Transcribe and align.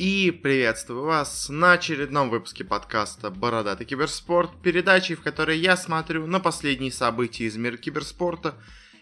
И 0.00 0.30
приветствую 0.30 1.04
вас 1.04 1.50
на 1.50 1.72
очередном 1.72 2.30
выпуске 2.30 2.64
подкаста 2.64 3.30
«Бородатый 3.30 3.84
киберспорт», 3.84 4.50
передачи, 4.62 5.14
в 5.14 5.20
которой 5.20 5.58
я 5.58 5.76
смотрю 5.76 6.26
на 6.26 6.40
последние 6.40 6.90
события 6.90 7.44
из 7.44 7.58
мира 7.58 7.76
киберспорта 7.76 8.54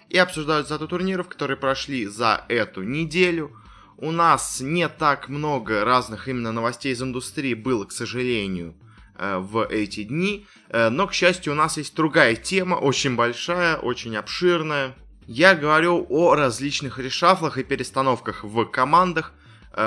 и 0.08 0.18
обсуждаю 0.18 0.64
зато 0.64 0.88
турниров, 0.88 1.28
которые 1.28 1.56
прошли 1.56 2.04
за 2.06 2.44
эту 2.48 2.82
неделю. 2.82 3.52
У 3.96 4.10
нас 4.10 4.60
не 4.60 4.88
так 4.88 5.28
много 5.28 5.84
разных 5.84 6.26
именно 6.26 6.50
новостей 6.50 6.92
из 6.92 7.00
индустрии 7.00 7.54
было, 7.54 7.84
к 7.84 7.92
сожалению, 7.92 8.74
э, 9.14 9.38
в 9.38 9.68
эти 9.68 10.02
дни, 10.02 10.48
э, 10.68 10.88
но, 10.88 11.06
к 11.06 11.14
счастью, 11.14 11.52
у 11.52 11.56
нас 11.56 11.76
есть 11.76 11.94
другая 11.94 12.34
тема, 12.34 12.74
очень 12.74 13.14
большая, 13.14 13.76
очень 13.76 14.16
обширная. 14.16 14.96
Я 15.28 15.54
говорю 15.54 16.04
о 16.08 16.34
различных 16.34 16.98
решафлах 16.98 17.56
и 17.56 17.62
перестановках 17.62 18.42
в 18.42 18.64
командах, 18.64 19.32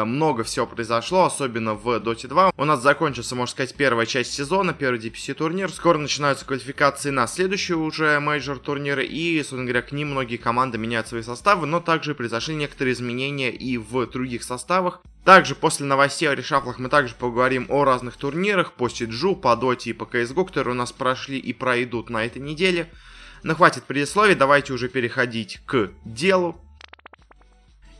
много 0.05 0.43
всего 0.43 0.65
произошло, 0.67 1.25
особенно 1.25 1.73
в 1.73 1.87
Dota 1.97 2.27
2. 2.27 2.53
У 2.55 2.65
нас 2.65 2.81
закончится, 2.81 3.35
можно 3.35 3.51
сказать, 3.51 3.75
первая 3.75 4.05
часть 4.05 4.33
сезона, 4.33 4.73
первый 4.73 4.99
DPC 4.99 5.33
турнир. 5.33 5.71
Скоро 5.71 5.97
начинаются 5.97 6.45
квалификации 6.45 7.09
на 7.09 7.27
следующие 7.27 7.77
уже 7.77 8.19
мейджор 8.19 8.59
турниры, 8.59 9.05
и, 9.05 9.37
собственно 9.39 9.63
говоря, 9.63 9.81
к 9.81 9.91
ним 9.91 10.11
многие 10.11 10.37
команды 10.37 10.77
меняют 10.77 11.07
свои 11.07 11.21
составы, 11.21 11.67
но 11.67 11.79
также 11.79 12.15
произошли 12.15 12.55
некоторые 12.55 12.93
изменения 12.93 13.51
и 13.51 13.77
в 13.77 14.05
других 14.07 14.43
составах. 14.43 15.01
Также 15.25 15.53
после 15.53 15.85
новостей 15.85 16.27
о 16.27 16.35
решафлах 16.35 16.79
мы 16.79 16.89
также 16.89 17.13
поговорим 17.13 17.67
о 17.69 17.83
разных 17.83 18.17
турнирах 18.17 18.73
по 18.73 18.89
Сиджу, 18.89 19.35
по 19.35 19.55
Доте 19.55 19.91
и 19.91 19.93
по 19.93 20.05
CSGO, 20.05 20.45
которые 20.45 20.73
у 20.73 20.77
нас 20.77 20.91
прошли 20.91 21.37
и 21.37 21.53
пройдут 21.53 22.09
на 22.09 22.25
этой 22.25 22.41
неделе. 22.41 22.89
Но 23.43 23.55
хватит 23.55 23.83
предисловий, 23.83 24.35
давайте 24.35 24.73
уже 24.73 24.87
переходить 24.87 25.59
к 25.65 25.91
делу. 26.05 26.59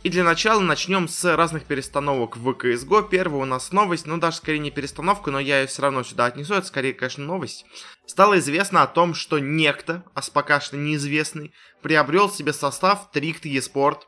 И 0.04 0.10
для 0.10 0.24
начала 0.24 0.62
начнем 0.62 1.08
с 1.08 1.36
разных 1.36 1.66
перестановок 1.66 2.36
в 2.36 2.50
CSGO. 2.50 3.08
Первая 3.08 3.44
у 3.44 3.46
нас 3.46 3.72
новость, 3.72 4.08
ну 4.08 4.18
даже 4.18 4.38
скорее 4.38 4.58
не 4.58 4.72
перестановка, 4.72 5.30
но 5.30 5.40
я 5.40 5.62
ее 5.62 5.68
все 5.68 5.84
равно 5.84 6.02
сюда 6.02 6.26
отнесу, 6.26 6.56
это 6.56 6.66
скорее, 6.66 6.94
конечно, 6.94 7.24
новость. 7.24 7.68
Стало 8.08 8.40
известно 8.40 8.82
о 8.82 8.88
том, 8.88 9.14
что 9.14 9.38
некто, 9.38 10.04
а 10.16 10.22
пока 10.34 10.60
что 10.60 10.76
неизвестный, 10.76 11.54
приобрел 11.84 12.32
себе 12.32 12.52
состав 12.52 13.12
Трикт 13.12 13.46
eSport, 13.46 14.00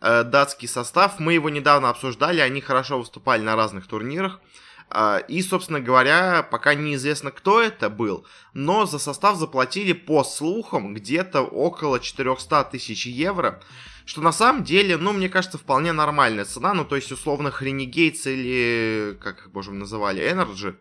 э, 0.00 0.24
датский 0.24 0.68
состав. 0.68 1.20
Мы 1.20 1.34
его 1.34 1.50
недавно 1.50 1.90
обсуждали, 1.90 2.40
они 2.40 2.62
хорошо 2.62 2.98
выступали 2.98 3.42
на 3.42 3.54
разных 3.54 3.86
турнирах. 3.86 4.40
Э, 4.88 5.20
и, 5.28 5.42
собственно 5.42 5.80
говоря, 5.80 6.48
пока 6.50 6.72
неизвестно, 6.72 7.30
кто 7.30 7.60
это 7.60 7.90
был, 7.90 8.26
но 8.54 8.86
за 8.86 8.98
состав 8.98 9.36
заплатили 9.36 9.92
по 9.92 10.24
слухам 10.24 10.94
где-то 10.94 11.42
около 11.42 12.00
400 12.00 12.64
тысяч 12.64 13.04
евро. 13.04 13.60
Что 14.04 14.20
на 14.20 14.32
самом 14.32 14.64
деле, 14.64 14.96
ну, 14.96 15.12
мне 15.12 15.28
кажется, 15.28 15.58
вполне 15.58 15.92
нормальная 15.92 16.44
цена. 16.44 16.74
Ну, 16.74 16.84
то 16.84 16.96
есть, 16.96 17.12
условно, 17.12 17.50
Хренигейтс 17.50 18.26
или, 18.26 19.16
как 19.20 19.38
их, 19.38 19.50
боже, 19.50 19.72
называли, 19.72 20.22
Energy, 20.22 20.76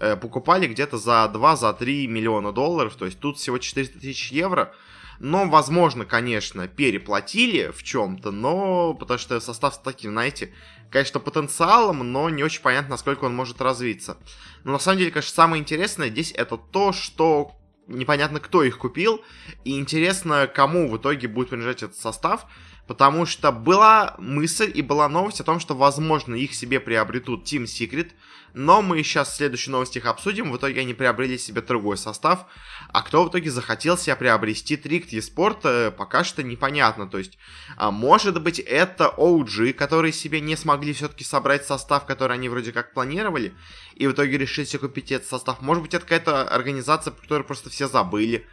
э, 0.00 0.16
покупали 0.16 0.66
где-то 0.66 0.98
за 0.98 1.30
2-3 1.32 2.06
за 2.06 2.08
миллиона 2.08 2.52
долларов. 2.52 2.96
То 2.96 3.04
есть, 3.04 3.18
тут 3.20 3.38
всего 3.38 3.58
400 3.58 4.00
тысяч 4.00 4.32
евро. 4.32 4.74
Но, 5.20 5.48
возможно, 5.48 6.04
конечно, 6.04 6.66
переплатили 6.66 7.70
в 7.70 7.82
чем-то, 7.82 8.30
но 8.32 8.94
потому 8.94 9.18
что 9.18 9.38
состав 9.40 9.74
с 9.74 9.78
таким, 9.78 10.10
знаете, 10.10 10.52
конечно, 10.90 11.20
потенциалом, 11.20 12.12
но 12.12 12.28
не 12.30 12.42
очень 12.42 12.62
понятно, 12.62 12.90
насколько 12.90 13.24
он 13.24 13.34
может 13.34 13.60
развиться. 13.60 14.16
Но 14.64 14.72
на 14.72 14.78
самом 14.78 14.98
деле, 14.98 15.10
конечно, 15.10 15.32
самое 15.32 15.60
интересное 15.60 16.08
здесь 16.08 16.32
это 16.32 16.56
то, 16.56 16.92
что 16.92 17.52
непонятно, 17.86 18.40
кто 18.40 18.62
их 18.62 18.78
купил, 18.78 19.22
и 19.64 19.78
интересно, 19.78 20.46
кому 20.46 20.88
в 20.88 20.96
итоге 20.96 21.28
будет 21.28 21.50
принадлежать 21.50 21.82
этот 21.82 21.96
состав, 21.96 22.46
потому 22.86 23.26
что 23.26 23.52
была 23.52 24.14
мысль 24.18 24.70
и 24.74 24.82
была 24.82 25.08
новость 25.08 25.40
о 25.40 25.44
том, 25.44 25.60
что, 25.60 25.74
возможно, 25.74 26.34
их 26.34 26.54
себе 26.54 26.80
приобретут 26.80 27.44
Team 27.44 27.64
Secret, 27.64 28.12
но 28.54 28.82
мы 28.82 29.02
сейчас 29.02 29.32
в 29.32 29.36
следующей 29.36 29.72
новости 29.72 29.98
их 29.98 30.06
обсудим. 30.06 30.52
В 30.52 30.56
итоге 30.56 30.82
они 30.82 30.94
приобрели 30.94 31.36
себе 31.36 31.60
другой 31.60 31.96
состав. 31.96 32.46
А 32.92 33.02
кто 33.02 33.24
в 33.24 33.28
итоге 33.28 33.50
захотел 33.50 33.98
себе 33.98 34.14
приобрести 34.14 34.76
Трикт 34.76 35.12
eSport, 35.12 35.58
э, 35.64 35.90
пока 35.90 36.22
что 36.22 36.44
непонятно. 36.44 37.08
То 37.08 37.18
есть, 37.18 37.36
а 37.76 37.90
может 37.90 38.40
быть, 38.40 38.60
это 38.60 39.12
OG, 39.16 39.72
которые 39.72 40.12
себе 40.12 40.40
не 40.40 40.56
смогли 40.56 40.92
все-таки 40.92 41.24
собрать 41.24 41.66
состав, 41.66 42.06
который 42.06 42.34
они 42.34 42.48
вроде 42.48 42.70
как 42.70 42.94
планировали, 42.94 43.54
и 43.96 44.06
в 44.06 44.12
итоге 44.12 44.38
решили 44.38 44.64
себе 44.64 44.80
купить 44.80 45.10
этот 45.10 45.28
состав. 45.28 45.60
Может 45.60 45.82
быть, 45.82 45.94
это 45.94 46.04
какая-то 46.04 46.48
организация, 46.48 47.12
которую 47.12 47.44
просто 47.44 47.70
все 47.70 47.88
забыли, 47.88 48.46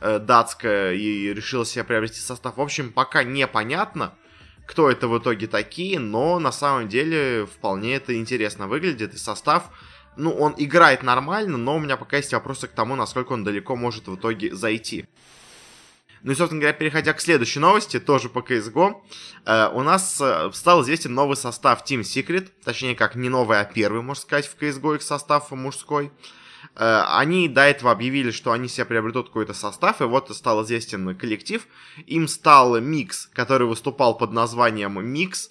датская, 0.00 0.94
и 0.94 1.32
решила 1.34 1.64
себе 1.66 1.84
приобрести 1.84 2.20
состав. 2.20 2.56
В 2.56 2.60
общем, 2.60 2.92
пока 2.92 3.22
непонятно 3.24 4.14
кто 4.68 4.90
это 4.90 5.08
в 5.08 5.18
итоге 5.18 5.46
такие, 5.46 5.98
но 5.98 6.38
на 6.38 6.52
самом 6.52 6.88
деле 6.88 7.46
вполне 7.46 7.96
это 7.96 8.14
интересно 8.14 8.68
выглядит, 8.68 9.14
и 9.14 9.16
состав, 9.16 9.70
ну, 10.16 10.30
он 10.30 10.54
играет 10.58 11.02
нормально, 11.02 11.56
но 11.56 11.76
у 11.76 11.78
меня 11.78 11.96
пока 11.96 12.18
есть 12.18 12.34
вопросы 12.34 12.68
к 12.68 12.72
тому, 12.72 12.94
насколько 12.94 13.32
он 13.32 13.44
далеко 13.44 13.76
может 13.76 14.08
в 14.08 14.16
итоге 14.16 14.54
зайти. 14.54 15.06
Ну 16.22 16.32
и, 16.32 16.34
собственно 16.34 16.60
говоря, 16.60 16.76
переходя 16.76 17.14
к 17.14 17.20
следующей 17.20 17.60
новости, 17.60 17.98
тоже 17.98 18.28
по 18.28 18.40
CSGO, 18.40 19.00
э, 19.46 19.68
у 19.72 19.82
нас 19.82 20.20
э, 20.20 20.50
стал 20.52 20.82
известен 20.82 21.14
новый 21.14 21.36
состав 21.36 21.82
Team 21.84 22.00
Secret, 22.00 22.48
точнее 22.62 22.94
как 22.94 23.14
не 23.14 23.30
новый, 23.30 23.60
а 23.60 23.64
первый, 23.64 24.02
можно 24.02 24.20
сказать, 24.20 24.46
в 24.46 24.60
CSGO 24.60 24.96
их 24.96 25.02
состав 25.02 25.50
мужской. 25.52 26.06
Э, 26.06 26.10
они 26.74 27.48
до 27.48 27.62
этого 27.62 27.90
объявили, 27.90 28.30
что 28.30 28.52
они 28.52 28.68
себе 28.68 28.84
приобретут 28.84 29.28
какой-то 29.28 29.54
состав, 29.54 30.00
и 30.00 30.04
вот 30.04 30.34
стал 30.34 30.64
известен 30.64 31.16
коллектив. 31.16 31.66
Им 32.06 32.28
стал 32.28 32.80
Микс, 32.80 33.28
который 33.32 33.66
выступал 33.66 34.16
под 34.16 34.32
названием 34.32 35.04
Микс. 35.04 35.50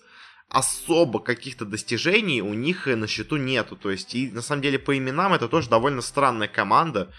Особо 0.50 1.20
каких-то 1.20 1.66
достижений 1.66 2.42
у 2.42 2.54
них 2.54 2.86
на 2.88 3.06
счету 3.08 3.36
нету. 3.36 3.76
То 3.76 3.92
есть, 3.92 4.16
и 4.16 4.32
на 4.32 4.42
самом 4.42 4.62
деле 4.62 4.80
по 4.80 4.98
именам 4.98 5.34
это 5.34 5.50
тоже 5.50 5.70
довольно 5.70 6.02
странная 6.02 6.48
команда. 6.48 7.12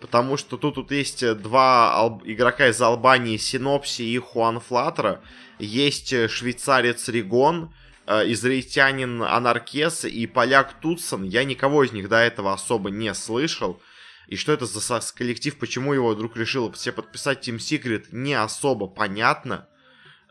Потому 0.00 0.38
что 0.38 0.56
тут, 0.56 0.76
тут 0.76 0.90
есть 0.90 1.22
два 1.42 1.92
алб... 1.94 2.22
игрока 2.24 2.68
из 2.68 2.80
Албании, 2.80 3.36
Синопси 3.36 4.02
и 4.02 4.16
Хуан 4.16 4.60
Флатера. 4.60 5.20
Есть 5.58 6.30
швейцарец 6.30 7.06
Ригон, 7.08 7.64
Э, 7.64 7.79
израильтянин 8.26 9.22
Анаркес 9.22 10.04
и 10.04 10.26
поляк 10.26 10.80
Тутсон, 10.80 11.24
я 11.24 11.44
никого 11.44 11.84
из 11.84 11.92
них 11.92 12.08
до 12.08 12.16
этого 12.16 12.52
особо 12.52 12.90
не 12.90 13.12
слышал. 13.14 13.80
И 14.26 14.36
что 14.36 14.52
это 14.52 14.66
за 14.66 15.00
коллектив, 15.14 15.58
почему 15.58 15.92
его 15.92 16.10
вдруг 16.10 16.36
решил 16.36 16.70
все 16.72 16.92
подписать 16.92 17.46
Team 17.48 17.56
Secret, 17.56 18.06
не 18.12 18.34
особо 18.34 18.86
понятно. 18.86 19.66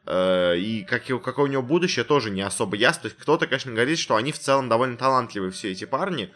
Э, 0.05 0.57
и 0.57 0.83
как, 0.83 1.05
какое 1.21 1.45
у 1.45 1.51
него 1.51 1.61
будущее, 1.61 2.05
тоже 2.05 2.29
не 2.29 2.41
особо 2.41 2.75
ясно. 2.75 3.03
То 3.03 3.07
есть 3.09 3.19
кто-то, 3.19 3.45
конечно, 3.45 3.73
говорит, 3.73 3.99
что 3.99 4.15
они 4.15 4.31
в 4.31 4.39
целом 4.39 4.69
довольно 4.69 4.97
талантливые 4.97 5.51
все 5.51 5.71
эти 5.71 5.85
парни 5.85 6.33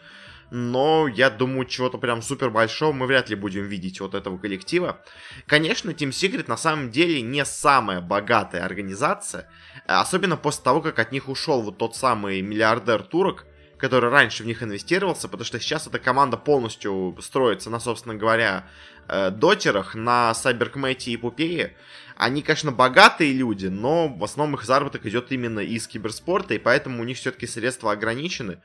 но 0.50 1.08
я 1.08 1.30
думаю, 1.30 1.66
чего-то 1.66 1.98
прям 1.98 2.22
супер 2.22 2.50
большого 2.50 2.92
мы 2.92 3.06
вряд 3.06 3.28
ли 3.28 3.36
будем 3.36 3.64
видеть 3.64 4.00
от 4.00 4.14
этого 4.14 4.38
коллектива. 4.38 5.00
Конечно, 5.46 5.90
Team 5.90 6.10
Secret 6.10 6.44
на 6.48 6.56
самом 6.56 6.90
деле 6.90 7.20
не 7.22 7.44
самая 7.44 8.00
богатая 8.00 8.64
организация, 8.64 9.48
особенно 9.86 10.36
после 10.36 10.62
того, 10.62 10.80
как 10.80 10.98
от 10.98 11.12
них 11.12 11.28
ушел 11.28 11.62
вот 11.62 11.78
тот 11.78 11.96
самый 11.96 12.40
миллиардер 12.40 13.02
турок, 13.02 13.46
который 13.78 14.10
раньше 14.10 14.42
в 14.42 14.46
них 14.46 14.62
инвестировался, 14.62 15.28
потому 15.28 15.44
что 15.44 15.60
сейчас 15.60 15.86
эта 15.86 15.98
команда 15.98 16.36
полностью 16.36 17.16
строится 17.20 17.70
на, 17.70 17.80
собственно 17.80 18.14
говоря, 18.14 18.66
э, 19.08 19.30
дотерах, 19.30 19.94
на 19.94 20.32
Сайберкмете 20.32 21.10
и 21.10 21.16
Пупее. 21.16 21.76
Они, 22.16 22.42
конечно, 22.42 22.70
богатые 22.70 23.32
люди, 23.32 23.66
но 23.66 24.08
в 24.08 24.22
основном 24.22 24.54
их 24.54 24.64
заработок 24.64 25.04
идет 25.04 25.32
именно 25.32 25.60
из 25.60 25.88
киберспорта, 25.88 26.54
и 26.54 26.58
поэтому 26.58 27.02
у 27.02 27.04
них 27.04 27.16
все-таки 27.16 27.46
средства 27.46 27.92
ограничены. 27.92 28.58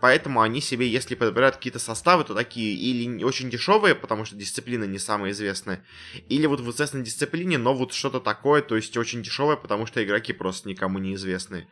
Поэтому 0.00 0.42
они 0.42 0.60
себе, 0.60 0.88
если 0.88 1.14
подбирают 1.14 1.56
какие-то 1.56 1.78
составы, 1.78 2.24
то 2.24 2.34
такие 2.34 2.74
или 2.74 3.22
очень 3.24 3.48
дешевые, 3.48 3.94
потому 3.94 4.24
что 4.24 4.36
дисциплина 4.36 4.84
не 4.84 4.98
самая 4.98 5.32
известная, 5.32 5.84
или 6.28 6.46
вот 6.46 6.60
в 6.60 6.70
известной 6.70 7.02
дисциплине, 7.02 7.56
но 7.58 7.74
вот 7.74 7.92
что-то 7.92 8.20
такое, 8.20 8.62
то 8.62 8.76
есть 8.76 8.96
очень 8.96 9.22
дешевое, 9.22 9.56
потому 9.56 9.86
что 9.86 10.04
игроки 10.04 10.32
просто 10.32 10.68
никому 10.68 10.98
не 10.98 11.14
известные. 11.14 11.66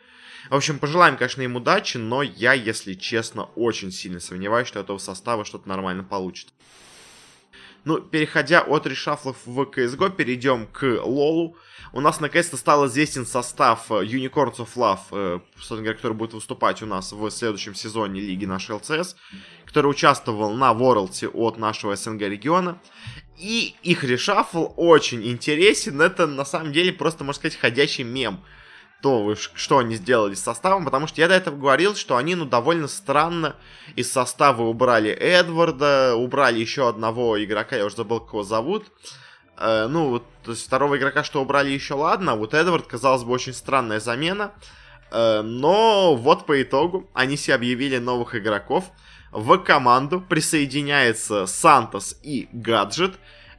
В 0.51 0.55
общем, 0.55 0.79
пожелаем, 0.79 1.17
конечно, 1.17 1.43
им 1.43 1.57
удачи, 1.57 1.97
но 1.97 2.23
я, 2.23 2.53
если 2.53 2.95
честно, 2.95 3.45
очень 3.57 3.91
сильно 3.91 4.21
сомневаюсь, 4.21 4.69
что 4.69 4.81
этого 4.81 4.99
состава 4.99 5.45
что-то 5.45 5.69
нормально 5.69 6.05
получит. 6.05 6.49
Ну, 7.85 8.01
переходя 8.01 8.63
от 8.63 8.87
решафлов 8.87 9.37
в 9.45 9.61
CSGO, 9.61 10.11
перейдем 10.11 10.67
к 10.67 10.85
Лолу. 11.03 11.57
У 11.93 12.01
нас 12.01 12.19
наконец-то 12.19 12.57
стал 12.57 12.87
известен 12.87 13.27
состав 13.27 13.91
э, 13.91 14.05
Unicorns 14.05 14.57
of 14.57 14.69
Love, 14.75 14.99
э, 15.13 15.41
говоря, 15.71 15.95
который 15.95 16.15
будет 16.15 16.33
выступать 16.33 16.83
у 16.83 16.87
нас 16.87 17.13
в 17.13 17.31
следующем 17.31 17.75
сезоне 17.75 18.21
лиги 18.21 18.47
нашей 18.47 18.77
ЛЦС, 18.77 19.17
который 19.67 19.89
участвовал 19.89 20.55
на 20.55 20.73
Ворлте 20.73 21.29
от 21.29 21.59
нашего 21.59 21.95
СНГ 21.95 22.23
региона. 22.23 22.81
И 23.39 23.75
их 23.83 24.03
решафл 24.03 24.73
очень 24.77 25.25
интересен. 25.27 26.01
Это 26.01 26.27
на 26.27 26.45
самом 26.45 26.73
деле 26.73 26.93
просто, 26.93 27.23
можно 27.23 27.39
сказать, 27.39 27.59
ходячий 27.59 28.05
мем 28.05 28.43
то, 29.05 29.35
что 29.37 29.77
они 29.77 29.97
сделали 29.97 30.33
с 30.33 30.43
составом, 30.43 30.87
потому 30.87 31.07
что 31.07 31.21
я 31.21 31.29
до 31.29 31.35
этого 31.35 31.55
говорил, 31.55 31.95
что 31.95 32.17
они, 32.17 32.35
ну, 32.37 32.47
довольно 32.47 32.89
странно 32.89 33.55
из 33.97 34.11
состава 34.11 34.63
убрали 34.63 35.11
Эдварда, 35.11 36.15
убрали 36.17 36.59
еще 36.59 36.89
одного 36.89 37.45
игрока, 37.45 37.77
я 37.77 37.85
уже 37.85 37.97
забыл, 37.97 38.21
кого 38.21 38.45
зовут. 38.45 38.87
Э, 39.59 39.89
ну, 39.89 40.09
вот, 40.09 40.25
то 40.43 40.53
есть 40.53 40.65
второго 40.67 40.97
игрока, 40.97 41.23
что 41.23 41.43
убрали 41.43 41.69
еще 41.69 41.93
ладно, 41.93 42.35
вот 42.35 42.55
Эдвард, 42.55 42.87
казалось 42.87 43.25
бы, 43.25 43.33
очень 43.33 43.53
странная 43.53 44.01
замена. 44.01 44.53
Э, 45.11 45.43
но 45.43 46.17
вот 46.17 46.47
по 46.47 46.63
итогу 46.63 47.11
они 47.13 47.37
себе 47.37 47.57
объявили 47.57 47.99
новых 47.99 48.35
игроков. 48.35 48.87
В 49.33 49.59
команду 49.59 50.19
присоединяется 50.19 51.45
Сантос 51.45 52.17
и 52.23 52.49
Гаджет. 52.53 53.17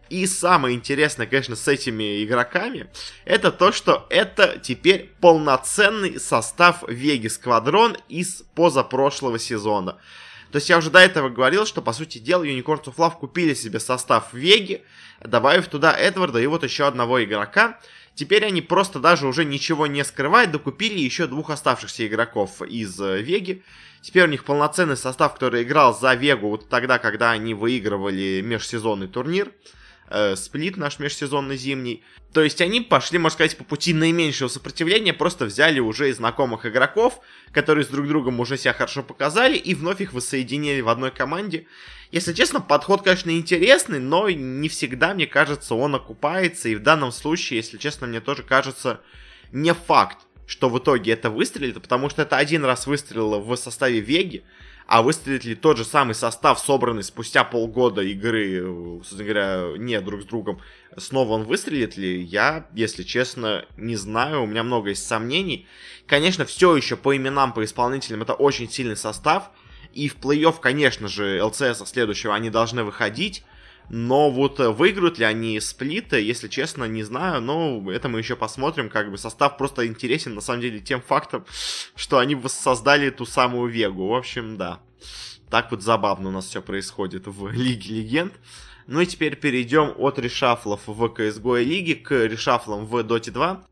И 0.09 0.27
самое 0.27 0.75
интересное, 0.75 1.25
конечно, 1.25 1.55
с 1.55 1.67
этими 1.67 2.23
игроками, 2.23 2.87
это 3.25 3.51
то, 3.51 3.71
что 3.71 4.05
это 4.09 4.59
теперь 4.61 5.11
полноценный 5.19 6.19
состав 6.19 6.83
Веги 6.87 7.27
Сквадрон 7.27 7.97
из 8.07 8.43
позапрошлого 8.53 9.39
сезона. 9.39 9.97
То 10.51 10.57
есть 10.57 10.69
я 10.69 10.77
уже 10.77 10.89
до 10.91 10.99
этого 10.99 11.29
говорил, 11.29 11.65
что, 11.65 11.81
по 11.81 11.91
сути 11.91 12.19
дела, 12.19 12.43
Unicorns 12.43 12.85
of 12.85 12.95
Love 12.97 13.17
купили 13.19 13.53
себе 13.55 13.79
состав 13.79 14.31
Веги, 14.31 14.83
добавив 15.21 15.67
туда 15.67 15.91
Эдварда 15.97 16.39
и 16.39 16.45
вот 16.45 16.63
еще 16.63 16.85
одного 16.85 17.23
игрока. 17.23 17.79
Теперь 18.13 18.45
они 18.45 18.61
просто 18.61 18.99
даже 18.99 19.27
уже 19.27 19.43
ничего 19.43 19.87
не 19.87 20.03
скрывают, 20.05 20.51
докупили 20.51 20.99
еще 20.99 21.27
двух 21.27 21.49
оставшихся 21.49 22.07
игроков 22.07 22.61
из 22.61 22.97
э, 23.01 23.21
Веги. 23.21 23.63
Теперь 24.01 24.23
у 24.23 24.27
них 24.27 24.45
полноценный 24.45 24.95
состав, 24.95 25.33
который 25.33 25.63
играл 25.63 25.97
за 25.97 26.13
Вегу 26.13 26.49
вот 26.49 26.69
тогда, 26.69 26.99
когда 26.99 27.31
они 27.31 27.53
выигрывали 27.53 28.41
межсезонный 28.41 29.07
турнир 29.07 29.51
э, 30.09 30.35
сплит 30.35 30.77
наш 30.77 30.99
межсезонный 30.99 31.57
зимний. 31.57 32.03
То 32.33 32.41
есть 32.43 32.61
они 32.61 32.81
пошли, 32.81 33.17
можно 33.17 33.35
сказать, 33.35 33.57
по 33.57 33.63
пути 33.63 33.93
наименьшего 33.93 34.49
сопротивления, 34.49 35.13
просто 35.13 35.45
взяли 35.45 35.79
уже 35.79 36.09
из 36.09 36.17
знакомых 36.17 36.65
игроков, 36.65 37.19
которые 37.51 37.85
с 37.85 37.87
друг 37.87 38.07
другом 38.07 38.39
уже 38.39 38.57
себя 38.57 38.73
хорошо 38.73 39.03
показали, 39.03 39.55
и 39.55 39.73
вновь 39.73 40.01
их 40.01 40.13
воссоединили 40.13 40.81
в 40.81 40.89
одной 40.89 41.11
команде. 41.11 41.65
Если 42.11 42.33
честно, 42.33 42.61
подход, 42.61 43.03
конечно, 43.03 43.31
интересный, 43.31 43.99
но 43.99 44.29
не 44.29 44.69
всегда, 44.69 45.13
мне 45.13 45.27
кажется, 45.27 45.75
он 45.75 45.95
окупается, 45.95 46.69
и 46.69 46.75
в 46.75 46.83
данном 46.83 47.11
случае, 47.11 47.57
если 47.57 47.77
честно, 47.77 48.07
мне 48.07 48.21
тоже 48.21 48.43
кажется, 48.43 49.01
не 49.51 49.73
факт, 49.73 50.17
что 50.45 50.69
в 50.69 50.77
итоге 50.77 51.13
это 51.13 51.29
выстрелит, 51.29 51.81
потому 51.81 52.09
что 52.09 52.21
это 52.21 52.37
один 52.37 52.63
раз 52.65 52.87
выстрелило 52.87 53.39
в 53.39 53.55
составе 53.55 53.99
Веги, 53.99 54.43
а 54.87 55.01
выстрелит 55.01 55.43
ли 55.45 55.55
тот 55.55 55.77
же 55.77 55.83
самый 55.85 56.13
состав, 56.13 56.59
собранный 56.59 57.03
спустя 57.03 57.43
полгода 57.43 58.01
игры, 58.01 58.61
собственно 58.99 59.23
говоря, 59.23 59.77
не 59.77 59.99
друг 59.99 60.21
с 60.21 60.25
другом, 60.25 60.61
снова 60.95 61.33
он 61.33 61.43
выстрелит 61.43 61.97
ли, 61.97 62.21
я, 62.21 62.67
если 62.73 63.03
честно, 63.03 63.65
не 63.77 63.95
знаю, 63.95 64.43
у 64.43 64.45
меня 64.45 64.63
много 64.63 64.89
есть 64.89 65.07
сомнений. 65.07 65.67
Конечно, 66.05 66.45
все 66.45 66.75
еще 66.75 66.95
по 66.97 67.15
именам, 67.15 67.53
по 67.53 67.63
исполнителям 67.63 68.21
это 68.21 68.33
очень 68.33 68.69
сильный 68.69 68.95
состав, 68.95 69.49
и 69.93 70.07
в 70.07 70.17
плей-офф, 70.17 70.59
конечно 70.61 71.07
же, 71.07 71.41
ЛЦС 71.43 71.83
следующего 71.87 72.35
они 72.35 72.51
должны 72.51 72.83
выходить, 72.83 73.43
но 73.89 74.31
вот 74.31 74.59
э, 74.59 74.69
выиграют 74.69 75.19
ли 75.19 75.25
они 75.25 75.59
сплиты, 75.59 76.21
если 76.21 76.47
честно, 76.47 76.85
не 76.85 77.03
знаю. 77.03 77.41
Но 77.41 77.91
это 77.91 78.09
мы 78.09 78.19
еще 78.19 78.35
посмотрим. 78.35 78.89
Как 78.89 79.11
бы 79.11 79.17
состав 79.17 79.57
просто 79.57 79.85
интересен, 79.85 80.35
на 80.35 80.41
самом 80.41 80.61
деле, 80.61 80.79
тем 80.79 81.01
фактом, 81.01 81.45
что 81.95 82.17
они 82.17 82.35
воссоздали 82.35 83.09
ту 83.09 83.25
самую 83.25 83.71
Вегу. 83.71 84.07
В 84.07 84.15
общем, 84.15 84.57
да. 84.57 84.79
Так 85.49 85.71
вот 85.71 85.83
забавно 85.83 86.29
у 86.29 86.31
нас 86.31 86.45
все 86.45 86.61
происходит 86.61 87.27
в 87.27 87.47
Лиге 87.51 87.95
Легенд. 87.95 88.33
Ну 88.87 89.01
и 89.01 89.05
теперь 89.05 89.35
перейдем 89.35 89.93
от 89.97 90.19
решафлов 90.19 90.81
в 90.85 91.03
CSGO 91.03 91.63
лиги 91.63 91.93
к 91.93 92.11
решафлам 92.25 92.85
в 92.85 92.95
Dota 92.97 93.31
2. 93.31 93.63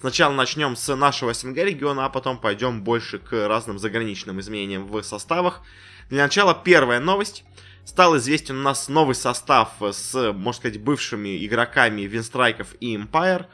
Сначала 0.00 0.34
начнем 0.34 0.76
с 0.76 0.94
нашего 0.94 1.32
СНГ 1.32 1.56
региона, 1.56 2.04
а 2.04 2.10
потом 2.10 2.38
пойдем 2.38 2.82
больше 2.82 3.18
к 3.18 3.48
разным 3.48 3.78
заграничным 3.78 4.38
изменениям 4.40 4.86
в 4.86 5.02
составах. 5.02 5.62
Для 6.10 6.24
начала 6.24 6.54
первая 6.54 7.00
новость. 7.00 7.44
Стал 7.84 8.16
известен 8.16 8.58
у 8.58 8.62
нас 8.62 8.88
новый 8.88 9.14
состав 9.14 9.70
с, 9.80 10.32
можно 10.32 10.58
сказать, 10.58 10.80
бывшими 10.80 11.44
игроками 11.44 12.02
Винстрайков 12.02 12.74
и 12.80 12.96
Empire. 12.96 13.46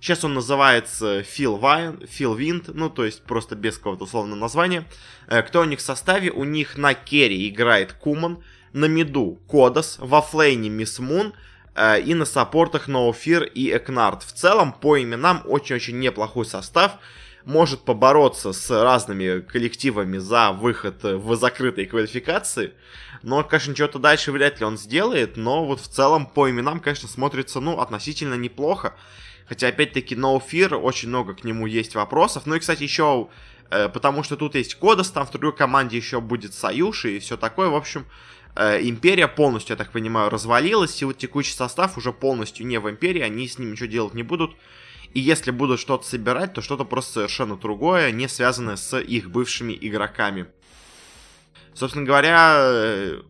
Сейчас 0.00 0.24
он 0.24 0.34
называется 0.34 1.22
Фил 1.22 1.56
Вайн, 1.56 2.04
Фил 2.06 2.34
Винт, 2.34 2.68
ну, 2.68 2.90
то 2.90 3.04
есть 3.04 3.22
просто 3.22 3.54
без 3.54 3.78
какого-то 3.78 4.04
условного 4.04 4.38
названия. 4.38 4.86
Э, 5.28 5.42
кто 5.42 5.60
у 5.60 5.64
них 5.64 5.78
в 5.78 5.82
составе? 5.82 6.30
У 6.30 6.44
них 6.44 6.76
на 6.76 6.94
керри 6.94 7.48
играет 7.48 7.92
Куман, 7.92 8.42
на 8.72 8.86
миду 8.86 9.40
Кодас, 9.46 9.96
во 9.98 10.20
флейне 10.20 10.68
Мисс 10.68 10.98
Мун, 10.98 11.32
э, 11.74 12.00
и 12.02 12.12
на 12.14 12.24
саппортах 12.24 12.88
Ноуфир 12.88 13.44
и 13.44 13.74
Экнард. 13.74 14.22
В 14.22 14.32
целом, 14.32 14.72
по 14.72 15.00
именам, 15.00 15.42
очень-очень 15.46 15.98
неплохой 15.98 16.44
состав. 16.44 16.98
Может 17.46 17.82
побороться 17.82 18.52
с 18.52 18.70
разными 18.70 19.38
коллективами 19.38 20.18
за 20.18 20.50
выход 20.50 21.04
в 21.04 21.36
закрытой 21.36 21.86
квалификации. 21.86 22.72
Но, 23.22 23.44
конечно, 23.44 23.72
что-то 23.72 24.00
дальше 24.00 24.32
вряд 24.32 24.58
ли 24.58 24.66
он 24.66 24.76
сделает. 24.76 25.36
Но 25.36 25.64
вот 25.64 25.80
в 25.80 25.86
целом 25.86 26.26
по 26.26 26.50
именам, 26.50 26.80
конечно, 26.80 27.08
смотрится, 27.08 27.60
ну, 27.60 27.78
относительно 27.78 28.34
неплохо. 28.34 28.96
Хотя, 29.48 29.68
опять-таки, 29.68 30.16
No 30.16 30.42
Fear, 30.44 30.74
очень 30.74 31.08
много 31.08 31.34
к 31.34 31.44
нему 31.44 31.66
есть 31.66 31.94
вопросов. 31.94 32.46
Ну 32.46 32.56
и, 32.56 32.58
кстати, 32.58 32.82
еще 32.82 33.28
э, 33.70 33.88
потому 33.90 34.24
что 34.24 34.36
тут 34.36 34.56
есть 34.56 34.74
Кодос, 34.74 35.12
там 35.12 35.24
в 35.24 35.30
другой 35.30 35.54
команде 35.56 35.96
еще 35.96 36.20
будет 36.20 36.52
Союз 36.52 37.04
и 37.04 37.20
все 37.20 37.36
такое. 37.36 37.68
В 37.68 37.76
общем, 37.76 38.06
э, 38.56 38.80
Империя 38.82 39.28
полностью, 39.28 39.74
я 39.74 39.76
так 39.76 39.92
понимаю, 39.92 40.30
развалилась. 40.30 41.00
И 41.00 41.04
вот 41.04 41.16
текущий 41.16 41.54
состав 41.54 41.96
уже 41.96 42.12
полностью 42.12 42.66
не 42.66 42.80
в 42.80 42.90
Империи, 42.90 43.22
они 43.22 43.46
с 43.46 43.56
ним 43.56 43.70
ничего 43.70 43.86
делать 43.86 44.14
не 44.14 44.24
будут. 44.24 44.56
И 45.14 45.20
если 45.20 45.50
будут 45.50 45.80
что-то 45.80 46.06
собирать, 46.06 46.54
то 46.54 46.60
что-то 46.60 46.84
просто 46.84 47.12
совершенно 47.12 47.56
другое, 47.56 48.10
не 48.10 48.28
связанное 48.28 48.76
с 48.76 48.98
их 48.98 49.30
бывшими 49.30 49.76
игроками. 49.80 50.46
Собственно 51.74 52.06
говоря, 52.06 52.56
э, 52.58 53.22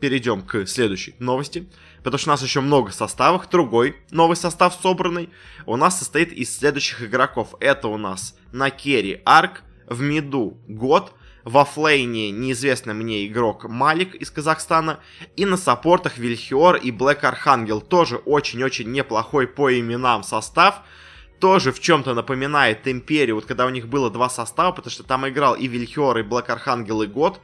перейдем 0.00 0.42
к 0.42 0.66
следующей 0.66 1.14
новости. 1.18 1.68
Потому 2.02 2.18
что 2.18 2.30
у 2.30 2.34
нас 2.34 2.42
еще 2.42 2.60
много 2.60 2.92
составов. 2.92 3.48
Другой 3.50 3.96
новый 4.10 4.36
состав 4.36 4.78
собранный 4.80 5.28
у 5.64 5.76
нас 5.76 5.98
состоит 5.98 6.32
из 6.32 6.56
следующих 6.56 7.02
игроков. 7.02 7.54
Это 7.58 7.88
у 7.88 7.96
нас 7.96 8.36
на 8.52 8.70
керри 8.70 9.22
Арк, 9.24 9.62
в 9.88 10.02
миду 10.02 10.56
Год, 10.68 11.12
в 11.42 11.64
оффлейне 11.64 12.30
неизвестный 12.30 12.94
мне 12.94 13.26
игрок 13.26 13.64
Малик 13.64 14.14
из 14.14 14.30
Казахстана. 14.30 15.00
И 15.34 15.44
на 15.44 15.56
саппортах 15.56 16.18
Вильхиор 16.18 16.76
и 16.76 16.90
Блэк 16.90 17.24
Архангел. 17.24 17.80
Тоже 17.80 18.16
очень-очень 18.18 18.92
неплохой 18.92 19.48
по 19.48 19.76
именам 19.76 20.22
состав. 20.22 20.82
Тоже 21.40 21.70
в 21.72 21.80
чем-то 21.80 22.14
напоминает 22.14 22.88
Империю, 22.88 23.34
вот 23.34 23.44
когда 23.44 23.66
у 23.66 23.70
них 23.70 23.88
было 23.88 24.10
два 24.10 24.30
состава, 24.30 24.72
потому 24.72 24.90
что 24.90 25.02
там 25.02 25.28
играл 25.28 25.54
и 25.54 25.66
Вильхиор, 25.66 26.18
и 26.18 26.22
Блэк 26.22 26.48
Архангел, 26.50 27.02
и 27.02 27.06
Год. 27.06 27.40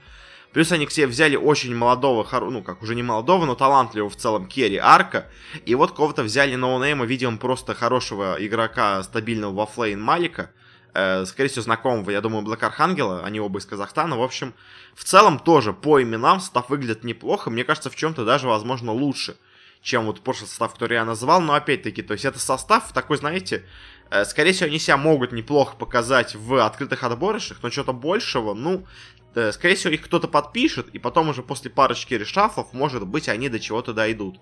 Плюс 0.52 0.70
они 0.70 0.86
к 0.86 0.90
себе 0.90 1.06
взяли 1.06 1.36
очень 1.36 1.74
молодого, 1.74 2.26
ну 2.50 2.62
как 2.62 2.82
уже 2.82 2.94
не 2.94 3.02
молодого, 3.02 3.46
но 3.46 3.54
талантливого 3.54 4.10
в 4.10 4.16
целом 4.16 4.46
Керри 4.46 4.76
Арка. 4.76 5.28
И 5.64 5.74
вот 5.74 5.92
кого-то 5.92 6.22
взяли 6.22 6.54
ноунейма, 6.56 7.06
видимо, 7.06 7.38
просто 7.38 7.74
хорошего 7.74 8.36
игрока, 8.38 9.02
стабильного 9.02 9.54
во 9.54 9.66
флейн 9.66 10.00
Малика. 10.00 10.50
Э, 10.94 11.24
скорее 11.24 11.48
всего, 11.48 11.62
знакомого, 11.62 12.10
я 12.10 12.20
думаю, 12.20 12.44
Блэк 12.44 12.62
Архангела, 12.62 13.22
они 13.24 13.40
оба 13.40 13.60
из 13.60 13.66
Казахстана. 13.66 14.18
В 14.18 14.22
общем, 14.22 14.52
в 14.94 15.04
целом 15.04 15.38
тоже 15.38 15.72
по 15.72 16.02
именам 16.02 16.40
состав 16.40 16.68
выглядит 16.68 17.02
неплохо. 17.02 17.48
Мне 17.48 17.64
кажется, 17.64 17.88
в 17.88 17.96
чем-то 17.96 18.26
даже, 18.26 18.46
возможно, 18.46 18.92
лучше, 18.92 19.36
чем 19.82 20.06
вот 20.06 20.20
прошлый 20.20 20.48
состав, 20.48 20.72
который 20.72 20.94
я 20.94 21.04
назвал. 21.04 21.40
Но 21.40 21.54
опять-таки, 21.54 22.02
то 22.02 22.12
есть 22.12 22.24
это 22.24 22.38
состав 22.38 22.92
такой, 22.92 23.18
знаете, 23.18 23.64
э, 24.10 24.24
Скорее 24.24 24.52
всего, 24.52 24.68
они 24.68 24.78
себя 24.78 24.96
могут 24.96 25.32
неплохо 25.32 25.76
показать 25.76 26.34
в 26.34 26.64
открытых 26.64 27.02
отборочных, 27.02 27.62
но 27.62 27.70
что-то 27.70 27.92
большего, 27.92 28.54
ну, 28.54 28.86
Э, 29.34 29.52
скорее 29.52 29.76
всего, 29.76 29.92
их 29.92 30.02
кто-то 30.02 30.28
подпишет, 30.28 30.88
и 30.90 30.98
потом 30.98 31.28
уже 31.28 31.42
после 31.42 31.70
парочки 31.70 32.14
решафов, 32.14 32.72
может 32.72 33.06
быть, 33.06 33.28
они 33.28 33.48
до 33.48 33.58
чего-то 33.58 33.92
дойдут. 33.92 34.38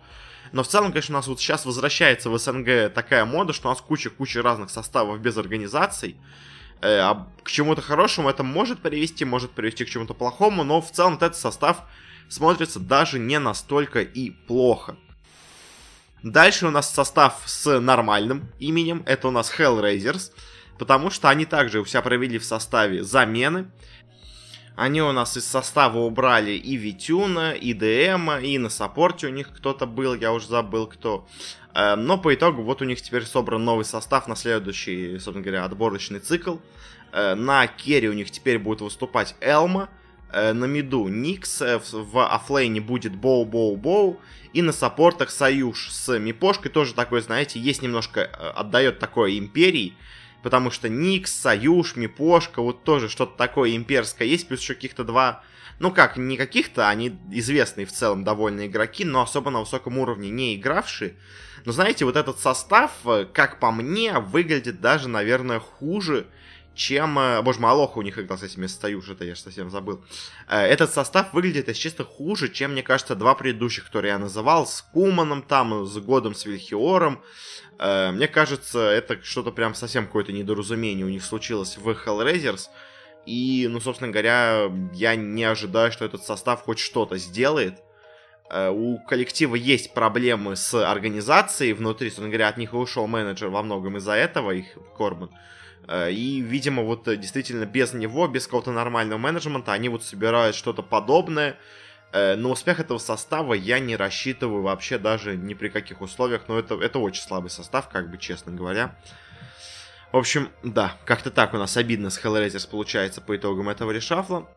Но 0.53 0.63
в 0.63 0.69
целом, 0.69 0.91
конечно, 0.91 1.15
у 1.15 1.19
нас 1.19 1.29
вот 1.29 1.39
сейчас 1.39 1.65
возвращается 1.65 2.29
в 2.29 2.37
СНГ 2.37 2.93
такая 2.93 3.25
мода, 3.25 3.53
что 3.53 3.69
у 3.69 3.71
нас 3.71 3.81
куча-куча 3.81 4.43
разных 4.43 4.71
составов 4.71 5.21
без 5.21 5.37
организаций. 5.37 6.17
Э, 6.81 6.99
а 6.99 7.29
к 7.45 7.51
чему-то 7.51 7.83
хорошему 7.83 8.29
это 8.29 8.43
может 8.43 8.81
привести, 8.81 9.25
может 9.25 9.53
привести 9.53 9.85
к 9.85 9.91
чему-то 9.91 10.15
плохому, 10.15 10.65
но 10.65 10.81
в 10.81 10.91
целом 10.91 11.15
этот 11.15 11.37
состав 11.37 11.83
смотрится 12.29 12.81
даже 12.81 13.19
не 13.19 13.39
настолько 13.39 14.01
и 14.01 14.31
плохо. 14.31 14.97
Дальше 16.23 16.67
у 16.67 16.71
нас 16.71 16.93
состав 16.93 17.43
с 17.47 17.81
нормальным 17.81 18.49
именем, 18.59 19.03
это 19.07 19.29
у 19.29 19.31
нас 19.31 19.53
Hellraisers, 19.57 20.33
потому 20.79 21.11
что 21.11 21.31
они 21.31 21.47
также 21.47 21.81
у 21.81 21.87
себя 21.87 22.03
провели 22.03 22.39
в 22.39 22.45
составе 22.45 23.03
замены. 23.03 23.71
Они 24.77 25.03
у 25.03 25.13
нас 25.13 25.37
из 25.37 25.47
состава 25.47 25.99
убрали 25.99 26.53
и 26.53 26.77
Витюна, 26.77 27.53
и 27.53 27.75
ДМ, 27.75 28.31
и 28.43 28.59
на 28.59 28.69
саппорте 28.69 29.27
у 29.27 29.31
них 29.31 29.49
кто-то 29.55 29.87
был, 29.87 30.15
я 30.15 30.33
уже 30.33 30.47
забыл 30.47 30.87
кто. 30.87 31.27
Эм, 31.75 32.07
но 32.07 32.19
по 32.19 32.35
итогу 32.35 32.63
вот 32.63 32.83
у 32.83 32.85
них 32.85 33.01
теперь 33.03 33.25
собран 33.25 33.65
новый 33.65 33.85
состав 33.85 34.27
на 34.27 34.37
следующий, 34.37 35.19
собственно 35.19 35.43
говоря, 35.43 35.65
отборочный 35.65 36.19
цикл. 36.19 36.57
Э, 37.13 37.35
на 37.35 37.67
керри 37.67 38.09
у 38.09 38.13
них 38.13 38.31
теперь 38.31 38.59
будет 38.59 38.81
выступать 38.81 39.35
Элма, 39.41 39.89
э, 39.89 40.00
на 40.33 40.65
миду 40.65 41.09
Никс, 41.09 41.63
э, 41.63 41.81
в 41.93 42.25
оффлейне 42.35 42.81
будет 42.81 43.15
Боу-Боу-Боу, 43.15 44.19
и 44.53 44.63
на 44.63 44.73
саппортах 44.73 45.31
Союз 45.31 45.89
с 45.91 46.19
Мипошкой 46.19 46.71
тоже 46.71 46.95
такой, 46.95 47.21
знаете, 47.23 47.61
есть 47.61 47.83
немножко, 47.83 48.25
отдает 48.25 48.99
такое 48.99 49.39
Империи, 49.39 49.95
потому 50.43 50.71
что 50.71 50.89
Никс, 50.89 51.33
Союз, 51.33 51.97
Мипошка, 51.97 52.61
вот 52.63 52.85
тоже 52.85 53.09
что-то 53.09 53.37
такое 53.37 53.77
имперское 53.77 54.27
есть, 54.27 54.49
плюс 54.49 54.61
еще 54.61 54.75
каких-то 54.75 55.05
два, 55.05 55.45
ну 55.81 55.91
как, 55.91 56.17
не 56.17 56.37
каких-то, 56.37 56.89
они 56.89 57.17
известные 57.31 57.87
в 57.87 57.93
целом 57.93 58.23
довольно 58.23 58.67
игроки, 58.67 59.05
но 59.05 59.23
особо 59.23 59.51
на 59.51 59.61
высоком 59.61 59.99
уровне 59.99 60.31
не 60.31 60.55
игравшие. 60.55 61.15
Но 61.65 61.73
знаете, 61.73 62.05
вот 62.05 62.17
этот 62.17 62.39
состав, 62.39 62.93
э, 63.05 63.27
как 63.33 63.59
по 63.61 63.71
мне, 63.71 64.19
выглядит 64.19 64.81
даже, 64.81 65.09
наверное, 65.09 65.59
хуже, 65.59 66.27
чем... 66.81 67.19
Э, 67.19 67.43
боже 67.43 67.61
мой, 67.61 67.71
Алоха 67.71 67.99
у 67.99 68.03
них 68.03 68.19
играл, 68.19 68.37
кстати, 68.37 68.57
вместо 68.57 68.81
Таюша-то, 68.81 69.25
я 69.25 69.35
же 69.35 69.41
совсем 69.41 69.71
забыл. 69.71 70.03
Э, 70.49 70.63
этот 70.63 70.91
состав 70.91 71.35
выглядит, 71.35 71.69
если 71.69 71.81
честно, 71.81 72.05
хуже, 72.05 72.49
чем, 72.49 72.73
мне 72.73 72.83
кажется, 72.83 73.15
два 73.15 73.35
предыдущих, 73.35 73.85
которые 73.85 74.13
я 74.13 74.19
называл, 74.19 74.67
с 74.67 74.81
Куманом 74.81 75.43
там, 75.43 75.85
с 75.87 75.97
Годом, 75.99 76.35
с 76.35 76.47
Вильхиором. 76.47 77.23
Э, 77.79 78.11
мне 78.13 78.29
кажется, 78.29 78.79
это 78.79 79.23
что-то 79.23 79.53
прям 79.53 79.75
совсем 79.75 80.07
какое-то 80.07 80.33
недоразумение 80.33 81.05
у 81.05 81.11
них 81.11 81.23
случилось 81.23 81.77
в 81.77 81.87
Hellraisers. 81.87 82.69
И, 83.27 83.69
ну, 83.71 83.81
собственно 83.81 84.11
говоря, 84.11 84.73
я 84.95 85.15
не 85.17 85.45
ожидаю, 85.45 85.93
что 85.93 86.07
этот 86.07 86.25
состав 86.25 86.63
хоть 86.63 86.79
что-то 86.79 87.19
сделает. 87.19 87.75
У 88.53 88.99
коллектива 89.07 89.55
есть 89.55 89.95
проблемы 89.95 90.57
с 90.57 90.75
организацией 90.75 91.75
внутри, 91.75 92.09
собственно 92.09 92.31
говоря, 92.31 92.49
от 92.49 92.57
них 92.57 92.73
и 92.73 92.77
ушел 92.77 93.07
менеджер 93.07 93.49
во 93.49 93.63
многом 93.63 93.99
из-за 93.99 94.15
этого, 94.15 94.51
их 94.53 94.67
Корбан. 94.97 95.31
И, 96.11 96.41
видимо, 96.41 96.83
вот 96.83 97.09
э, 97.09 97.17
действительно 97.17 97.65
без 97.67 97.93
него, 97.93 98.29
без 98.29 98.47
какого-то 98.47 98.71
нормального 98.71 99.19
менеджмента, 99.19 99.73
они 99.73 99.89
вот 99.89 100.05
собирают 100.05 100.55
что-то 100.55 100.83
подобное. 100.83 101.57
Э, 102.13 102.37
на 102.37 102.49
успех 102.49 102.81
этого 102.81 102.99
состава 102.99 103.55
я 103.55 103.79
не 103.79 103.97
рассчитываю 103.97 104.63
вообще 104.63 104.99
даже 104.99 105.37
ни 105.37 105.55
при 105.55 105.69
каких 105.69 106.01
условиях. 106.01 106.43
Но 106.49 106.59
это, 106.59 106.75
это 106.75 106.99
очень 106.99 107.23
слабый 107.23 107.51
состав, 107.51 107.89
как 107.89 108.11
бы 108.11 108.19
честно 108.19 108.53
говоря. 108.53 108.97
В 110.13 110.17
общем, 110.17 110.51
да, 110.63 110.97
как-то 111.05 111.31
так 111.31 111.55
у 111.55 111.57
нас 111.57 111.77
обидно 111.77 112.11
с 112.11 112.23
Hellraisers 112.23 112.69
получается 112.69 113.21
по 113.21 113.37
итогам 113.37 113.69
этого 113.69 113.93
решафла. 113.93 114.49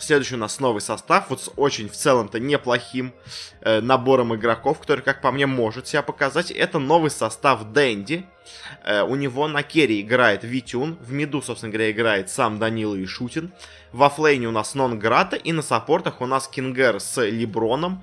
Следующий 0.00 0.36
у 0.36 0.38
нас 0.38 0.60
новый 0.60 0.80
состав, 0.80 1.26
вот 1.28 1.42
с 1.42 1.50
очень 1.56 1.90
в 1.90 1.92
целом-то 1.92 2.40
неплохим 2.40 3.12
э, 3.60 3.82
набором 3.82 4.34
игроков, 4.34 4.80
который, 4.80 5.02
как 5.02 5.20
по 5.20 5.30
мне, 5.30 5.46
может 5.46 5.88
себя 5.88 6.00
показать. 6.00 6.50
Это 6.50 6.78
новый 6.78 7.10
состав 7.10 7.64
Дэнди. 7.64 8.24
Э, 8.82 9.02
у 9.02 9.14
него 9.14 9.46
на 9.46 9.62
керри 9.62 10.00
играет 10.00 10.42
Витюн, 10.42 10.96
в 11.02 11.12
миду, 11.12 11.42
собственно 11.42 11.70
говоря, 11.70 11.90
играет 11.90 12.30
сам 12.30 12.58
Данил 12.58 12.94
Ишутин. 12.94 13.52
В 13.92 14.08
оффлейне 14.08 14.48
у 14.48 14.52
нас 14.52 14.74
Нонграта, 14.74 15.36
и 15.36 15.52
на 15.52 15.60
саппортах 15.60 16.22
у 16.22 16.26
нас 16.26 16.48
Кингер 16.48 16.98
с 16.98 17.22
Леброном. 17.22 18.02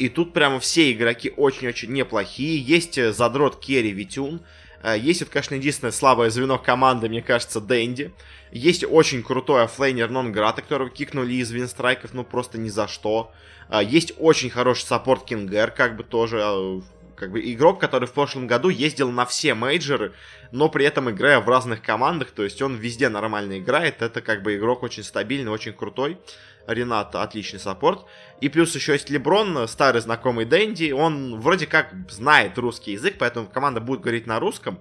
И 0.00 0.08
тут 0.08 0.32
прямо 0.32 0.58
все 0.58 0.90
игроки 0.90 1.32
очень-очень 1.36 1.92
неплохие. 1.92 2.58
Есть 2.60 2.98
э, 2.98 3.12
задрот 3.12 3.60
керри 3.60 3.92
Витюн, 3.92 4.40
есть 4.84 5.20
вот, 5.20 5.30
конечно, 5.30 5.54
единственное 5.54 5.92
слабое 5.92 6.30
звено 6.30 6.58
команды, 6.58 7.08
мне 7.08 7.22
кажется, 7.22 7.60
Дэнди. 7.60 8.12
Есть 8.52 8.84
очень 8.84 9.22
крутой 9.22 9.64
оффлейнер 9.64 10.10
Нонграта, 10.10 10.62
которого 10.62 10.90
кикнули 10.90 11.34
из 11.34 11.50
винстрайков, 11.50 12.14
ну 12.14 12.24
просто 12.24 12.58
ни 12.58 12.68
за 12.68 12.88
что. 12.88 13.32
Э, 13.68 13.80
есть 13.82 14.12
очень 14.18 14.50
хороший 14.50 14.84
саппорт 14.84 15.24
Кингер, 15.24 15.70
как 15.70 15.96
бы 15.96 16.04
тоже 16.04 16.40
э, 16.42 16.80
как 17.16 17.32
бы 17.32 17.40
игрок, 17.52 17.80
который 17.80 18.06
в 18.06 18.12
прошлом 18.12 18.46
году 18.46 18.68
ездил 18.68 19.10
на 19.10 19.26
все 19.26 19.54
мейджоры, 19.54 20.12
но 20.52 20.68
при 20.68 20.84
этом 20.84 21.10
играя 21.10 21.40
в 21.40 21.48
разных 21.48 21.82
командах, 21.82 22.30
то 22.30 22.44
есть 22.44 22.62
он 22.62 22.76
везде 22.76 23.08
нормально 23.08 23.58
играет, 23.58 24.02
это 24.02 24.20
как 24.20 24.42
бы 24.42 24.56
игрок 24.56 24.82
очень 24.82 25.02
стабильный, 25.02 25.50
очень 25.50 25.72
крутой. 25.72 26.18
Ренат 26.66 27.14
отличный 27.14 27.60
саппорт. 27.60 28.04
И 28.40 28.48
плюс 28.48 28.74
еще 28.74 28.92
есть 28.92 29.10
Леброн, 29.10 29.66
старый 29.68 30.00
знакомый 30.00 30.44
Дэнди. 30.44 30.92
Он 30.92 31.40
вроде 31.40 31.66
как 31.66 31.92
знает 32.10 32.58
русский 32.58 32.92
язык, 32.92 33.16
поэтому 33.18 33.46
команда 33.46 33.80
будет 33.80 34.00
говорить 34.00 34.26
на 34.26 34.40
русском. 34.40 34.80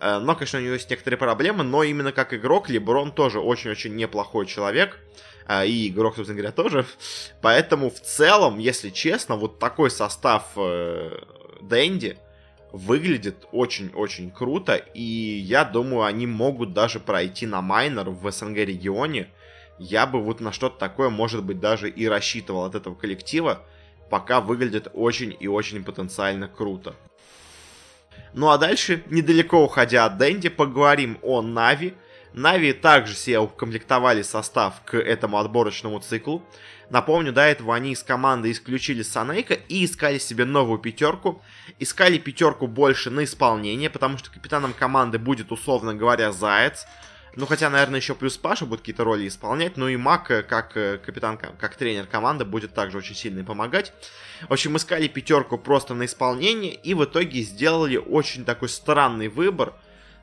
Э, 0.00 0.18
но, 0.18 0.34
конечно, 0.34 0.58
у 0.58 0.62
него 0.62 0.74
есть 0.74 0.90
некоторые 0.90 1.18
проблемы, 1.18 1.64
но 1.64 1.82
именно 1.82 2.12
как 2.12 2.34
игрок 2.34 2.68
Леброн 2.68 3.12
тоже 3.12 3.40
очень-очень 3.40 3.94
неплохой 3.94 4.46
человек. 4.46 4.98
Э, 5.46 5.66
и 5.66 5.88
игрок, 5.88 6.16
собственно 6.16 6.38
говоря, 6.38 6.52
тоже. 6.52 6.86
Поэтому 7.40 7.90
в 7.90 8.00
целом, 8.00 8.58
если 8.58 8.90
честно, 8.90 9.36
вот 9.36 9.58
такой 9.58 9.90
состав 9.90 10.44
э, 10.56 11.18
Дэнди 11.60 12.18
выглядит 12.72 13.46
очень-очень 13.52 14.30
круто. 14.30 14.76
И 14.76 15.02
я 15.02 15.64
думаю, 15.64 16.04
они 16.04 16.26
могут 16.26 16.74
даже 16.74 17.00
пройти 17.00 17.46
на 17.46 17.62
майнер 17.62 18.10
в 18.10 18.30
СНГ 18.30 18.58
регионе 18.58 19.28
я 19.78 20.06
бы 20.06 20.20
вот 20.20 20.40
на 20.40 20.52
что-то 20.52 20.78
такое, 20.78 21.08
может 21.08 21.44
быть, 21.44 21.60
даже 21.60 21.88
и 21.88 22.06
рассчитывал 22.06 22.64
от 22.64 22.74
этого 22.74 22.94
коллектива, 22.94 23.62
пока 24.10 24.40
выглядит 24.40 24.88
очень 24.94 25.36
и 25.38 25.48
очень 25.48 25.84
потенциально 25.84 26.48
круто. 26.48 26.96
Ну 28.34 28.50
а 28.50 28.58
дальше, 28.58 29.02
недалеко 29.10 29.64
уходя 29.64 30.04
от 30.04 30.18
Дэнди, 30.18 30.48
поговорим 30.48 31.18
о 31.22 31.42
Нави. 31.42 31.94
Нави 32.34 32.72
также 32.72 33.14
себе 33.14 33.38
укомплектовали 33.38 34.22
состав 34.22 34.82
к 34.84 34.96
этому 34.96 35.38
отборочному 35.38 35.98
циклу. 36.00 36.42
Напомню, 36.90 37.32
до 37.32 37.42
этого 37.42 37.74
они 37.74 37.92
из 37.92 38.02
команды 38.02 38.50
исключили 38.50 39.02
Санейка 39.02 39.54
и 39.54 39.84
искали 39.84 40.18
себе 40.18 40.44
новую 40.44 40.78
пятерку. 40.78 41.42
Искали 41.78 42.18
пятерку 42.18 42.66
больше 42.66 43.10
на 43.10 43.24
исполнение, 43.24 43.90
потому 43.90 44.18
что 44.18 44.30
капитаном 44.30 44.72
команды 44.72 45.18
будет, 45.18 45.52
условно 45.52 45.94
говоря, 45.94 46.32
Заяц. 46.32 46.86
Ну, 47.38 47.46
хотя, 47.46 47.70
наверное, 47.70 48.00
еще 48.00 48.16
плюс 48.16 48.36
Паша 48.36 48.66
будет 48.66 48.80
какие-то 48.80 49.04
роли 49.04 49.28
исполнять. 49.28 49.76
Ну 49.76 49.86
и 49.86 49.96
Мак, 49.96 50.28
э, 50.32 50.42
как 50.42 50.76
э, 50.76 50.98
капитан, 50.98 51.38
как 51.38 51.76
тренер 51.76 52.06
команды, 52.06 52.44
будет 52.44 52.74
также 52.74 52.98
очень 52.98 53.14
сильно 53.14 53.44
помогать. 53.44 53.92
В 54.48 54.52
общем, 54.52 54.76
искали 54.76 55.06
пятерку 55.06 55.56
просто 55.56 55.94
на 55.94 56.06
исполнение. 56.06 56.74
И 56.74 56.94
в 56.94 57.04
итоге 57.04 57.42
сделали 57.42 57.96
очень 57.96 58.44
такой 58.44 58.68
странный 58.68 59.28
выбор, 59.28 59.74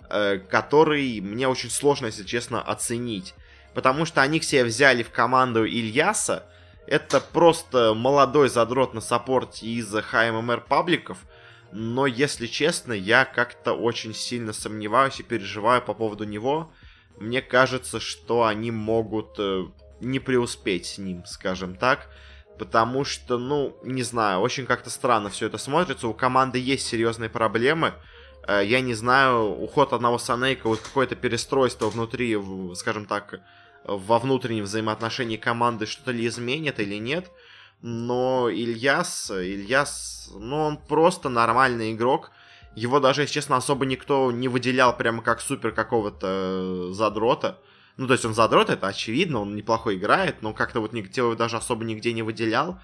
э, 0.09 0.39
который 0.39 1.21
мне 1.21 1.47
очень 1.47 1.69
сложно, 1.69 2.07
если 2.07 2.25
честно, 2.25 2.61
оценить. 2.61 3.33
Потому 3.73 4.03
что 4.03 4.21
они 4.21 4.41
себе 4.41 4.65
взяли 4.65 5.01
в 5.01 5.09
команду 5.09 5.63
Ильяса. 5.63 6.45
Это 6.85 7.21
просто 7.21 7.93
молодой 7.93 8.49
задрот 8.49 8.93
на 8.93 8.99
саппорте 8.99 9.67
из 9.67 9.89
ХММР 9.89 10.65
пабликов. 10.67 11.19
Но, 11.71 12.07
если 12.07 12.47
честно, 12.47 12.91
я 12.91 13.23
как-то 13.23 13.71
очень 13.71 14.13
сильно 14.13 14.51
сомневаюсь 14.51 15.21
и 15.21 15.23
переживаю 15.23 15.81
по 15.81 15.93
поводу 15.93 16.25
него 16.25 16.73
мне 17.17 17.41
кажется, 17.41 17.99
что 17.99 18.45
они 18.45 18.71
могут 18.71 19.35
э, 19.39 19.65
не 20.01 20.19
преуспеть 20.19 20.85
с 20.85 20.97
ним, 20.97 21.25
скажем 21.25 21.75
так. 21.75 22.09
Потому 22.57 23.03
что, 23.03 23.37
ну, 23.37 23.77
не 23.83 24.03
знаю, 24.03 24.39
очень 24.39 24.65
как-то 24.65 24.89
странно 24.89 25.29
все 25.29 25.47
это 25.47 25.57
смотрится. 25.57 26.07
У 26.07 26.13
команды 26.13 26.57
есть 26.59 26.87
серьезные 26.87 27.29
проблемы. 27.29 27.93
Э, 28.47 28.61
я 28.63 28.81
не 28.81 28.93
знаю, 28.93 29.49
уход 29.49 29.93
одного 29.93 30.17
Санейка, 30.17 30.67
вот 30.67 30.79
какое-то 30.79 31.15
перестройство 31.15 31.89
внутри, 31.89 32.37
скажем 32.75 33.05
так, 33.05 33.41
во 33.83 34.19
внутреннем 34.19 34.63
взаимоотношении 34.63 35.37
команды 35.37 35.85
что-то 35.85 36.11
ли 36.11 36.25
изменит 36.27 36.79
или 36.79 36.95
нет. 36.95 37.31
Но 37.81 38.49
Ильяс, 38.49 39.29
Ильяс, 39.31 40.31
ну, 40.33 40.57
он 40.57 40.77
просто 40.77 41.29
нормальный 41.29 41.91
игрок. 41.91 42.31
Его 42.75 42.99
даже, 42.99 43.21
если 43.21 43.35
честно, 43.35 43.55
особо 43.55 43.85
никто 43.85 44.31
не 44.31 44.47
выделял 44.47 44.95
прямо 44.95 45.21
как 45.21 45.41
супер 45.41 45.71
какого-то 45.71 46.89
э, 46.89 46.93
задрота. 46.93 47.59
Ну, 47.97 48.07
то 48.07 48.13
есть 48.13 48.25
он 48.25 48.33
задрот, 48.33 48.69
это 48.69 48.87
очевидно, 48.87 49.39
он 49.39 49.55
неплохо 49.55 49.95
играет, 49.95 50.41
но 50.41 50.53
как-то 50.53 50.81
вот 50.81 50.91
никто 50.91 51.21
его 51.21 51.35
даже 51.35 51.55
особо 51.55 51.85
нигде 51.85 52.11
не 52.11 52.21
выделял. 52.21 52.79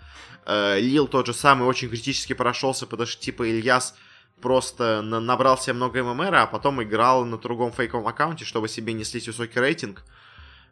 Э, 0.45 0.79
Лил 0.79 1.07
тот 1.07 1.27
же 1.27 1.33
самый 1.33 1.67
очень 1.67 1.89
критически 1.89 2.33
прошелся, 2.33 2.87
потому 2.87 3.07
что 3.07 3.21
типа 3.21 3.49
Ильяс 3.49 3.95
просто 4.41 5.01
на 5.01 5.19
набрал 5.19 5.57
себе 5.57 5.73
много 5.73 6.01
ММР, 6.03 6.35
а 6.35 6.47
потом 6.47 6.81
играл 6.81 7.25
на 7.25 7.37
другом 7.37 7.73
фейковом 7.73 8.07
аккаунте, 8.07 8.45
чтобы 8.45 8.69
себе 8.69 8.93
не 8.93 9.03
слить 9.03 9.27
высокий 9.27 9.59
рейтинг. 9.59 10.03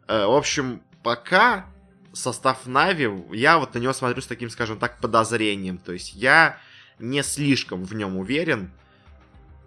Э, 0.08 0.24
в 0.24 0.34
общем, 0.34 0.82
пока 1.02 1.66
состав 2.12 2.66
Нави, 2.66 3.08
я 3.32 3.58
вот 3.58 3.74
на 3.74 3.78
него 3.78 3.92
смотрю 3.92 4.22
с 4.22 4.26
таким, 4.26 4.50
скажем 4.50 4.78
так, 4.78 4.98
подозрением. 5.00 5.78
То 5.78 5.92
есть 5.92 6.14
я 6.14 6.58
не 6.98 7.22
слишком 7.22 7.84
в 7.84 7.94
нем 7.94 8.16
уверен. 8.16 8.72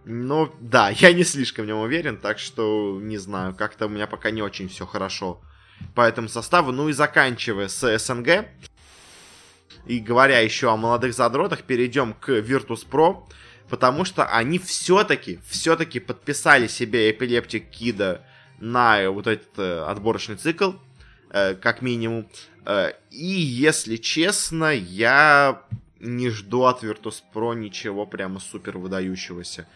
Ну, 0.05 0.53
да, 0.59 0.89
я 0.95 1.13
не 1.13 1.23
слишком 1.23 1.65
в 1.65 1.67
нем 1.67 1.79
уверен, 1.79 2.17
так 2.17 2.39
что, 2.39 2.99
не 3.01 3.17
знаю, 3.17 3.55
как-то 3.55 3.87
у 3.87 3.89
меня 3.89 4.07
пока 4.07 4.31
не 4.31 4.41
очень 4.41 4.69
все 4.69 4.85
хорошо 4.85 5.41
по 5.95 6.01
этому 6.01 6.29
составу. 6.29 6.71
Ну 6.71 6.89
и 6.89 6.93
заканчивая 6.93 7.67
с 7.67 7.97
СНГ, 7.97 8.45
и 9.85 9.99
говоря 9.99 10.39
еще 10.39 10.71
о 10.71 10.77
молодых 10.77 11.13
задротах, 11.13 11.63
перейдем 11.63 12.13
к 12.13 12.29
Virtus 12.29 12.87
Pro, 12.89 13.23
потому 13.69 14.05
что 14.05 14.25
они 14.25 14.59
все-таки, 14.59 15.39
все-таки 15.47 15.99
подписали 15.99 16.67
себе 16.67 17.11
Эпилептик 17.11 17.69
Кида 17.69 18.25
на 18.59 19.09
вот 19.09 19.27
этот 19.27 19.57
э, 19.57 19.83
отборочный 19.83 20.35
цикл, 20.35 20.73
э, 21.31 21.55
как 21.55 21.81
минимум. 21.81 22.29
Э, 22.65 22.93
и, 23.11 23.25
если 23.25 23.97
честно, 23.97 24.73
я 24.73 25.63
не 26.03 26.29
жду 26.29 26.65
от 26.65 26.83
Virtus 26.83 27.23
Pro 27.33 27.55
ничего 27.55 28.05
прямо 28.05 28.39
супер 28.39 28.77
выдающегося. 28.77 29.67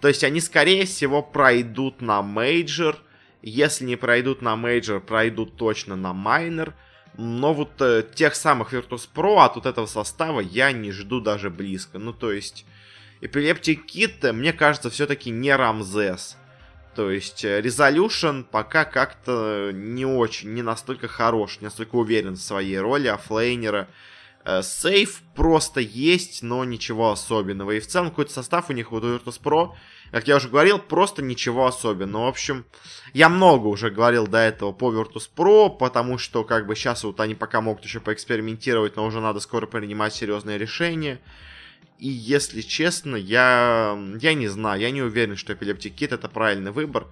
То 0.00 0.08
есть 0.08 0.24
они, 0.24 0.40
скорее 0.40 0.84
всего, 0.84 1.22
пройдут 1.22 2.02
на 2.02 2.22
мейджор. 2.22 2.98
Если 3.42 3.84
не 3.84 3.96
пройдут 3.96 4.42
на 4.42 4.56
мейджор, 4.56 5.00
пройдут 5.00 5.56
точно 5.56 5.96
на 5.96 6.12
майнер. 6.12 6.74
Но 7.16 7.54
вот 7.54 7.80
э, 7.80 8.04
тех 8.14 8.34
самых 8.34 8.74
Virtus 8.74 9.08
Pro 9.14 9.44
от 9.44 9.54
вот 9.56 9.64
этого 9.64 9.86
состава 9.86 10.40
я 10.40 10.72
не 10.72 10.92
жду 10.92 11.20
даже 11.20 11.48
близко. 11.48 11.98
Ну, 11.98 12.12
то 12.12 12.30
есть, 12.30 12.66
Epileptick1d, 13.22 14.32
мне 14.32 14.52
кажется, 14.52 14.90
все-таки 14.90 15.30
не 15.30 15.54
Рамзес. 15.54 16.36
То 16.94 17.10
есть, 17.10 17.44
э, 17.44 17.60
Resolut1on 17.60 18.44
пока 18.44 18.84
как-то 18.84 19.70
не 19.72 20.04
очень, 20.04 20.52
не 20.52 20.62
настолько 20.62 21.08
хорош, 21.08 21.60
не 21.60 21.66
настолько 21.66 21.94
уверен 21.94 22.34
в 22.34 22.42
своей 22.42 22.78
роли 22.78 23.06
оффлейнера. 23.06 23.88
Э, 23.88 24.15
сейф 24.62 25.22
просто 25.34 25.80
есть, 25.80 26.42
но 26.42 26.64
ничего 26.64 27.10
особенного. 27.10 27.72
И 27.72 27.80
в 27.80 27.86
целом 27.86 28.10
какой-то 28.10 28.32
состав 28.32 28.70
у 28.70 28.72
них 28.72 28.92
у 28.92 28.98
Virtus 28.98 29.40
Pro 29.42 29.74
как 30.10 30.28
я 30.28 30.36
уже 30.36 30.48
говорил, 30.48 30.78
просто 30.78 31.22
ничего 31.22 31.66
особенного. 31.66 32.26
В 32.26 32.28
общем, 32.28 32.64
я 33.12 33.28
много 33.28 33.66
уже 33.66 33.90
говорил 33.90 34.26
до 34.26 34.38
этого 34.38 34.72
по 34.72 34.92
Virtus.pro, 34.92 35.76
потому 35.76 36.18
что 36.18 36.44
как 36.44 36.66
бы 36.66 36.76
сейчас 36.76 37.04
вот 37.04 37.20
они 37.20 37.34
пока 37.34 37.60
могут 37.60 37.84
еще 37.84 38.00
поэкспериментировать, 38.00 38.96
но 38.96 39.04
уже 39.04 39.20
надо 39.20 39.40
скоро 39.40 39.66
принимать 39.66 40.14
серьезные 40.14 40.58
решения. 40.58 41.20
И 41.98 42.08
если 42.08 42.60
честно, 42.60 43.16
я, 43.16 43.98
я 44.20 44.34
не 44.34 44.48
знаю, 44.48 44.80
я 44.80 44.90
не 44.90 45.02
уверен, 45.02 45.36
что 45.36 45.54
Epileptic 45.54 45.94
Kit 45.96 46.14
это 46.14 46.28
правильный 46.28 46.70
выбор. 46.70 47.08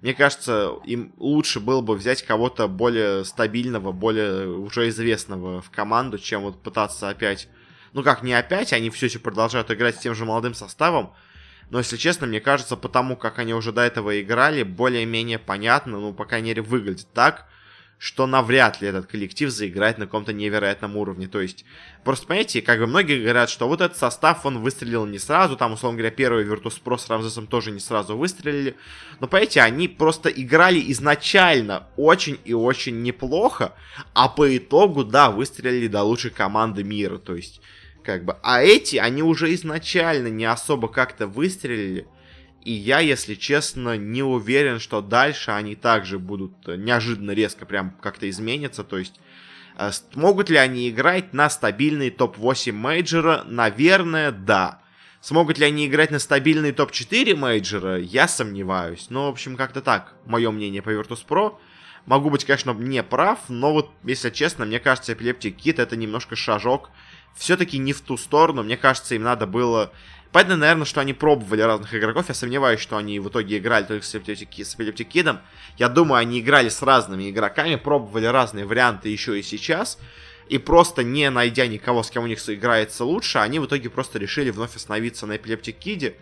Мне 0.00 0.14
кажется, 0.14 0.74
им 0.84 1.12
лучше 1.16 1.58
было 1.58 1.80
бы 1.80 1.94
взять 1.96 2.22
кого-то 2.22 2.68
более 2.68 3.24
стабильного, 3.24 3.90
более 3.90 4.48
уже 4.48 4.88
известного 4.88 5.60
в 5.60 5.70
команду, 5.70 6.18
чем 6.18 6.42
вот 6.42 6.62
пытаться 6.62 7.08
опять... 7.08 7.48
Ну 7.94 8.02
как, 8.02 8.22
не 8.22 8.34
опять, 8.34 8.72
они 8.72 8.90
все 8.90 9.06
еще 9.06 9.18
продолжают 9.18 9.70
играть 9.70 9.96
с 9.96 10.00
тем 10.00 10.14
же 10.14 10.24
молодым 10.24 10.54
составом, 10.54 11.14
но, 11.70 11.78
если 11.78 11.96
честно, 11.96 12.26
мне 12.26 12.40
кажется, 12.40 12.76
потому 12.76 13.16
как 13.16 13.38
они 13.38 13.52
уже 13.54 13.72
до 13.72 13.82
этого 13.82 14.20
играли, 14.20 14.62
более-менее 14.62 15.38
понятно, 15.38 15.98
ну, 15.98 16.14
по 16.14 16.24
крайней 16.24 16.50
мере, 16.50 16.62
выглядит 16.62 17.08
так, 17.12 17.46
что 17.98 18.28
навряд 18.28 18.80
ли 18.80 18.88
этот 18.88 19.06
коллектив 19.06 19.50
заиграет 19.50 19.98
на 19.98 20.06
каком-то 20.06 20.32
невероятном 20.32 20.96
уровне. 20.96 21.26
То 21.26 21.40
есть, 21.40 21.64
просто 22.04 22.28
понимаете, 22.28 22.62
как 22.62 22.78
бы 22.78 22.86
многие 22.86 23.20
говорят, 23.20 23.50
что 23.50 23.66
вот 23.66 23.80
этот 23.80 23.98
состав, 23.98 24.46
он 24.46 24.60
выстрелил 24.60 25.04
не 25.04 25.18
сразу, 25.18 25.56
там, 25.56 25.72
условно 25.72 25.98
говоря, 25.98 26.14
первый 26.14 26.44
Virtus.pro 26.44 26.96
с 26.96 27.08
Рамзесом 27.08 27.48
тоже 27.48 27.72
не 27.72 27.80
сразу 27.80 28.16
выстрелили. 28.16 28.76
Но, 29.18 29.26
понимаете, 29.26 29.62
они 29.62 29.88
просто 29.88 30.28
играли 30.28 30.80
изначально 30.92 31.88
очень 31.96 32.38
и 32.44 32.54
очень 32.54 33.02
неплохо, 33.02 33.74
а 34.14 34.28
по 34.28 34.56
итогу, 34.56 35.02
да, 35.02 35.30
выстрелили 35.32 35.88
до 35.88 36.02
лучшей 36.02 36.30
команды 36.30 36.84
мира. 36.84 37.18
То 37.18 37.34
есть, 37.34 37.60
как 38.04 38.24
бы. 38.24 38.36
А 38.42 38.62
эти, 38.62 38.96
они 38.96 39.22
уже 39.24 39.52
изначально 39.54 40.28
не 40.28 40.44
особо 40.44 40.86
как-то 40.86 41.26
выстрелили. 41.26 42.06
И 42.68 42.72
я, 42.72 43.00
если 43.00 43.34
честно, 43.34 43.96
не 43.96 44.22
уверен, 44.22 44.78
что 44.78 45.00
дальше 45.00 45.52
они 45.52 45.74
также 45.74 46.18
будут 46.18 46.52
э, 46.66 46.76
неожиданно 46.76 47.30
резко 47.30 47.64
прям 47.64 47.92
как-то 48.02 48.28
изменятся. 48.28 48.84
То 48.84 48.98
есть, 48.98 49.18
э, 49.78 49.90
смогут 49.90 50.50
ли 50.50 50.58
они 50.58 50.90
играть 50.90 51.32
на 51.32 51.48
стабильный 51.48 52.10
топ-8 52.10 52.72
мейджора? 52.72 53.42
Наверное, 53.46 54.32
да. 54.32 54.82
Смогут 55.22 55.56
ли 55.56 55.64
они 55.64 55.86
играть 55.86 56.10
на 56.10 56.18
стабильный 56.18 56.72
топ-4 56.72 57.36
мейджора? 57.36 57.98
Я 58.00 58.28
сомневаюсь. 58.28 59.06
Но, 59.08 59.28
в 59.28 59.30
общем, 59.30 59.56
как-то 59.56 59.80
так. 59.80 60.12
Мое 60.26 60.50
мнение 60.50 60.82
по 60.82 60.90
Virtus.pro. 60.90 61.56
Могу 62.04 62.28
быть, 62.28 62.44
конечно, 62.44 62.72
не 62.72 63.02
прав, 63.02 63.38
но 63.48 63.72
вот, 63.72 63.92
если 64.04 64.28
честно, 64.28 64.66
мне 64.66 64.78
кажется, 64.78 65.12
Epileptic 65.12 65.56
Kit 65.56 65.80
это 65.80 65.96
немножко 65.96 66.36
шажок 66.36 66.90
все-таки 67.38 67.78
не 67.78 67.92
в 67.92 68.00
ту 68.00 68.16
сторону. 68.16 68.62
Мне 68.62 68.76
кажется, 68.76 69.14
им 69.14 69.22
надо 69.22 69.46
было... 69.46 69.92
Понятно, 70.30 70.56
наверное, 70.56 70.84
что 70.84 71.00
они 71.00 71.14
пробовали 71.14 71.62
разных 71.62 71.94
игроков. 71.94 72.28
Я 72.28 72.34
сомневаюсь, 72.34 72.80
что 72.80 72.98
они 72.98 73.18
в 73.18 73.28
итоге 73.28 73.58
играли 73.58 73.84
только 73.84 74.04
с 74.04 74.14
Kid. 74.14 75.38
Я 75.78 75.88
думаю, 75.88 76.20
они 76.20 76.40
играли 76.40 76.68
с 76.68 76.82
разными 76.82 77.30
игроками, 77.30 77.76
пробовали 77.76 78.26
разные 78.26 78.66
варианты 78.66 79.08
еще 79.08 79.38
и 79.38 79.42
сейчас. 79.42 79.98
И 80.48 80.58
просто 80.58 81.02
не 81.02 81.30
найдя 81.30 81.66
никого, 81.66 82.02
с 82.02 82.10
кем 82.10 82.24
у 82.24 82.26
них 82.26 82.46
играется 82.46 83.04
лучше, 83.04 83.38
они 83.38 83.58
в 83.58 83.66
итоге 83.66 83.88
просто 83.90 84.18
решили 84.18 84.50
вновь 84.50 84.76
остановиться 84.76 85.26
на 85.26 85.36
Kid. 85.36 86.14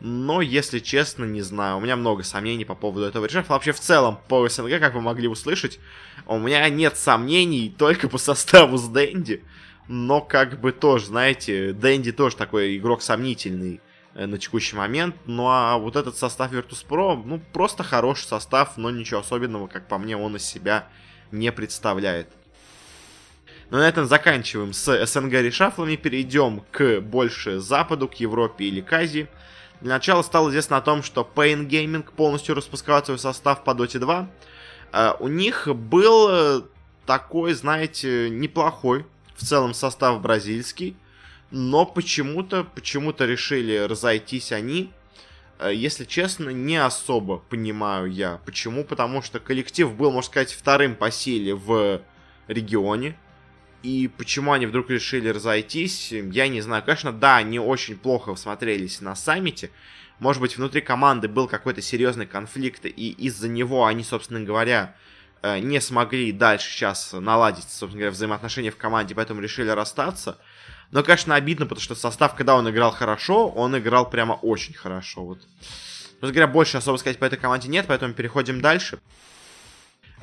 Но, 0.00 0.42
если 0.42 0.78
честно, 0.78 1.24
не 1.24 1.40
знаю. 1.40 1.78
У 1.78 1.80
меня 1.80 1.96
много 1.96 2.22
сомнений 2.22 2.66
по 2.66 2.74
поводу 2.74 3.06
этого 3.06 3.24
решения. 3.24 3.46
Вообще, 3.48 3.72
в 3.72 3.80
целом, 3.80 4.18
по 4.28 4.46
СНГ, 4.46 4.78
как 4.78 4.94
вы 4.94 5.00
могли 5.00 5.28
услышать, 5.28 5.78
у 6.26 6.38
меня 6.38 6.68
нет 6.68 6.98
сомнений 6.98 7.74
только 7.76 8.08
по 8.08 8.18
составу 8.18 8.76
с 8.76 8.86
Дэнди 8.88 9.42
но 9.88 10.20
как 10.20 10.60
бы 10.60 10.72
тоже, 10.72 11.06
знаете, 11.06 11.72
Дэнди 11.72 12.12
тоже 12.12 12.36
такой 12.36 12.76
игрок 12.76 13.02
сомнительный 13.02 13.80
э, 14.14 14.26
на 14.26 14.38
текущий 14.38 14.76
момент. 14.76 15.14
Ну 15.26 15.48
а 15.48 15.78
вот 15.78 15.96
этот 15.96 16.16
состав 16.16 16.52
Virtus.pro, 16.52 17.22
ну 17.24 17.40
просто 17.52 17.82
хороший 17.82 18.24
состав, 18.24 18.76
но 18.76 18.90
ничего 18.90 19.20
особенного, 19.20 19.68
как 19.68 19.88
по 19.88 19.98
мне, 19.98 20.16
он 20.16 20.36
из 20.36 20.44
себя 20.44 20.88
не 21.30 21.52
представляет. 21.52 22.28
Но 23.70 23.78
на 23.78 23.88
этом 23.88 24.06
заканчиваем 24.06 24.72
с 24.72 25.06
СНГ 25.06 25.32
решафлами, 25.32 25.96
перейдем 25.96 26.62
к 26.70 27.00
больше 27.00 27.58
Западу, 27.58 28.08
к 28.08 28.14
Европе 28.14 28.64
или 28.64 28.80
к 28.80 28.92
Азии. 28.92 29.28
Для 29.80 29.94
начала 29.94 30.22
стало 30.22 30.50
известно 30.50 30.76
о 30.76 30.80
том, 30.80 31.02
что 31.02 31.28
Pain 31.34 31.66
Gaming 31.68 32.04
полностью 32.14 32.54
распускает 32.54 33.06
свой 33.06 33.18
состав 33.18 33.64
по 33.64 33.70
Dota 33.70 33.98
2. 33.98 34.28
Uh, 34.92 35.16
у 35.18 35.26
них 35.26 35.66
был 35.66 36.28
э, 36.30 36.62
такой, 37.06 37.54
знаете, 37.54 38.30
неплохой 38.30 39.04
в 39.36 39.44
целом 39.44 39.74
состав 39.74 40.20
бразильский, 40.20 40.96
но 41.50 41.86
почему-то 41.86 42.64
почему-то 42.64 43.24
решили 43.26 43.76
разойтись 43.76 44.52
они. 44.52 44.90
Э, 45.58 45.72
если 45.72 46.04
честно, 46.04 46.50
не 46.50 46.76
особо 46.76 47.38
понимаю 47.38 48.10
я. 48.10 48.40
Почему? 48.44 48.84
Потому 48.84 49.22
что 49.22 49.38
коллектив 49.38 49.92
был, 49.94 50.10
можно 50.10 50.30
сказать, 50.30 50.52
вторым 50.52 50.96
по 50.96 51.10
силе 51.10 51.54
в 51.54 52.02
регионе. 52.48 53.16
И 53.82 54.10
почему 54.16 54.52
они 54.52 54.66
вдруг 54.66 54.90
решили 54.90 55.28
разойтись, 55.28 56.10
я 56.10 56.48
не 56.48 56.60
знаю. 56.60 56.82
Конечно, 56.82 57.12
да, 57.12 57.36
они 57.36 57.60
очень 57.60 57.96
плохо 57.96 58.34
смотрелись 58.34 59.00
на 59.00 59.14
саммите. 59.14 59.70
Может 60.18 60.40
быть, 60.40 60.56
внутри 60.56 60.80
команды 60.80 61.28
был 61.28 61.46
какой-то 61.46 61.82
серьезный 61.82 62.26
конфликт, 62.26 62.86
и 62.86 63.10
из-за 63.10 63.48
него 63.48 63.84
они, 63.84 64.02
собственно 64.02 64.40
говоря, 64.40 64.96
не 65.60 65.80
смогли 65.80 66.32
дальше 66.32 66.70
сейчас 66.70 67.12
наладить, 67.12 67.64
собственно 67.64 67.92
говоря, 67.92 68.10
взаимоотношения 68.10 68.70
в 68.70 68.76
команде, 68.76 69.14
поэтому 69.14 69.40
решили 69.40 69.68
расстаться. 69.68 70.38
Но, 70.90 71.02
конечно, 71.02 71.34
обидно, 71.34 71.66
потому 71.66 71.82
что 71.82 71.94
состав, 71.94 72.34
когда 72.34 72.56
он 72.56 72.68
играл 72.70 72.92
хорошо, 72.92 73.48
он 73.48 73.76
играл 73.76 74.08
прямо 74.08 74.34
очень 74.34 74.74
хорошо. 74.74 75.24
Вот. 75.24 75.40
Собственно 75.40 76.32
говоря, 76.32 76.46
больше 76.46 76.78
особо 76.78 76.96
сказать 76.96 77.18
по 77.18 77.24
этой 77.24 77.38
команде 77.38 77.68
нет, 77.68 77.86
поэтому 77.88 78.14
переходим 78.14 78.60
дальше. 78.60 78.98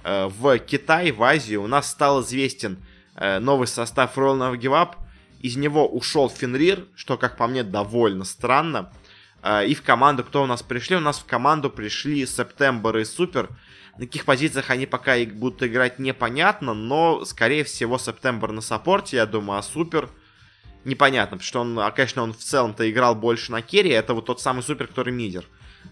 Э, 0.03 0.27
в 0.27 0.57
Китае, 0.59 1.11
в 1.11 1.21
Азии 1.21 1.55
у 1.55 1.67
нас 1.67 1.91
стал 1.91 2.21
известен 2.21 2.77
э, 3.15 3.39
новый 3.39 3.67
состав 3.67 4.17
Royal 4.17 4.37
Never 4.37 4.57
Give 4.57 4.71
Up. 4.71 4.95
Из 5.41 5.57
него 5.57 5.87
ушел 5.87 6.29
Фенрир, 6.29 6.85
что, 6.95 7.17
как 7.17 7.35
по 7.35 7.47
мне, 7.47 7.63
довольно 7.63 8.23
странно. 8.23 8.93
И 9.67 9.75
в 9.75 9.81
команду, 9.81 10.23
кто 10.23 10.41
у 10.41 10.45
нас 10.45 10.63
пришли? 10.63 10.95
У 10.95 11.01
нас 11.01 11.19
в 11.19 11.25
команду 11.25 11.69
пришли 11.69 12.25
Септембр 12.25 12.99
и 12.99 13.03
Супер. 13.03 13.49
На 13.97 14.05
каких 14.05 14.25
позициях 14.25 14.71
они 14.71 14.85
пока 14.85 15.15
будут 15.25 15.61
играть 15.63 15.99
непонятно, 15.99 16.73
но, 16.73 17.25
скорее 17.25 17.63
всего, 17.63 17.99
Септембр 17.99 18.51
на 18.51 18.61
саппорте, 18.61 19.17
я 19.17 19.25
думаю, 19.25 19.59
а 19.59 19.63
Супер 19.63 20.09
непонятно, 20.83 21.37
потому 21.37 21.47
что 21.47 21.61
он, 21.61 21.79
а, 21.79 21.91
конечно, 21.91 22.23
он 22.23 22.33
в 22.33 22.37
целом-то 22.37 22.89
играл 22.89 23.15
больше 23.15 23.51
на 23.51 23.61
керри, 23.61 23.91
это 23.91 24.13
вот 24.13 24.25
тот 24.25 24.41
самый 24.41 24.63
Супер, 24.63 24.87
который 24.87 25.13
мидер. 25.13 25.45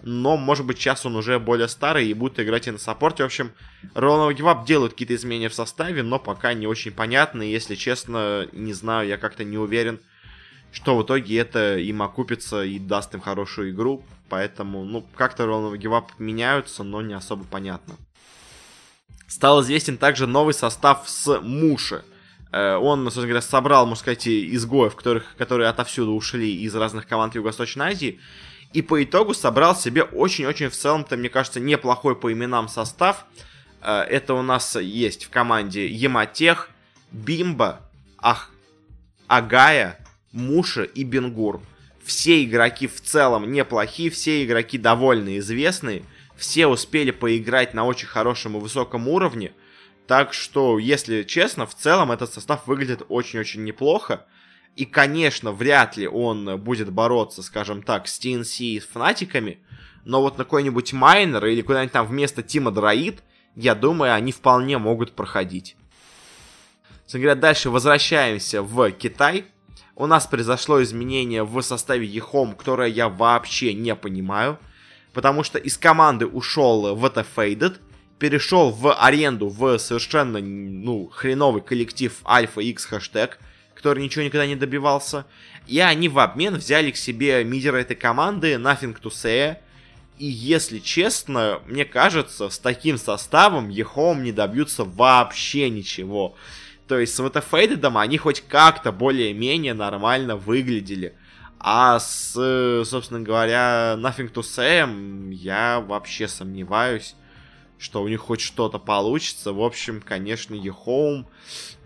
Но, 0.04 0.36
может 0.36 0.66
быть, 0.66 0.80
сейчас 0.80 1.06
он 1.06 1.16
уже 1.16 1.38
более 1.38 1.68
старый 1.68 2.08
и 2.08 2.14
будет 2.14 2.40
играть 2.40 2.68
и 2.68 2.72
на 2.72 2.78
саппорте. 2.78 3.24
В 3.24 3.28
общем, 3.28 3.52
Royal 3.94 4.34
Give 4.34 4.66
делают 4.66 4.94
какие-то 4.94 5.16
изменения 5.16 5.50
в 5.50 5.54
составе, 5.54 6.02
но 6.02 6.18
пока 6.18 6.54
не 6.54 6.66
очень 6.66 6.92
понятно. 6.92 7.44
И, 7.44 7.52
если 7.52 7.76
честно, 7.76 8.48
не 8.52 8.74
знаю, 8.74 9.08
я 9.08 9.18
как-то 9.18 9.44
не 9.44 9.58
уверен, 9.58 10.00
что 10.72 10.98
в 10.98 11.04
итоге 11.04 11.38
это 11.38 11.78
им 11.78 12.02
окупится 12.02 12.64
и 12.64 12.80
даст 12.80 13.14
им 13.14 13.22
хорошую 13.22 13.72
игру. 13.72 14.04
Поэтому, 14.30 14.86
ну, 14.86 15.06
как-то 15.16 15.44
Roll 15.44 15.78
Give 15.78 16.06
меняются, 16.18 16.84
но 16.84 17.02
не 17.02 17.14
особо 17.14 17.44
понятно. 17.44 17.96
Стал 19.28 19.62
известен 19.62 19.98
также 19.98 20.28
новый 20.28 20.54
состав 20.54 21.08
с 21.08 21.40
Муши. 21.42 22.04
Э, 22.52 22.76
он, 22.76 23.04
собственно 23.04 23.28
говоря, 23.28 23.42
собрал, 23.42 23.86
можно 23.86 24.02
сказать, 24.02 24.28
изгоев, 24.28 24.96
которых, 24.96 25.36
которые 25.38 25.70
отовсюду 25.70 26.14
ушли 26.14 26.64
из 26.64 26.76
разных 26.76 27.08
команд 27.08 27.36
Юго-Восточной 27.36 27.88
Азии. 27.88 28.20
И 28.74 28.82
по 28.82 29.04
итогу 29.04 29.34
собрал 29.34 29.76
себе 29.76 30.04
очень-очень 30.04 30.70
в 30.70 30.76
целом-то, 30.76 31.18
мне 31.18 31.30
кажется, 31.30 31.60
неплохой 31.60 32.16
по 32.16 32.32
именам 32.32 32.70
состав. 32.70 33.26
Э, 33.82 34.02
это 34.02 34.34
у 34.34 34.42
нас 34.42 34.76
есть 34.78 35.26
в 35.26 35.30
команде 35.30 35.88
Ематех, 35.88 36.70
Бимба, 37.12 37.82
Ах, 38.18 38.50
Агая, 39.28 40.01
Муша 40.32 40.84
и 40.84 41.04
Бенгур 41.04 41.62
все 42.04 42.44
игроки 42.44 42.88
в 42.88 43.02
целом 43.02 43.52
неплохие, 43.52 44.10
все 44.10 44.44
игроки 44.44 44.78
довольно 44.78 45.38
известные, 45.39 46.04
все 46.36 46.67
успели 46.67 47.12
поиграть 47.12 47.74
на 47.74 47.86
очень 47.86 48.08
хорошем 48.08 48.58
и 48.58 48.60
высоком 48.60 49.08
уровне. 49.08 49.54
Так 50.08 50.34
что, 50.34 50.80
если 50.80 51.24
честно, 51.24 51.65
в 51.65 51.76
целом 51.76 52.12
этот 52.12 52.34
состав 52.34 52.67
выглядит 52.67 53.04
очень-очень 53.08 53.63
неплохо. 53.63 54.26
И, 54.76 54.86
конечно, 54.86 55.52
вряд 55.52 55.98
ли 55.98 56.08
он 56.08 56.58
будет 56.60 56.91
бороться, 56.91 57.44
скажем 57.44 57.84
так, 57.84 58.08
с 58.08 58.20
TNC 58.20 58.63
и 58.63 58.80
с 58.80 58.86
фанатиками. 58.86 59.60
Но 60.06 60.22
вот 60.22 60.38
на 60.38 60.44
какой-нибудь 60.44 60.94
майнер 60.94 61.46
или 61.46 61.62
куда-нибудь 61.62 61.94
там 61.94 62.08
вместо 62.08 62.41
Тима 62.41 62.72
Дроид, 62.72 63.22
я 63.56 63.76
думаю, 63.76 64.13
они 64.13 64.32
вполне 64.32 64.78
могут 64.78 65.13
проходить. 65.13 65.76
Говоря, 67.13 67.36
дальше 67.36 67.70
возвращаемся 67.70 68.62
в 68.63 68.89
Китай 68.91 69.46
у 70.02 70.08
нас 70.08 70.26
произошло 70.26 70.82
изменение 70.82 71.44
в 71.44 71.62
составе 71.62 72.08
Ехом, 72.08 72.56
которое 72.56 72.90
я 72.90 73.08
вообще 73.08 73.76
не 73.76 73.96
понимаю. 73.96 74.58
Потому 75.14 75.44
что 75.44 75.60
из 75.60 75.78
команды 75.78 76.26
ушел 76.26 76.98
VT 76.98 77.24
Faded, 77.36 77.78
перешел 78.18 78.72
в 78.72 78.96
аренду 78.96 79.48
в 79.48 79.78
совершенно, 79.78 80.40
ну, 80.40 81.08
хреновый 81.14 81.62
коллектив 81.62 82.20
Альфа 82.26 82.62
X 82.62 82.86
хэштег, 82.86 83.38
который 83.76 84.02
ничего 84.02 84.24
никогда 84.24 84.48
не 84.48 84.56
добивался. 84.56 85.28
И 85.68 85.80
они 85.80 86.10
в 86.10 86.18
обмен 86.18 86.56
взяли 86.56 86.90
к 86.90 86.98
себе 86.98 87.44
мидера 87.44 87.78
этой 87.78 87.96
команды 87.96 88.54
Nothing 88.54 89.00
to 89.00 89.12
Say. 89.12 89.58
И 90.18 90.26
если 90.26 90.80
честно, 90.80 91.60
мне 91.68 91.86
кажется, 91.86 92.50
с 92.50 92.58
таким 92.58 92.98
составом 92.98 93.70
EHOME 93.70 94.24
не 94.24 94.32
добьются 94.32 94.84
вообще 94.84 95.70
ничего. 95.70 96.36
То 96.92 97.00
есть 97.00 97.16
с 97.16 97.20
Ватафейдедом 97.20 97.98
они 97.98 98.18
хоть 98.18 98.42
как-то 98.42 98.92
более-менее 98.92 99.74
нормально 99.74 100.36
выглядели. 100.36 101.16
А 101.58 101.98
с, 102.00 102.34
собственно 102.84 103.22
говоря, 103.22 103.96
Nothing 103.98 104.30
to 104.30 104.42
Say 104.42 105.34
я 105.34 105.80
вообще 105.80 106.28
сомневаюсь 106.28 107.16
что 107.80 108.04
у 108.04 108.10
них 108.10 108.20
хоть 108.20 108.42
что-то 108.42 108.78
получится. 108.78 109.54
В 109.54 109.62
общем, 109.62 110.02
конечно, 110.02 110.54
Ехоум, 110.54 111.28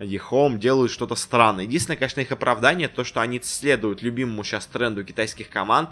Ехоум 0.00 0.58
делают 0.58 0.90
что-то 0.90 1.14
странное. 1.14 1.64
Единственное, 1.64 1.96
конечно, 1.96 2.20
их 2.20 2.32
оправдание, 2.32 2.88
то, 2.88 3.04
что 3.04 3.20
они 3.20 3.40
следуют 3.42 4.02
любимому 4.02 4.42
сейчас 4.42 4.66
тренду 4.66 5.04
китайских 5.04 5.48
команд, 5.48 5.90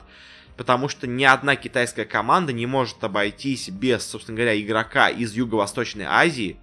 потому 0.56 0.88
что 0.88 1.06
ни 1.06 1.22
одна 1.22 1.54
китайская 1.54 2.04
команда 2.04 2.52
не 2.52 2.66
может 2.66 3.02
обойтись 3.04 3.70
без, 3.70 4.04
собственно 4.04 4.36
говоря, 4.36 4.60
игрока 4.60 5.08
из 5.08 5.32
Юго-Восточной 5.34 6.04
Азии. 6.04 6.58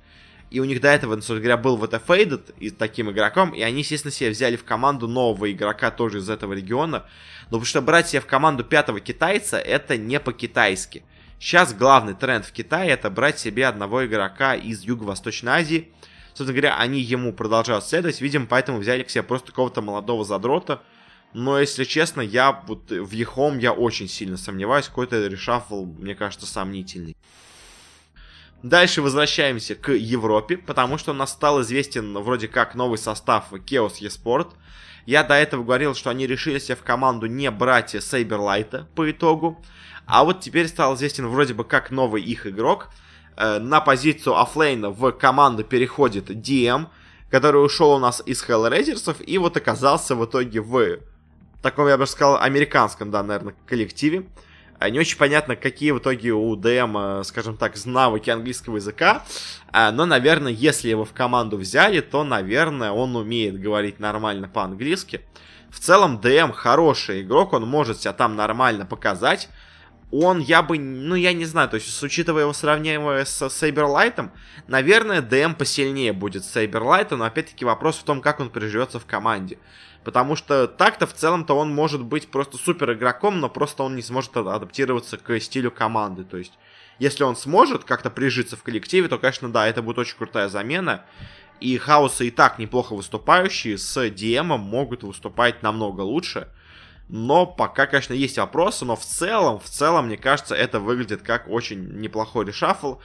И 0.52 0.60
у 0.60 0.66
них 0.66 0.82
до 0.82 0.90
этого, 0.90 1.16
собственно 1.16 1.40
говоря, 1.40 1.58
был 1.58 1.78
вот 1.78 1.94
Faded 1.94 2.54
и 2.60 2.70
таким 2.70 3.10
игроком, 3.10 3.52
и 3.52 3.62
они, 3.62 3.80
естественно, 3.80 4.12
себе 4.12 4.30
взяли 4.30 4.58
в 4.58 4.66
команду 4.66 5.08
нового 5.08 5.50
игрока 5.50 5.92
тоже 5.92 6.20
из 6.20 6.30
этого 6.30 6.54
региона. 6.54 7.06
Но 7.44 7.58
потому 7.58 7.66
что 7.66 7.82
брать 7.82 8.10
себе 8.10 8.20
в 8.20 8.26
команду 8.28 8.66
пятого 8.66 9.00
китайца, 9.00 9.58
это 9.58 9.98
не 9.98 10.20
по-китайски. 10.20 11.04
Сейчас 11.40 11.74
главный 11.74 12.14
тренд 12.14 12.46
в 12.46 12.52
Китае 12.52 12.92
это 12.92 13.10
брать 13.10 13.40
себе 13.40 13.66
одного 13.66 14.06
игрока 14.06 14.54
из 14.54 14.84
Юго-Восточной 14.84 15.54
Азии. 15.54 15.92
Собственно 16.34 16.54
говоря, 16.54 16.78
они 16.78 17.00
ему 17.02 17.34
продолжают 17.34 17.84
следовать. 17.84 18.22
Видимо, 18.22 18.46
поэтому 18.46 18.78
взяли 18.78 19.02
к 19.02 19.10
себе 19.10 19.24
просто 19.24 19.48
какого-то 19.48 19.82
молодого 19.82 20.24
задрота. 20.24 20.84
Но, 21.34 21.60
если 21.60 21.86
честно, 21.86 22.22
я 22.22 22.62
вот 22.68 22.92
в 22.92 23.12
Ехом 23.12 23.58
я 23.58 23.74
очень 23.74 24.08
сильно 24.08 24.38
сомневаюсь. 24.38 24.88
Какой-то 24.88 25.26
решафл, 25.26 25.86
мне 25.86 26.14
кажется, 26.14 26.46
сомнительный. 26.46 27.16
Дальше 28.64 29.02
возвращаемся 29.02 29.74
к 29.76 29.92
Европе, 29.92 30.58
потому 30.58 30.98
что 30.98 31.12
у 31.12 31.16
нас 31.16 31.32
стал 31.32 31.62
известен 31.62 32.18
вроде 32.20 32.48
как 32.48 32.76
новый 32.76 33.00
состав 33.00 33.52
Chaos 33.52 34.00
eSport. 34.02 34.50
Я 35.08 35.24
до 35.24 35.34
этого 35.34 35.64
говорил, 35.64 35.96
что 35.96 36.12
они 36.12 36.28
решили 36.28 36.60
себе 36.60 36.76
в 36.76 36.84
команду 36.84 37.26
не 37.26 37.50
брать 37.50 37.96
Сейберлайта 38.04 38.88
по 38.96 39.10
итогу. 39.10 39.64
А 40.06 40.24
вот 40.24 40.42
теперь 40.42 40.68
стал 40.68 40.94
известен 40.96 41.28
вроде 41.28 41.56
бы 41.56 41.64
как 41.64 41.90
новый 41.90 42.22
их 42.22 42.46
игрок. 42.46 42.90
Э, 43.36 43.58
на 43.58 43.82
позицию 43.82 44.40
оффлейна 44.40 44.92
в 44.92 45.12
команду 45.12 45.64
переходит 45.64 46.30
DM, 46.30 46.88
который 47.32 47.66
ушел 47.66 47.94
у 47.94 48.00
нас 48.00 48.22
из 48.26 48.44
Hellraisers 48.44 49.24
и 49.24 49.38
вот 49.40 49.58
оказался 49.58 50.16
в 50.16 50.24
итоге 50.24 50.62
в 50.62 51.00
таком, 51.64 51.88
я 51.88 51.98
бы 51.98 52.06
сказал, 52.06 52.40
американском, 52.40 53.10
да, 53.10 53.24
наверное, 53.24 53.56
коллективе. 53.66 54.28
Э, 54.82 54.90
не 54.90 55.00
очень 55.00 55.18
понятно, 55.18 55.56
какие 55.56 55.92
в 55.92 56.00
итоге 56.00 56.32
у 56.32 56.60
э, 56.62 57.24
скажем 57.24 57.56
так, 57.56 57.74
навыки 57.86 58.30
английского 58.30 58.78
языка. 58.78 59.24
Но, 59.74 60.06
наверное, 60.06 60.52
если 60.52 60.90
его 60.90 61.06
в 61.06 61.14
команду 61.14 61.56
взяли, 61.56 62.02
то, 62.02 62.26
наверное, 62.26 62.92
он 62.92 63.16
умеет 63.16 63.62
говорить 63.62 64.00
нормально 64.00 64.50
по-английски. 64.50 65.22
В 65.70 65.80
целом, 65.80 66.20
DM 66.20 66.52
хороший 66.52 67.22
игрок, 67.22 67.54
он 67.54 67.66
может 67.66 68.02
себя 68.02 68.12
там 68.12 68.36
нормально 68.36 68.86
показать 68.86 69.48
он, 70.12 70.40
я 70.40 70.62
бы, 70.62 70.78
ну, 70.78 71.16
я 71.16 71.34
не 71.34 71.46
знаю, 71.46 71.70
то 71.70 71.76
есть, 71.76 72.04
учитывая 72.04 72.44
его 72.44 72.54
сравнивая 72.54 73.24
с 73.24 73.50
Сейберлайтом, 73.50 74.32
наверное, 74.68 75.22
ДМ 75.22 75.54
посильнее 75.54 76.12
будет 76.12 76.44
Сейберлайта, 76.44 77.16
но, 77.16 77.26
опять-таки, 77.26 77.64
вопрос 77.64 77.98
в 77.98 78.04
том, 78.04 78.22
как 78.22 78.42
он 78.42 78.50
приживется 78.50 79.00
в 79.00 79.06
команде. 79.06 79.58
Потому 80.04 80.36
что 80.36 80.68
так-то, 80.68 81.06
в 81.06 81.14
целом-то, 81.14 81.56
он 81.56 81.74
может 81.74 82.02
быть 82.04 82.30
просто 82.30 82.58
супер 82.58 82.94
игроком, 82.94 83.40
но 83.40 83.50
просто 83.50 83.84
он 83.84 83.96
не 83.96 84.02
сможет 84.02 84.36
адаптироваться 84.36 85.18
к 85.18 85.40
стилю 85.40 85.70
команды. 85.70 86.24
То 86.24 86.38
есть, 86.38 86.54
если 86.98 87.24
он 87.24 87.36
сможет 87.36 87.84
как-то 87.84 88.10
прижиться 88.10 88.58
в 88.58 88.64
коллективе, 88.64 89.08
то, 89.08 89.20
конечно, 89.20 89.52
да, 89.52 89.68
это 89.68 89.82
будет 89.82 90.00
очень 90.00 90.18
крутая 90.18 90.50
замена. 90.50 91.06
И 91.60 91.78
хаосы 91.78 92.28
и 92.28 92.32
так 92.32 92.58
неплохо 92.58 92.96
выступающие 92.96 93.78
с 93.78 93.96
DM 94.08 94.58
могут 94.58 95.04
выступать 95.04 95.62
намного 95.62 96.02
лучше. 96.02 96.48
Но 97.08 97.46
пока, 97.46 97.86
конечно, 97.86 98.14
есть 98.14 98.38
вопросы, 98.38 98.86
но 98.86 98.96
в 98.96 99.06
целом, 99.06 99.60
в 99.60 99.66
целом, 99.66 100.08
мне 100.08 100.18
кажется, 100.18 100.56
это 100.56 100.80
выглядит 100.80 101.22
как 101.22 101.48
очень 101.48 102.00
неплохой 102.00 102.46
решафл. 102.46 102.96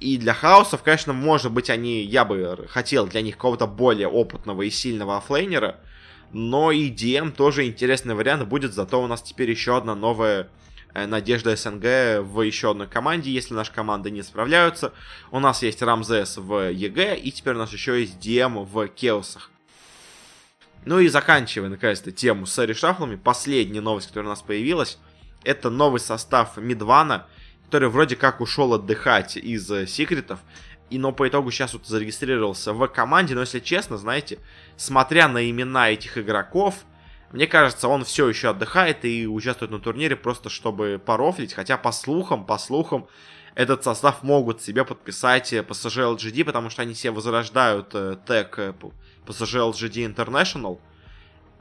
И 0.00 0.16
для 0.16 0.32
хаосов, 0.32 0.82
конечно, 0.82 1.12
может 1.12 1.52
быть, 1.52 1.68
они, 1.70 2.02
я 2.02 2.24
бы 2.24 2.66
хотел 2.70 3.06
для 3.06 3.20
них 3.20 3.36
какого-то 3.36 3.66
более 3.66 4.08
опытного 4.08 4.62
и 4.62 4.70
сильного 4.70 5.18
оффлейнера. 5.18 5.78
Но 6.32 6.70
и 6.70 6.90
DM 6.90 7.32
тоже 7.32 7.66
интересный 7.66 8.14
вариант 8.14 8.46
будет, 8.46 8.72
зато 8.72 9.02
у 9.02 9.06
нас 9.06 9.22
теперь 9.22 9.50
еще 9.50 9.76
одна 9.76 9.94
новая 9.94 10.48
э, 10.94 11.06
надежда 11.06 11.56
СНГ 11.56 12.24
в 12.24 12.42
еще 12.42 12.70
одной 12.70 12.86
команде, 12.86 13.32
если 13.32 13.54
наши 13.54 13.72
команды 13.72 14.10
не 14.10 14.22
справляются. 14.22 14.92
У 15.32 15.40
нас 15.40 15.62
есть 15.62 15.82
Рамзес 15.82 16.36
в 16.36 16.70
ЕГЭ, 16.70 17.16
и 17.16 17.32
теперь 17.32 17.54
у 17.54 17.58
нас 17.58 17.72
еще 17.72 18.00
есть 18.00 18.18
DM 18.24 18.64
в 18.64 18.88
Хаосах. 18.88 19.50
Ну 20.84 20.98
и 20.98 21.08
заканчивая, 21.08 21.68
наконец-то, 21.68 22.10
тему 22.10 22.46
с 22.46 22.64
решафлами, 22.64 23.16
последняя 23.16 23.80
новость, 23.80 24.08
которая 24.08 24.28
у 24.28 24.32
нас 24.32 24.40
появилась, 24.40 24.98
это 25.44 25.68
новый 25.68 26.00
состав 26.00 26.56
Мидвана, 26.56 27.26
который 27.66 27.88
вроде 27.88 28.16
как 28.16 28.40
ушел 28.40 28.72
отдыхать 28.74 29.36
из 29.36 29.70
э, 29.70 29.86
секретов, 29.86 30.40
и 30.90 30.98
но 30.98 31.12
по 31.12 31.28
итогу 31.28 31.50
сейчас 31.50 31.72
вот 31.72 31.86
зарегистрировался 31.86 32.72
в 32.72 32.86
команде, 32.88 33.34
но 33.34 33.40
если 33.40 33.60
честно, 33.60 33.96
знаете, 33.96 34.38
смотря 34.76 35.28
на 35.28 35.48
имена 35.48 35.90
этих 35.90 36.18
игроков, 36.18 36.84
мне 37.32 37.46
кажется, 37.46 37.88
он 37.88 38.04
все 38.04 38.28
еще 38.28 38.50
отдыхает 38.50 39.04
и 39.04 39.26
участвует 39.26 39.70
на 39.70 39.78
турнире 39.78 40.16
просто 40.16 40.48
чтобы 40.50 41.00
порофлить, 41.04 41.54
хотя 41.54 41.76
по 41.78 41.92
слухам, 41.92 42.44
по 42.44 42.58
слухам, 42.58 43.06
этот 43.54 43.84
состав 43.84 44.22
могут 44.22 44.62
себе 44.62 44.84
подписать 44.84 45.52
PSG 45.52 46.16
LGD, 46.16 46.44
потому 46.44 46.70
что 46.70 46.82
они 46.82 46.94
себе 46.94 47.12
возрождают 47.12 47.90
э, 47.94 48.16
тег 48.26 48.58
э, 48.58 48.74
PSG 49.26 49.72
LGD 49.72 50.14
International. 50.14 50.80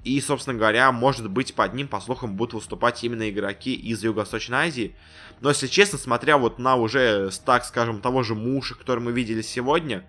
И, 0.03 0.19
собственно 0.21 0.57
говоря, 0.57 0.91
может 0.91 1.29
быть, 1.29 1.53
под 1.53 1.73
ним, 1.73 1.87
по 1.87 1.99
слухам, 1.99 2.35
будут 2.35 2.53
выступать 2.53 3.03
именно 3.03 3.29
игроки 3.29 3.73
из 3.73 4.01
Юго-Восточной 4.03 4.67
Азии. 4.67 4.95
Но, 5.41 5.49
если 5.49 5.67
честно, 5.67 5.97
смотря 5.97 6.37
вот 6.37 6.57
на 6.57 6.75
уже 6.75 7.31
стак, 7.31 7.65
скажем, 7.65 8.01
того 8.01 8.23
же 8.23 8.35
Муши, 8.35 8.75
который 8.75 8.99
мы 8.99 9.11
видели 9.11 9.41
сегодня, 9.41 10.05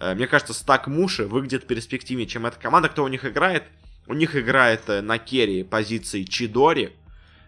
э, 0.00 0.14
мне 0.14 0.26
кажется, 0.26 0.52
стак 0.52 0.88
Муши 0.88 1.26
выглядит 1.26 1.66
перспективнее, 1.66 2.26
чем 2.26 2.46
эта 2.46 2.58
команда. 2.58 2.88
Кто 2.88 3.04
у 3.04 3.08
них 3.08 3.24
играет? 3.24 3.64
У 4.06 4.14
них 4.14 4.34
играет 4.34 4.88
э, 4.88 5.00
на 5.00 5.18
керри 5.18 5.62
позиции 5.62 6.24
Чидори. 6.24 6.96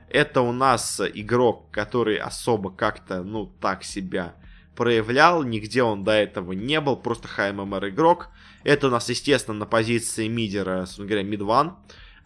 Это 0.08 0.42
у 0.42 0.52
нас 0.52 1.00
игрок, 1.00 1.70
который 1.70 2.16
особо 2.16 2.70
как-то, 2.70 3.24
ну, 3.24 3.46
так 3.46 3.82
себя 3.82 4.34
проявлял. 4.76 5.42
Нигде 5.42 5.82
он 5.82 6.04
до 6.04 6.12
этого 6.12 6.52
не 6.52 6.80
был, 6.80 6.96
просто 6.96 7.26
ХММР 7.26 7.88
игрок. 7.88 8.28
Это 8.64 8.86
у 8.86 8.90
нас, 8.90 9.08
естественно, 9.08 9.58
на 9.58 9.66
позиции 9.66 10.28
мидера, 10.28 10.80
собственно 10.86 11.08
говоря, 11.08 11.24
MidOne. 11.24 11.76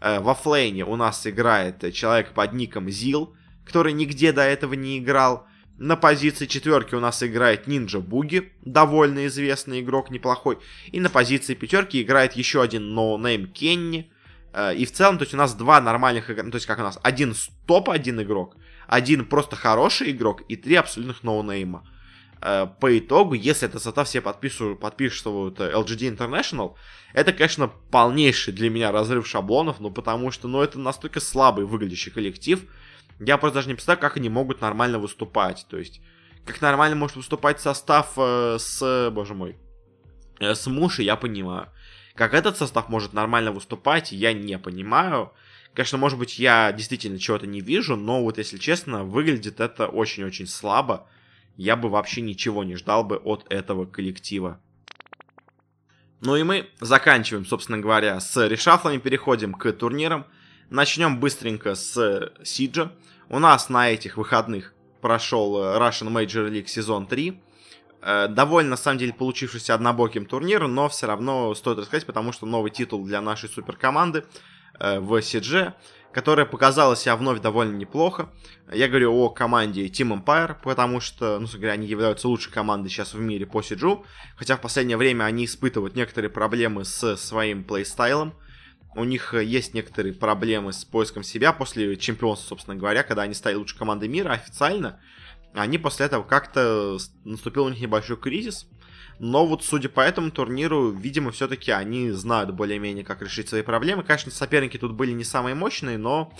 Э, 0.00 0.20
в 0.20 0.34
оффлейне 0.34 0.84
у 0.84 0.96
нас 0.96 1.26
играет 1.26 1.92
человек 1.94 2.32
под 2.32 2.52
ником 2.52 2.90
Зил, 2.90 3.34
который 3.64 3.92
нигде 3.92 4.32
до 4.32 4.42
этого 4.42 4.74
не 4.74 4.98
играл. 4.98 5.46
На 5.78 5.96
позиции 5.96 6.46
четверки 6.46 6.94
у 6.94 7.00
нас 7.00 7.22
играет 7.22 7.66
NinjaBoogie, 7.66 8.52
довольно 8.62 9.26
известный 9.26 9.80
игрок, 9.80 10.10
неплохой. 10.10 10.58
И 10.90 11.00
на 11.00 11.10
позиции 11.10 11.54
пятерки 11.54 12.00
играет 12.00 12.32
еще 12.32 12.62
один 12.62 12.94
ноунейм 12.94 13.46
Кенни. 13.46 14.10
Э, 14.52 14.74
и 14.74 14.84
в 14.84 14.92
целом, 14.92 15.18
то 15.18 15.24
есть 15.24 15.34
у 15.34 15.38
нас 15.38 15.54
два 15.54 15.80
нормальных 15.80 16.26
игрока, 16.26 16.42
ну, 16.44 16.50
то 16.50 16.56
есть 16.56 16.66
как 16.66 16.78
у 16.78 16.82
нас, 16.82 16.98
один 17.02 17.34
топ-один 17.66 18.20
игрок, 18.22 18.56
один 18.86 19.24
просто 19.24 19.56
хороший 19.56 20.10
игрок 20.10 20.42
и 20.48 20.56
три 20.56 20.76
абсолютных 20.76 21.22
ноунейма. 21.22 21.84
Но 21.86 21.95
по 22.40 22.98
итогу, 22.98 23.34
если 23.34 23.68
этот 23.68 23.82
состав 23.82 24.06
все 24.06 24.20
подписывают, 24.20 24.78
подписывают 24.78 25.58
э, 25.60 25.72
LGD 25.72 26.16
International, 26.16 26.74
это, 27.14 27.32
конечно, 27.32 27.68
полнейший 27.68 28.52
для 28.52 28.68
меня 28.68 28.92
разрыв 28.92 29.26
шаблонов, 29.26 29.80
ну, 29.80 29.90
потому 29.90 30.30
что, 30.30 30.48
ну, 30.48 30.60
это 30.60 30.78
настолько 30.78 31.20
слабый 31.20 31.64
выглядящий 31.64 32.12
коллектив, 32.12 32.62
я 33.18 33.38
просто 33.38 33.56
даже 33.56 33.68
не 33.68 33.74
представляю, 33.74 34.00
как 34.00 34.18
они 34.18 34.28
могут 34.28 34.60
нормально 34.60 34.98
выступать, 34.98 35.66
то 35.70 35.78
есть, 35.78 36.02
как 36.44 36.60
нормально 36.60 36.96
может 36.96 37.16
выступать 37.16 37.60
состав 37.60 38.12
э, 38.16 38.58
с, 38.60 39.10
боже 39.12 39.34
мой, 39.34 39.56
э, 40.38 40.54
с 40.54 40.66
Муши, 40.66 41.02
я 41.02 41.16
понимаю. 41.16 41.68
Как 42.14 42.34
этот 42.34 42.56
состав 42.56 42.88
может 42.88 43.12
нормально 43.12 43.52
выступать, 43.52 44.12
я 44.12 44.32
не 44.32 44.58
понимаю. 44.58 45.32
Конечно, 45.74 45.98
может 45.98 46.18
быть, 46.18 46.38
я 46.38 46.72
действительно 46.72 47.18
чего-то 47.18 47.46
не 47.46 47.60
вижу, 47.60 47.96
но 47.96 48.22
вот, 48.22 48.38
если 48.38 48.56
честно, 48.56 49.04
выглядит 49.04 49.60
это 49.60 49.86
очень-очень 49.86 50.46
слабо 50.46 51.08
я 51.56 51.76
бы 51.76 51.88
вообще 51.88 52.20
ничего 52.20 52.64
не 52.64 52.76
ждал 52.76 53.04
бы 53.04 53.16
от 53.16 53.46
этого 53.50 53.86
коллектива. 53.86 54.60
Ну 56.20 56.36
и 56.36 56.42
мы 56.42 56.68
заканчиваем, 56.80 57.44
собственно 57.44 57.78
говоря, 57.78 58.18
с 58.20 58.46
решафлами, 58.46 58.98
переходим 58.98 59.52
к 59.52 59.70
турнирам. 59.72 60.26
Начнем 60.70 61.20
быстренько 61.20 61.74
с 61.74 62.32
Сиджа. 62.42 62.92
У 63.28 63.38
нас 63.38 63.68
на 63.68 63.90
этих 63.90 64.16
выходных 64.16 64.74
прошел 65.00 65.56
Russian 65.56 66.10
Major 66.10 66.50
League 66.50 66.66
сезон 66.66 67.06
3. 67.06 67.40
Э, 68.02 68.28
довольно, 68.28 68.70
на 68.70 68.76
самом 68.76 68.98
деле, 68.98 69.12
получившийся 69.12 69.74
однобоким 69.74 70.26
турнир, 70.26 70.66
но 70.68 70.88
все 70.88 71.06
равно 71.06 71.54
стоит 71.54 71.78
рассказать, 71.78 72.06
потому 72.06 72.32
что 72.32 72.46
новый 72.46 72.70
титул 72.70 73.04
для 73.04 73.20
нашей 73.20 73.48
суперкоманды 73.48 74.24
э, 74.78 75.00
в 75.00 75.12
CG, 75.18 75.72
которая 76.16 76.46
показала 76.46 76.96
себя 76.96 77.14
вновь 77.14 77.42
довольно 77.42 77.76
неплохо. 77.76 78.30
Я 78.72 78.88
говорю 78.88 79.14
о 79.14 79.28
команде 79.28 79.86
Team 79.88 80.24
Empire, 80.24 80.56
потому 80.62 80.98
что, 80.98 81.38
ну, 81.38 81.46
говоря, 81.46 81.72
они 81.72 81.86
являются 81.86 82.26
лучшей 82.26 82.50
командой 82.50 82.88
сейчас 82.88 83.12
в 83.12 83.20
мире 83.20 83.44
по 83.44 83.60
CG, 83.60 84.02
хотя 84.34 84.56
в 84.56 84.62
последнее 84.62 84.96
время 84.96 85.24
они 85.24 85.44
испытывают 85.44 85.94
некоторые 85.94 86.30
проблемы 86.30 86.86
с 86.86 87.18
своим 87.18 87.64
плейстайлом. 87.64 88.32
У 88.94 89.04
них 89.04 89.34
есть 89.34 89.74
некоторые 89.74 90.14
проблемы 90.14 90.72
с 90.72 90.86
поиском 90.86 91.22
себя 91.22 91.52
после 91.52 91.98
чемпионства, 91.98 92.48
собственно 92.48 92.76
говоря, 92.76 93.02
когда 93.02 93.20
они 93.20 93.34
стали 93.34 93.56
лучшей 93.56 93.76
командой 93.76 94.08
мира 94.08 94.30
официально 94.32 94.98
они 95.56 95.78
после 95.78 96.06
этого 96.06 96.22
как-то 96.22 96.98
наступил 97.24 97.64
у 97.64 97.68
них 97.70 97.80
небольшой 97.80 98.16
кризис. 98.18 98.66
Но 99.18 99.46
вот 99.46 99.64
судя 99.64 99.88
по 99.88 100.00
этому 100.00 100.30
турниру, 100.30 100.90
видимо, 100.90 101.30
все-таки 101.30 101.70
они 101.70 102.10
знают 102.10 102.50
более-менее, 102.50 103.04
как 103.04 103.22
решить 103.22 103.48
свои 103.48 103.62
проблемы. 103.62 104.02
Конечно, 104.02 104.30
соперники 104.30 104.76
тут 104.76 104.92
были 104.92 105.12
не 105.12 105.24
самые 105.24 105.54
мощные, 105.54 105.96
но 105.96 106.32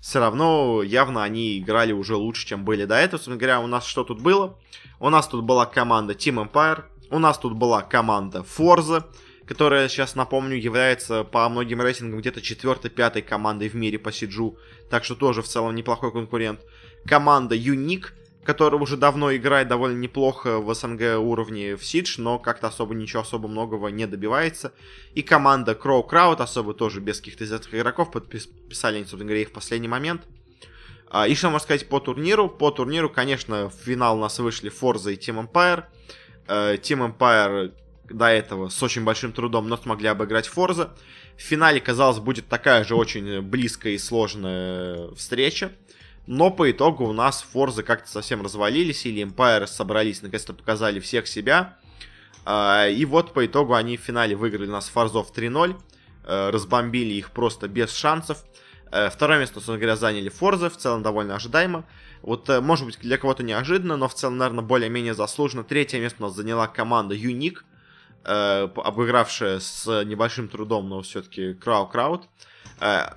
все 0.00 0.18
равно 0.18 0.82
явно 0.82 1.22
они 1.22 1.58
играли 1.58 1.92
уже 1.92 2.16
лучше, 2.16 2.46
чем 2.46 2.64
были 2.64 2.84
до 2.84 2.96
этого. 2.96 3.18
Собственно 3.18 3.36
говоря, 3.36 3.60
у 3.60 3.66
нас 3.66 3.86
что 3.86 4.04
тут 4.04 4.20
было? 4.20 4.58
У 4.98 5.08
нас 5.08 5.28
тут 5.28 5.44
была 5.44 5.66
команда 5.66 6.12
Team 6.14 6.46
Empire, 6.46 6.84
у 7.10 7.18
нас 7.18 7.38
тут 7.38 7.54
была 7.54 7.82
команда 7.82 8.44
Forza, 8.58 9.04
которая, 9.46 9.88
сейчас 9.88 10.14
напомню, 10.14 10.56
является 10.56 11.24
по 11.24 11.48
многим 11.48 11.80
рейтингам 11.80 12.20
где-то 12.20 12.40
четвертой-пятой 12.40 13.22
командой 13.22 13.68
в 13.68 13.74
мире 13.74 13.98
по 13.98 14.12
Сиджу, 14.12 14.58
так 14.90 15.04
что 15.04 15.16
тоже 15.16 15.42
в 15.42 15.48
целом 15.48 15.74
неплохой 15.74 16.12
конкурент. 16.12 16.60
Команда 17.06 17.56
Unique, 17.56 18.10
который 18.44 18.80
уже 18.80 18.96
давно 18.96 19.34
играет 19.34 19.68
довольно 19.68 19.98
неплохо 19.98 20.58
в 20.58 20.74
СНГ 20.74 21.18
уровне 21.18 21.76
в 21.76 21.84
Сидж, 21.84 22.16
но 22.18 22.38
как-то 22.38 22.68
особо 22.68 22.94
ничего 22.94 23.22
особо 23.22 23.48
многого 23.48 23.88
не 23.88 24.06
добивается. 24.06 24.72
И 25.14 25.22
команда 25.22 25.72
Crow 25.72 26.08
Crowd, 26.08 26.42
особо 26.42 26.74
тоже 26.74 27.00
без 27.00 27.18
каких-то 27.18 27.44
известных 27.44 27.74
игроков, 27.74 28.10
подписали 28.10 28.96
они, 28.96 29.04
собственно 29.04 29.24
говоря, 29.24 29.42
их 29.42 29.48
в 29.48 29.52
последний 29.52 29.88
момент. 29.88 30.22
А, 31.08 31.26
и 31.26 31.34
что 31.34 31.50
можно 31.50 31.64
сказать 31.64 31.88
по 31.88 32.00
турниру? 32.00 32.48
По 32.48 32.70
турниру, 32.70 33.10
конечно, 33.10 33.68
в 33.68 33.74
финал 33.74 34.16
у 34.16 34.20
нас 34.20 34.38
вышли 34.38 34.70
Forza 34.70 35.12
и 35.12 35.16
Team 35.16 35.46
Empire. 35.46 35.84
Э, 36.46 36.76
Team 36.76 37.16
Empire 37.16 37.72
до 38.08 38.26
этого 38.26 38.68
с 38.68 38.82
очень 38.82 39.04
большим 39.04 39.32
трудом, 39.32 39.68
но 39.68 39.76
смогли 39.76 40.08
обыграть 40.08 40.48
Forza. 40.48 40.90
В 41.36 41.42
финале, 41.42 41.80
казалось, 41.80 42.18
будет 42.18 42.48
такая 42.48 42.84
же 42.84 42.94
очень 42.94 43.40
близкая 43.40 43.94
и 43.94 43.98
сложная 43.98 45.12
встреча. 45.14 45.72
Но 46.30 46.52
по 46.52 46.70
итогу 46.70 47.06
у 47.06 47.12
нас 47.12 47.42
Форзы 47.42 47.82
как-то 47.82 48.08
совсем 48.08 48.40
развалились, 48.40 49.04
или 49.04 49.26
Empire 49.26 49.66
собрались, 49.66 50.22
наконец-то 50.22 50.52
показали 50.52 51.00
всех 51.00 51.26
себя. 51.26 51.76
А, 52.44 52.86
и 52.86 53.04
вот 53.04 53.34
по 53.34 53.44
итогу 53.44 53.74
они 53.74 53.96
в 53.96 54.00
финале 54.00 54.36
выиграли 54.36 54.68
у 54.68 54.70
нас 54.70 54.88
Форзов 54.90 55.36
3-0, 55.36 55.74
э, 56.26 56.50
разбомбили 56.50 57.14
их 57.14 57.32
просто 57.32 57.66
без 57.66 57.92
шансов. 57.92 58.44
Э, 58.92 59.10
второе 59.10 59.40
место, 59.40 59.54
собственно 59.54 59.78
говоря, 59.78 59.96
заняли 59.96 60.28
Форзы, 60.28 60.70
в 60.70 60.76
целом 60.76 61.02
довольно 61.02 61.34
ожидаемо. 61.34 61.84
Вот, 62.22 62.48
э, 62.48 62.60
может 62.60 62.86
быть, 62.86 63.00
для 63.00 63.18
кого-то 63.18 63.42
неожиданно, 63.42 63.96
но 63.96 64.06
в 64.06 64.14
целом, 64.14 64.38
наверное, 64.38 64.62
более-менее 64.62 65.14
заслуженно. 65.14 65.64
Третье 65.64 65.98
место 65.98 66.22
у 66.22 66.26
нас 66.28 66.36
заняла 66.36 66.68
команда 66.68 67.16
Юник, 67.16 67.64
обыгравшая 68.22 69.58
с 69.58 70.04
небольшим 70.04 70.46
трудом, 70.46 70.88
но 70.88 71.02
все-таки 71.02 71.54
Крау 71.54 71.88
Крауд. 71.88 72.22
Э, 72.22 72.49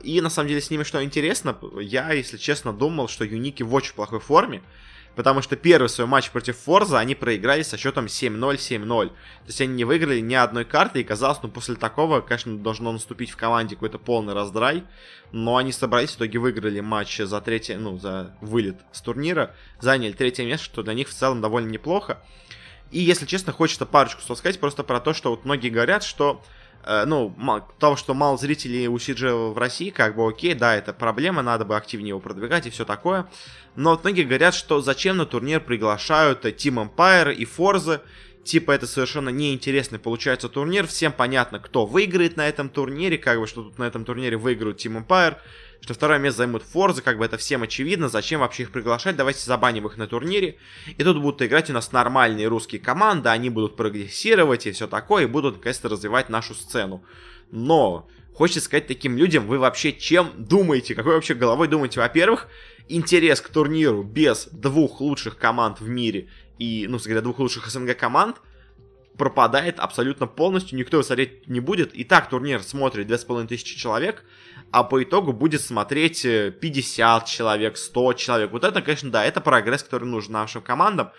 и 0.01 0.19
на 0.21 0.29
самом 0.29 0.49
деле 0.49 0.61
с 0.61 0.69
ними 0.69 0.83
что 0.83 1.03
интересно, 1.03 1.57
я, 1.79 2.11
если 2.11 2.37
честно, 2.37 2.73
думал, 2.73 3.07
что 3.07 3.23
Юники 3.23 3.63
в 3.63 3.73
очень 3.73 3.93
плохой 3.93 4.19
форме, 4.19 4.61
потому 5.15 5.41
что 5.41 5.55
первый 5.55 5.87
свой 5.87 6.07
матч 6.07 6.31
против 6.31 6.57
Форза 6.57 6.99
они 6.99 7.15
проиграли 7.15 7.61
со 7.61 7.77
счетом 7.77 8.05
7-0, 8.05 8.55
7-0. 8.55 9.07
То 9.07 9.13
есть 9.47 9.61
они 9.61 9.73
не 9.73 9.85
выиграли 9.85 10.19
ни 10.19 10.33
одной 10.33 10.65
карты, 10.65 10.99
и 11.01 11.03
казалось, 11.03 11.39
ну 11.43 11.49
после 11.49 11.75
такого, 11.75 12.21
конечно, 12.21 12.57
должно 12.57 12.91
наступить 12.91 13.29
в 13.29 13.37
команде 13.37 13.75
какой-то 13.75 13.99
полный 13.99 14.33
раздрай, 14.33 14.83
но 15.31 15.55
они 15.55 15.71
собрались, 15.71 16.11
в 16.11 16.17
итоге 16.17 16.39
выиграли 16.39 16.79
матч 16.79 17.17
за 17.17 17.39
третье, 17.39 17.77
ну, 17.77 17.97
за 17.97 18.35
вылет 18.41 18.77
с 18.91 19.01
турнира, 19.01 19.55
заняли 19.79 20.11
третье 20.11 20.45
место, 20.45 20.65
что 20.65 20.83
для 20.83 20.93
них 20.93 21.07
в 21.07 21.13
целом 21.13 21.41
довольно 21.41 21.69
неплохо. 21.69 22.19
И, 22.91 22.99
если 22.99 23.25
честно, 23.25 23.53
хочется 23.53 23.85
парочку 23.85 24.21
слов 24.21 24.37
сказать 24.37 24.59
просто 24.59 24.83
про 24.83 24.99
то, 24.99 25.13
что 25.13 25.31
вот 25.31 25.45
многие 25.45 25.69
говорят, 25.69 26.03
что 26.03 26.43
Э, 26.43 26.62
ну, 26.85 27.33
того, 27.79 27.95
что 27.95 28.13
мало 28.13 28.37
зрителей 28.37 28.87
у 28.87 28.97
CG 28.97 29.53
в 29.53 29.57
России, 29.57 29.89
как 29.89 30.15
бы 30.15 30.27
окей, 30.27 30.53
да, 30.53 30.75
это 30.75 30.93
проблема, 30.93 31.41
надо 31.41 31.65
бы 31.65 31.75
активнее 31.75 32.09
его 32.09 32.19
продвигать 32.19 32.67
и 32.67 32.69
все 32.69 32.85
такое. 32.85 33.27
Но 33.75 33.91
вот 33.91 34.03
многие 34.03 34.23
говорят, 34.23 34.53
что 34.53 34.81
зачем 34.81 35.17
на 35.17 35.25
турнир 35.25 35.59
приглашают 35.61 36.45
Team 36.45 36.89
Empire 36.89 37.33
и 37.33 37.45
Forza, 37.45 38.01
типа 38.43 38.71
это 38.71 38.87
совершенно 38.87 39.29
неинтересный 39.29 39.99
получается 39.99 40.49
турнир, 40.49 40.85
всем 40.87 41.11
понятно, 41.11 41.59
кто 41.59 41.85
выиграет 41.85 42.37
на 42.37 42.47
этом 42.47 42.69
турнире, 42.69 43.17
как 43.17 43.39
бы, 43.39 43.47
что 43.47 43.63
тут 43.63 43.79
на 43.79 43.85
этом 43.85 44.05
турнире 44.05 44.37
выиграют 44.37 44.83
Team 44.83 45.05
Empire, 45.05 45.37
что 45.83 45.93
второе 45.93 46.17
место 46.17 46.37
займут 46.39 46.63
Форзы, 46.63 47.01
как 47.01 47.17
бы 47.17 47.25
это 47.25 47.37
всем 47.37 47.61
очевидно, 47.61 48.07
зачем 48.07 48.39
вообще 48.39 48.63
их 48.63 48.71
приглашать, 48.71 49.17
давайте 49.17 49.41
забаним 49.41 49.85
их 49.85 49.97
на 49.97 50.07
турнире. 50.07 50.55
И 50.97 51.03
тут 51.03 51.21
будут 51.21 51.41
играть 51.41 51.69
у 51.69 51.73
нас 51.73 51.91
нормальные 51.91 52.47
русские 52.47 52.79
команды, 52.79 53.27
они 53.27 53.49
будут 53.49 53.75
прогрессировать 53.75 54.65
и 54.65 54.71
все 54.71 54.87
такое, 54.87 55.23
и 55.23 55.27
будут 55.27 55.57
наконец-то 55.57 55.89
развивать 55.89 56.29
нашу 56.29 56.53
сцену. 56.53 57.03
Но, 57.51 58.07
хочется 58.33 58.61
сказать 58.61 58.87
таким 58.87 59.17
людям, 59.17 59.45
вы 59.45 59.59
вообще 59.59 59.91
чем 59.91 60.31
думаете, 60.37 60.95
какой 60.95 61.15
вообще 61.15 61.33
головой 61.33 61.67
думаете? 61.67 61.99
Во-первых, 61.99 62.47
интерес 62.87 63.41
к 63.41 63.49
турниру 63.49 64.03
без 64.03 64.47
двух 64.53 65.01
лучших 65.01 65.37
команд 65.37 65.81
в 65.81 65.89
мире 65.89 66.29
и, 66.59 66.85
ну, 66.87 66.97
говоря, 66.97 67.19
двух 67.19 67.39
лучших 67.39 67.67
СНГ 67.67 67.97
команд 67.97 68.37
пропадает 69.17 69.79
абсолютно 69.79 70.27
полностью, 70.27 70.77
никто 70.77 70.97
его 70.97 71.03
смотреть 71.03 71.47
не 71.47 71.59
будет. 71.59 71.93
И 71.93 72.03
так 72.03 72.29
турнир 72.29 72.61
смотрит 72.63 73.07
2500 73.07 73.65
человек, 73.65 74.23
а 74.71 74.83
по 74.83 75.03
итогу 75.03 75.33
будет 75.33 75.61
смотреть 75.61 76.23
50 76.23 77.23
э, 77.23 77.27
человек, 77.27 77.77
100 77.77 78.13
человек. 78.13 78.51
Вот 78.51 78.63
это, 78.63 78.81
конечно, 78.81 79.11
да, 79.11 79.23
это 79.23 79.41
прогресс, 79.41 79.83
который 79.83 80.05
нужен 80.05 80.33
нашим 80.33 80.61
командам. 80.61 81.11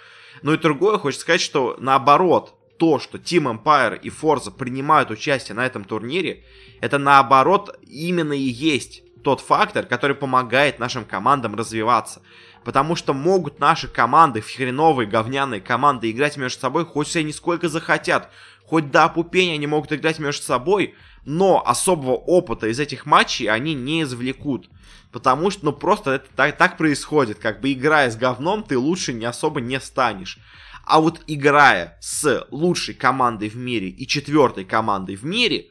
Но 0.43 0.53
и 0.55 0.59
другое, 0.59 0.99
хочется 0.99 1.23
сказать, 1.23 1.41
что 1.41 1.77
наоборот, 1.79 2.55
то, 2.79 2.99
что 2.99 3.19
Team 3.19 3.63
Empire 3.63 4.01
и 4.01 4.09
Forza 4.09 4.51
принимают 4.51 5.11
участие 5.11 5.55
на 5.55 5.65
этом 5.65 5.85
турнире, 5.85 6.45
это 6.81 6.99
наоборот 6.99 7.79
именно 7.83 8.33
и 8.33 8.41
есть 8.43 9.05
тот 9.23 9.41
фактор, 9.41 9.87
который 9.87 10.17
помогает 10.17 10.79
нашим 10.79 11.05
командам 11.05 11.55
развиваться. 11.55 12.23
Потому 12.65 12.97
что 12.97 13.13
могут 13.13 13.61
наши 13.61 13.89
команды, 13.89 14.41
хреновые, 14.41 15.09
говняные 15.09 15.61
команды, 15.61 16.11
играть 16.11 16.37
между 16.37 16.61
собой 16.61 16.85
хоть 16.85 17.09
все 17.09 17.23
нисколько 17.23 17.69
захотят. 17.69 18.31
Хоть 18.67 18.91
до 18.91 19.05
опупения 19.05 19.55
они 19.55 19.67
могут 19.67 19.93
играть 19.93 20.19
между 20.19 20.43
собой, 20.43 20.95
но 21.25 21.63
особого 21.65 22.13
опыта 22.13 22.69
из 22.69 22.81
этих 22.81 23.05
матчей 23.05 23.49
они 23.49 23.75
не 23.75 24.03
извлекут. 24.03 24.71
Потому 25.13 25.51
что, 25.51 25.67
ну, 25.67 25.73
просто 25.73 26.13
это 26.13 26.27
так, 26.35 26.57
так 26.57 26.77
происходит. 26.77 27.39
Как 27.39 27.61
бы 27.61 27.73
играя 27.73 28.11
с 28.11 28.17
говном, 28.17 28.63
ты 28.63 28.77
лучше 28.77 29.13
не 29.13 29.27
особо 29.27 29.61
не 29.61 29.79
станешь. 29.79 30.39
А 30.85 31.01
вот 31.01 31.21
играя 31.27 31.97
с 32.01 32.47
лучшей 32.51 32.95
командой 32.95 33.49
в 33.49 33.57
мире 33.57 33.89
и 33.89 34.07
четвертой 34.07 34.65
командой 34.65 35.17
в 35.17 35.25
мире, 35.25 35.67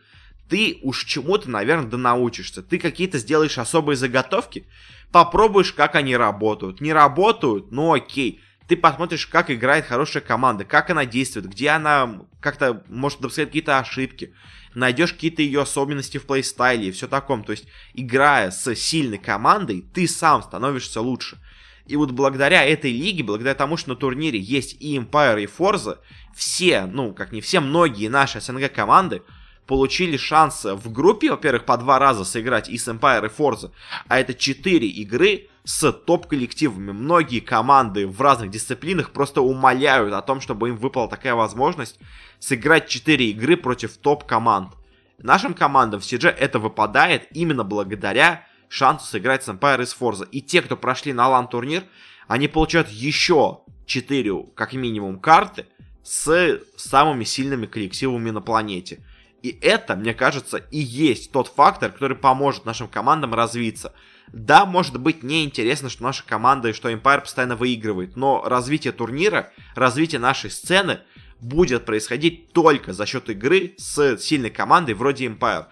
ты 0.50 0.80
уж 0.84 1.06
чему-то, 1.06 1.50
наверное, 1.50 1.90
да 1.90 1.98
научишься. 1.98 2.62
Ты 2.62 2.78
какие-то 2.78 3.18
сделаешь 3.18 3.58
особые 3.58 3.98
заготовки, 3.98 4.68
попробуешь, 5.14 5.72
как 5.72 5.96
они 5.96 6.18
работают. 6.18 6.82
Не 6.82 6.92
работают, 6.92 7.72
ну 7.72 7.94
окей. 7.94 8.42
Ты 8.68 8.76
посмотришь, 8.76 9.28
как 9.28 9.50
играет 9.52 9.86
хорошая 9.86 10.24
команда, 10.24 10.66
как 10.66 10.90
она 10.90 11.06
действует, 11.06 11.50
где 11.50 11.70
она 11.70 12.22
как-то 12.42 12.84
может 12.90 13.20
допускать 13.20 13.48
какие-то 13.48 13.78
ошибки 13.80 14.34
найдешь 14.76 15.14
какие-то 15.14 15.42
ее 15.42 15.62
особенности 15.62 16.18
в 16.18 16.26
плейстайле 16.26 16.88
и 16.88 16.92
все 16.92 17.08
таком. 17.08 17.44
То 17.44 17.52
есть, 17.52 17.66
играя 17.94 18.52
с 18.52 18.74
сильной 18.76 19.18
командой, 19.18 19.86
ты 19.94 20.08
сам 20.08 20.44
становишься 20.44 21.02
лучше. 21.02 21.38
И 21.86 21.96
вот 21.96 22.12
благодаря 22.12 22.64
этой 22.64 22.92
лиге, 22.92 23.24
благодаря 23.24 23.56
тому, 23.56 23.76
что 23.76 23.90
на 23.90 23.96
турнире 23.96 24.40
есть 24.40 24.78
и 24.80 24.98
Empire, 24.98 25.44
и 25.44 25.48
Forza, 25.48 26.00
все, 26.34 26.86
ну, 26.86 27.14
как 27.14 27.32
не 27.32 27.42
все, 27.42 27.60
многие 27.60 28.08
наши 28.08 28.40
СНГ 28.40 28.72
команды 28.74 29.22
получили 29.66 30.18
шанс 30.18 30.66
в 30.66 30.92
группе, 30.92 31.32
во-первых, 31.32 31.66
по 31.66 31.78
два 31.78 32.00
раза 32.00 32.26
сыграть 32.26 32.70
и 32.70 32.78
с 32.78 32.88
Empire, 32.88 33.26
и 33.26 33.30
Forza, 33.30 33.72
а 34.08 34.20
это 34.20 34.34
четыре 34.34 34.88
игры 34.88 35.48
с 35.64 35.92
топ-коллективами. 35.92 36.92
Многие 36.92 37.40
команды 37.40 38.06
в 38.06 38.22
разных 38.22 38.50
дисциплинах 38.50 39.12
просто 39.12 39.42
умоляют 39.42 40.14
о 40.14 40.22
том, 40.22 40.42
чтобы 40.42 40.70
им 40.70 40.78
выпала 40.78 41.08
такая 41.08 41.36
возможность 41.36 42.00
сыграть 42.40 42.90
4 42.90 43.30
игры 43.30 43.56
против 43.56 43.98
топ-команд. 43.98 44.74
Нашим 45.18 45.54
командам 45.54 46.02
в 46.02 46.04
CG 46.04 46.28
это 46.28 46.60
выпадает 46.60 47.28
именно 47.32 47.64
благодаря 47.64 48.46
шансу 48.68 49.06
сыграть 49.06 49.44
с 49.44 49.48
Empire 49.48 49.84
из 49.84 49.96
Forza. 49.98 50.28
И 50.30 50.42
те, 50.42 50.62
кто 50.62 50.76
прошли 50.76 51.14
на 51.14 51.30
LAN 51.30 51.48
турнир, 51.48 51.84
они 52.28 52.50
получают 52.50 52.90
еще 52.90 53.62
4, 53.86 54.48
как 54.56 54.74
минимум, 54.74 55.20
карты 55.20 55.68
с 56.04 56.60
самыми 56.76 57.24
сильными 57.24 57.68
коллективами 57.68 58.32
на 58.32 58.42
планете. 58.42 59.02
И 59.44 59.60
это, 59.62 59.98
мне 59.98 60.14
кажется, 60.14 60.58
и 60.72 60.80
есть 60.80 61.34
тот 61.34 61.50
фактор, 61.50 61.92
который 61.92 62.16
поможет 62.16 62.66
нашим 62.66 62.88
командам 62.88 63.34
развиться. 63.34 63.94
Да, 64.32 64.66
может 64.66 64.98
быть 64.98 65.22
неинтересно, 65.22 65.90
что 65.90 66.04
наша 66.04 66.24
команда 66.26 66.70
и 66.70 66.74
что 66.74 66.90
Empire 66.90 67.22
постоянно 67.22 67.58
выигрывает, 67.58 68.16
но 68.16 68.42
развитие 68.46 68.94
турнира, 68.94 69.52
развитие 69.76 70.20
нашей 70.20 70.50
сцены 70.50 71.02
будет 71.42 71.86
происходить 71.86 72.54
только 72.54 72.94
за 72.94 73.06
счет 73.06 73.30
игры 73.30 73.76
с 73.78 74.18
сильной 74.18 74.50
командой 74.50 74.94
вроде 74.94 75.26
Empire. 75.26 75.66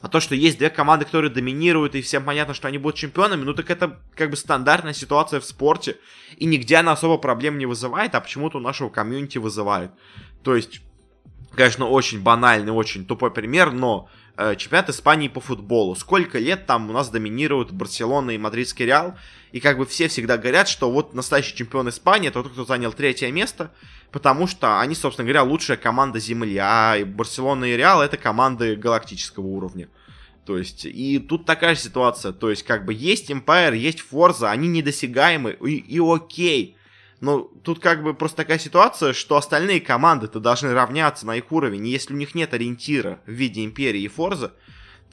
А 0.00 0.08
то, 0.08 0.20
что 0.20 0.34
есть 0.34 0.56
две 0.56 0.70
команды, 0.70 1.04
которые 1.04 1.30
доминируют, 1.30 1.96
и 1.96 2.02
всем 2.02 2.24
понятно, 2.24 2.54
что 2.54 2.68
они 2.68 2.78
будут 2.78 2.96
чемпионами, 2.96 3.42
ну 3.44 3.52
так 3.52 3.68
это 3.68 3.98
как 4.14 4.30
бы 4.30 4.36
стандартная 4.36 4.94
ситуация 4.94 5.40
в 5.40 5.44
спорте. 5.44 5.98
И 6.38 6.46
нигде 6.46 6.76
она 6.76 6.92
особо 6.92 7.18
проблем 7.18 7.58
не 7.58 7.66
вызывает, 7.66 8.14
а 8.14 8.20
почему-то 8.22 8.56
у 8.56 8.62
нашего 8.62 8.88
комьюнити 8.88 9.36
вызывает. 9.36 9.90
То 10.42 10.56
есть, 10.56 10.80
конечно, 11.54 11.88
очень 11.88 12.20
банальный, 12.22 12.72
очень 12.72 13.04
тупой 13.04 13.30
пример, 13.30 13.72
но 13.72 14.08
э, 14.36 14.54
чемпионат 14.56 14.90
Испании 14.90 15.28
по 15.28 15.40
футболу. 15.40 15.94
Сколько 15.96 16.38
лет 16.38 16.66
там 16.66 16.88
у 16.88 16.92
нас 16.92 17.10
доминируют 17.10 17.72
Барселона 17.72 18.30
и 18.30 18.38
Мадридский 18.38 18.86
Реал, 18.86 19.18
и 19.52 19.60
как 19.60 19.78
бы 19.78 19.86
все 19.86 20.08
всегда 20.08 20.38
говорят, 20.38 20.68
что 20.68 20.90
вот 20.90 21.14
настоящий 21.14 21.56
чемпион 21.56 21.88
Испании 21.88 22.30
тот, 22.30 22.50
кто 22.50 22.64
занял 22.64 22.92
третье 22.92 23.30
место, 23.32 23.72
потому 24.12 24.46
что 24.46 24.80
они, 24.80 24.94
собственно 24.94 25.26
говоря, 25.26 25.42
лучшая 25.42 25.76
команда 25.76 26.20
Земли, 26.20 26.56
а 26.58 27.04
Барселона 27.04 27.64
и 27.66 27.76
Реал 27.76 28.02
это 28.02 28.16
команды 28.16 28.76
галактического 28.76 29.46
уровня. 29.46 29.88
То 30.48 30.56
есть, 30.56 30.86
и 30.86 31.18
тут 31.18 31.44
такая 31.44 31.74
же 31.74 31.82
ситуация, 31.82 32.32
то 32.32 32.48
есть, 32.48 32.62
как 32.62 32.86
бы 32.86 32.94
есть 32.94 33.30
Empire, 33.30 33.76
есть 33.76 34.02
Forza, 34.10 34.48
они 34.48 34.66
недосягаемы, 34.68 35.50
и, 35.60 35.76
и 35.76 36.00
окей. 36.00 36.77
Но 37.20 37.50
тут 37.64 37.80
как 37.80 38.02
бы 38.02 38.14
просто 38.14 38.38
такая 38.38 38.58
ситуация, 38.58 39.12
что 39.12 39.36
остальные 39.36 39.80
команды-то 39.80 40.38
должны 40.38 40.72
равняться 40.72 41.26
на 41.26 41.36
их 41.36 41.50
уровень. 41.50 41.86
И 41.86 41.90
если 41.90 42.14
у 42.14 42.16
них 42.16 42.34
нет 42.34 42.54
ориентира 42.54 43.20
в 43.26 43.30
виде 43.30 43.64
Империи 43.64 44.02
и 44.02 44.08
Форза, 44.08 44.52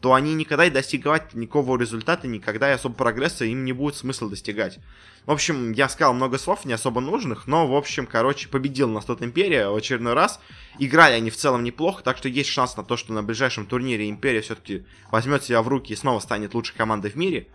то 0.02 0.14
они 0.14 0.36
никогда 0.36 0.66
и 0.66 0.70
достигать 0.70 1.34
никакого 1.34 1.80
результата, 1.80 2.28
никогда 2.28 2.70
и 2.70 2.76
особо 2.76 2.94
прогресса 2.94 3.46
им 3.46 3.66
не 3.66 3.74
будет 3.74 3.96
смысла 3.96 4.30
достигать. 4.30 4.78
В 5.26 5.32
общем, 5.32 5.72
я 5.72 5.90
сказал 5.90 6.14
много 6.14 6.38
слов, 6.38 6.66
не 6.66 6.74
особо 6.74 7.02
нужных, 7.02 7.48
но, 7.48 7.66
в 7.66 7.74
общем, 7.74 8.06
короче, 8.06 8.48
победил 8.48 8.88
нас 8.88 9.06
тут 9.06 9.24
Империя 9.24 9.70
в 9.70 9.76
очередной 9.76 10.14
раз. 10.14 10.40
Играли 10.78 11.14
они 11.14 11.32
в 11.32 11.38
целом 11.38 11.64
неплохо, 11.64 12.04
так 12.04 12.18
что 12.18 12.30
есть 12.30 12.50
шанс 12.50 12.78
на 12.78 12.84
то, 12.84 12.98
что 12.98 13.14
на 13.14 13.24
ближайшем 13.24 13.66
турнире 13.66 14.08
Империя 14.08 14.42
все-таки 14.42 14.86
возьмет 15.10 15.44
себя 15.44 15.64
в 15.64 15.68
руки 15.68 15.94
и 15.94 15.96
снова 15.96 16.20
станет 16.20 16.54
лучшей 16.54 16.76
командой 16.76 17.10
в 17.10 17.16
мире. 17.16 17.48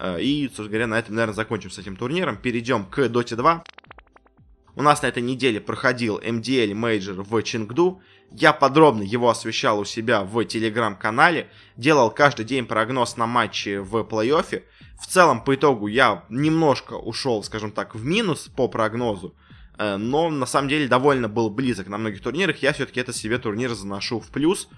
Э, 0.00 0.20
и, 0.20 0.46
собственно 0.46 0.68
говоря, 0.68 0.86
на 0.88 0.98
этом, 0.98 1.14
наверное, 1.14 1.34
закончим 1.34 1.70
с 1.70 1.78
этим 1.78 1.94
турниром. 1.94 2.36
Перейдем 2.36 2.84
к 2.86 2.98
Dota 2.98 3.36
2. 3.36 3.64
У 4.76 4.82
нас 4.82 5.02
на 5.02 5.06
этой 5.06 5.22
неделе 5.22 5.60
проходил 5.60 6.18
MDL 6.18 6.72
Major 6.72 7.22
в 7.22 7.42
Чингду. 7.42 8.00
Я 8.32 8.52
подробно 8.52 9.02
его 9.02 9.30
освещал 9.30 9.78
у 9.78 9.84
себя 9.84 10.24
в 10.24 10.44
телеграм-канале. 10.44 11.48
Делал 11.76 12.10
каждый 12.10 12.44
день 12.44 12.66
прогноз 12.66 13.16
на 13.16 13.26
матчи 13.26 13.78
в 13.78 13.96
плей-оффе. 13.98 14.64
В 15.00 15.06
целом, 15.06 15.44
по 15.44 15.54
итогу, 15.54 15.86
я 15.86 16.24
немножко 16.28 16.94
ушел, 16.94 17.44
скажем 17.44 17.70
так, 17.70 17.94
в 17.94 18.04
минус 18.04 18.50
по 18.56 18.66
прогнозу. 18.66 19.34
Э, 19.78 19.96
но, 19.96 20.28
на 20.30 20.46
самом 20.46 20.68
деле, 20.68 20.88
довольно 20.88 21.28
был 21.28 21.50
близок 21.50 21.86
на 21.86 21.96
многих 21.96 22.20
турнирах. 22.20 22.58
Я 22.62 22.72
все-таки 22.72 22.98
это 22.98 23.12
себе 23.12 23.38
турнир 23.38 23.72
заношу 23.74 24.18
в 24.18 24.28
плюс. 24.30 24.68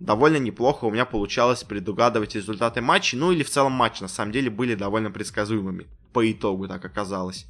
Довольно 0.00 0.36
неплохо 0.36 0.84
у 0.84 0.90
меня 0.90 1.06
получалось 1.06 1.64
предугадывать 1.64 2.34
результаты 2.34 2.82
матчей. 2.82 3.18
Ну 3.18 3.32
или 3.32 3.42
в 3.42 3.48
целом 3.48 3.72
матчи, 3.72 4.02
на 4.02 4.08
самом 4.08 4.32
деле, 4.32 4.50
были 4.50 4.74
довольно 4.74 5.10
предсказуемыми. 5.10 5.86
По 6.12 6.30
итогу 6.30 6.68
так 6.68 6.84
оказалось. 6.84 7.46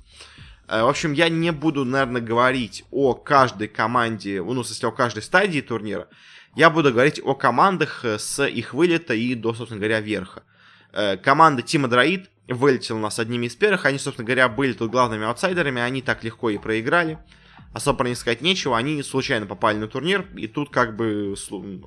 Э, 0.69 0.83
в 0.83 0.89
общем, 0.89 1.13
я 1.13 1.29
не 1.29 1.53
буду, 1.53 1.85
наверное, 1.85 2.21
говорить 2.21 2.85
о 2.91 3.15
каждой 3.15 3.69
команде, 3.69 4.43
ну, 4.43 4.63
в 4.63 4.67
смысле, 4.67 4.89
о 4.89 4.93
каждой 4.93 5.23
стадии 5.23 5.61
турнира. 5.61 6.09
Я 6.55 6.71
буду 6.71 6.93
говорить 6.93 7.21
о 7.23 7.35
командах 7.35 8.05
э, 8.05 8.19
с 8.19 8.45
их 8.47 8.75
вылета 8.75 9.15
и 9.15 9.35
до, 9.35 9.55
собственно 9.55 9.81
говоря, 9.81 10.01
верха. 10.01 10.43
Э, 10.93 11.17
команда 11.17 11.63
Тима 11.63 11.89
Дроид 11.89 12.31
вылетела 12.49 12.97
у 12.97 13.01
нас 13.01 13.19
одними 13.19 13.47
из 13.47 13.55
первых. 13.55 13.85
Они, 13.85 13.99
собственно 13.99 14.27
говоря, 14.27 14.49
были 14.49 14.73
тут 14.73 14.91
главными 14.91 15.25
аутсайдерами. 15.25 15.83
Они 15.83 16.03
так 16.03 16.25
легко 16.25 16.51
и 16.51 16.59
проиграли. 16.59 17.19
Особо 17.73 17.99
про 17.99 18.09
них 18.09 18.19
сказать 18.19 18.41
нечего. 18.41 18.77
Они 18.79 19.03
случайно 19.03 19.47
попали 19.47 19.77
на 19.77 19.89
турнир. 19.89 20.27
И 20.37 20.47
тут 20.47 20.71
как 20.71 20.97
бы 20.97 21.35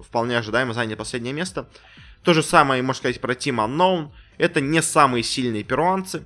вполне 0.05 0.37
ожидаемо 0.37 0.73
заняли 0.73 0.95
последнее 0.95 1.33
место. 1.33 1.69
То 2.23 2.33
же 2.33 2.43
самое, 2.43 2.83
можно 2.83 2.99
сказать, 2.99 3.21
про 3.21 3.33
Team 3.33 3.55
Unknown. 3.55 4.11
Это 4.37 4.61
не 4.61 4.81
самые 4.81 5.23
сильные 5.23 5.63
перуанцы. 5.63 6.23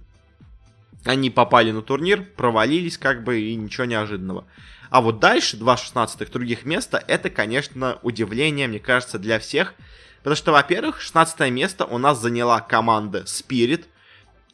Они 1.05 1.29
попали 1.29 1.71
на 1.71 1.81
турнир, 1.81 2.23
провалились 2.23 2.97
как 2.97 3.23
бы 3.23 3.41
и 3.41 3.55
ничего 3.55 3.85
неожиданного. 3.85 4.45
А 4.89 5.01
вот 5.01 5.19
дальше, 5.19 5.57
два 5.57 5.75
шестнадцатых 5.75 6.31
других 6.31 6.65
места, 6.65 7.03
это, 7.07 7.29
конечно, 7.29 7.99
удивление, 8.03 8.67
мне 8.67 8.79
кажется, 8.79 9.17
для 9.17 9.39
всех. 9.39 9.73
Потому 10.19 10.35
что, 10.35 10.51
во-первых, 10.51 11.01
16 11.01 11.51
место 11.51 11.85
у 11.85 11.97
нас 11.97 12.21
заняла 12.21 12.61
команда 12.61 13.23
Spirit. 13.25 13.85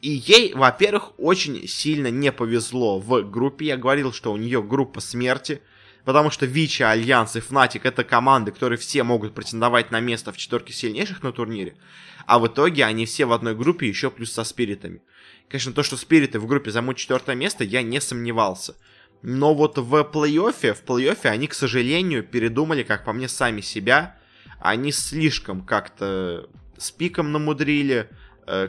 И 0.00 0.10
ей, 0.10 0.54
во-первых, 0.54 1.12
очень 1.18 1.68
сильно 1.68 2.08
не 2.08 2.32
повезло 2.32 2.98
в 2.98 3.22
группе. 3.22 3.66
Я 3.66 3.76
говорил, 3.76 4.12
что 4.12 4.32
у 4.32 4.36
нее 4.36 4.62
группа 4.62 5.00
смерти. 5.00 5.62
Потому 6.04 6.30
что 6.30 6.46
Vici, 6.46 6.82
Alliance 6.82 7.36
и 7.36 7.40
Fnatic 7.40 7.84
это 7.84 8.04
команды, 8.04 8.52
которые 8.52 8.78
все 8.78 9.02
могут 9.02 9.34
претендовать 9.34 9.90
на 9.90 10.00
место 10.00 10.32
в 10.32 10.36
четверке 10.36 10.72
сильнейших 10.72 11.22
на 11.22 11.32
турнире. 11.32 11.76
А 12.26 12.38
в 12.38 12.46
итоге 12.46 12.84
они 12.84 13.06
все 13.06 13.26
в 13.26 13.32
одной 13.32 13.54
группе, 13.54 13.88
еще 13.88 14.10
плюс 14.10 14.32
со 14.32 14.44
спиритами. 14.44 15.02
Конечно, 15.48 15.72
то, 15.72 15.82
что 15.82 15.96
спириты 15.96 16.38
в 16.38 16.46
группе 16.46 16.70
займут 16.70 16.96
четвертое 16.96 17.34
место, 17.34 17.64
я 17.64 17.82
не 17.82 18.00
сомневался. 18.00 18.76
Но 19.22 19.54
вот 19.54 19.76
в 19.76 19.94
плей-оффе, 19.94 20.72
в 20.74 20.84
плей-оффе 20.84 21.28
они, 21.28 21.46
к 21.46 21.54
сожалению, 21.54 22.22
передумали, 22.22 22.82
как 22.82 23.04
по 23.04 23.12
мне, 23.12 23.28
сами 23.28 23.60
себя. 23.60 24.16
Они 24.60 24.92
слишком 24.92 25.62
как-то 25.62 26.48
с 26.78 26.90
пиком 26.90 27.32
намудрили, 27.32 28.08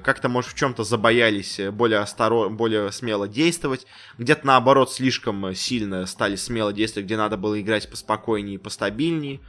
как-то, 0.03 0.29
может, 0.29 0.51
в 0.51 0.55
чем-то 0.55 0.83
забоялись 0.83 1.59
более, 1.71 1.99
осторожно, 1.99 2.55
более 2.55 2.91
смело 2.91 3.27
действовать. 3.27 3.87
Где-то, 4.17 4.45
наоборот, 4.45 4.91
слишком 4.91 5.55
сильно 5.55 6.05
стали 6.05 6.35
смело 6.35 6.73
действовать, 6.73 7.05
где 7.05 7.17
надо 7.17 7.37
было 7.37 7.59
играть 7.59 7.89
поспокойнее 7.89 8.55
и 8.55 8.59
постабильнее. 8.59 9.39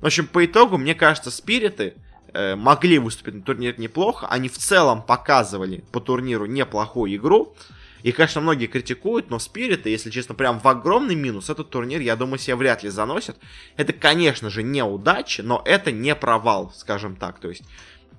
В 0.00 0.06
общем, 0.06 0.26
по 0.26 0.44
итогу, 0.44 0.78
мне 0.78 0.94
кажется, 0.94 1.30
спириты 1.30 1.94
Э, 2.34 2.56
могли 2.56 2.98
выступить 2.98 3.34
на 3.34 3.42
турнире 3.42 3.76
неплохо. 3.78 4.26
Они 4.26 4.48
в 4.48 4.58
целом 4.58 5.02
показывали 5.02 5.84
по 5.92 6.00
турниру 6.00 6.46
неплохую 6.46 7.14
игру. 7.14 7.54
И, 8.02 8.10
конечно, 8.10 8.40
многие 8.40 8.66
критикуют, 8.66 9.30
но 9.30 9.38
Спириты, 9.38 9.88
если 9.88 10.10
честно, 10.10 10.34
прям 10.34 10.58
в 10.58 10.66
огромный 10.66 11.14
минус 11.14 11.48
этот 11.48 11.70
турнир, 11.70 12.00
я 12.00 12.16
думаю, 12.16 12.38
себе 12.38 12.56
вряд 12.56 12.82
ли 12.82 12.90
заносят. 12.90 13.38
Это, 13.76 13.92
конечно 13.92 14.50
же, 14.50 14.62
неудача, 14.62 15.42
но 15.42 15.62
это 15.64 15.92
не 15.92 16.14
провал, 16.14 16.72
скажем 16.76 17.16
так. 17.16 17.38
То 17.38 17.48
есть, 17.48 17.62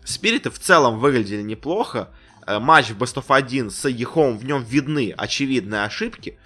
Спириты 0.05 0.51
в 0.51 0.59
целом 0.59 0.99
выглядели 0.99 1.41
неплохо. 1.41 2.09
Э, 2.45 2.59
матч 2.59 2.89
в 2.89 2.97
Best 2.97 3.15
of 3.15 3.25
1 3.27 3.71
с 3.71 3.89
Ехом, 3.89 4.37
в 4.37 4.45
нем 4.45 4.63
видны 4.63 5.13
очевидные 5.17 5.83
ошибки, 5.83 6.37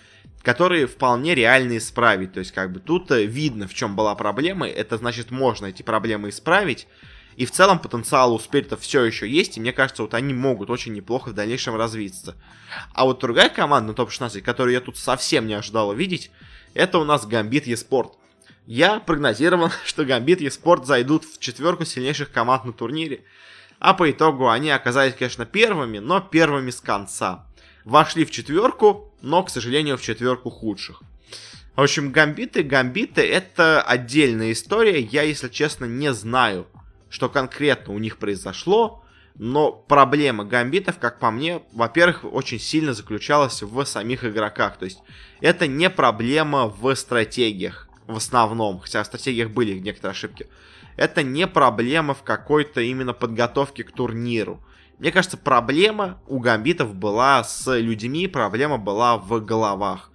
которые 0.41 0.87
вполне 0.87 1.35
реально 1.35 1.77
исправить. 1.77 2.33
То 2.33 2.39
есть, 2.39 2.53
как 2.53 2.71
бы 2.71 2.79
тут 2.79 3.11
э, 3.11 3.25
видно, 3.25 3.67
в 3.67 3.73
чем 3.73 3.95
была 3.97 4.15
проблема. 4.15 4.67
Это 4.67 4.97
значит, 4.97 5.29
можно 5.29 5.67
эти 5.67 5.83
проблемы 5.83 6.29
исправить. 6.29 6.87
И 7.35 7.45
в 7.45 7.51
целом 7.51 7.79
потенциал 7.79 8.33
у 8.33 8.39
спиритов 8.39 8.81
все 8.81 9.03
еще 9.03 9.29
есть, 9.29 9.57
и 9.57 9.61
мне 9.61 9.71
кажется, 9.71 10.03
вот 10.03 10.13
они 10.13 10.33
могут 10.33 10.69
очень 10.69 10.93
неплохо 10.93 11.29
в 11.29 11.33
дальнейшем 11.33 11.75
развиться. 11.75 12.35
А 12.93 13.05
вот 13.05 13.19
другая 13.19 13.49
команда 13.49 13.89
на 13.89 13.93
топ-16, 13.93 14.41
которую 14.41 14.73
я 14.73 14.81
тут 14.81 14.97
совсем 14.97 15.47
не 15.47 15.53
ожидал 15.53 15.89
увидеть, 15.89 16.31
это 16.73 16.97
у 16.97 17.05
нас 17.05 17.25
Гамбит 17.25 17.65
Еспорт. 17.65 18.13
Я 18.65 18.99
прогнозировал, 18.99 19.71
что 19.85 20.05
Гамбит 20.05 20.41
Еспорт 20.41 20.85
зайдут 20.85 21.23
в 21.25 21.39
четверку 21.39 21.85
сильнейших 21.85 22.31
команд 22.31 22.65
на 22.65 22.73
турнире. 22.73 23.23
А 23.79 23.93
по 23.93 24.11
итогу 24.11 24.49
они 24.49 24.69
оказались, 24.69 25.15
конечно, 25.15 25.45
первыми, 25.45 25.99
но 25.99 26.19
первыми 26.19 26.69
с 26.69 26.81
конца. 26.81 27.45
Вошли 27.85 28.25
в 28.25 28.31
четверку, 28.31 29.13
но, 29.21 29.41
к 29.43 29.49
сожалению, 29.49 29.97
в 29.97 30.01
четверку 30.01 30.49
худших. 30.49 31.01
В 31.75 31.81
общем, 31.81 32.11
гамбиты, 32.11 32.61
гамбиты 32.61 33.21
это 33.21 33.81
отдельная 33.81 34.51
история. 34.51 34.99
Я, 34.99 35.23
если 35.23 35.47
честно, 35.47 35.85
не 35.85 36.13
знаю, 36.13 36.67
что 37.09 37.29
конкретно 37.29 37.93
у 37.93 37.99
них 37.99 38.17
произошло, 38.17 39.05
но 39.35 39.71
проблема 39.71 40.43
гамбитов, 40.43 40.99
как 40.99 41.19
по 41.19 41.31
мне, 41.31 41.61
во-первых, 41.71 42.25
очень 42.25 42.59
сильно 42.59 42.93
заключалась 42.93 43.61
в 43.61 43.85
самих 43.85 44.25
игроках. 44.25 44.77
То 44.77 44.85
есть 44.85 44.99
это 45.39 45.67
не 45.67 45.89
проблема 45.89 46.67
в 46.67 46.93
стратегиях 46.95 47.88
в 48.09 48.17
основном, 48.17 48.79
хотя 48.79 49.03
в 49.03 49.05
стратегиях 49.05 49.51
были 49.51 49.77
некоторые 49.77 50.11
ошибки. 50.11 50.47
Это 50.97 51.23
не 51.23 51.47
проблема 51.47 52.13
в 52.13 52.23
какой-то 52.23 52.81
именно 52.81 53.13
подготовке 53.13 53.83
к 53.83 53.91
турниру. 53.91 54.59
Мне 54.97 55.11
кажется, 55.11 55.37
проблема 55.37 56.19
у 56.27 56.39
гамбитов 56.39 56.93
была 56.95 57.43
с 57.43 57.77
людьми, 57.77 58.27
проблема 58.27 58.77
была 58.77 59.17
в 59.17 59.39
головах. 59.39 60.11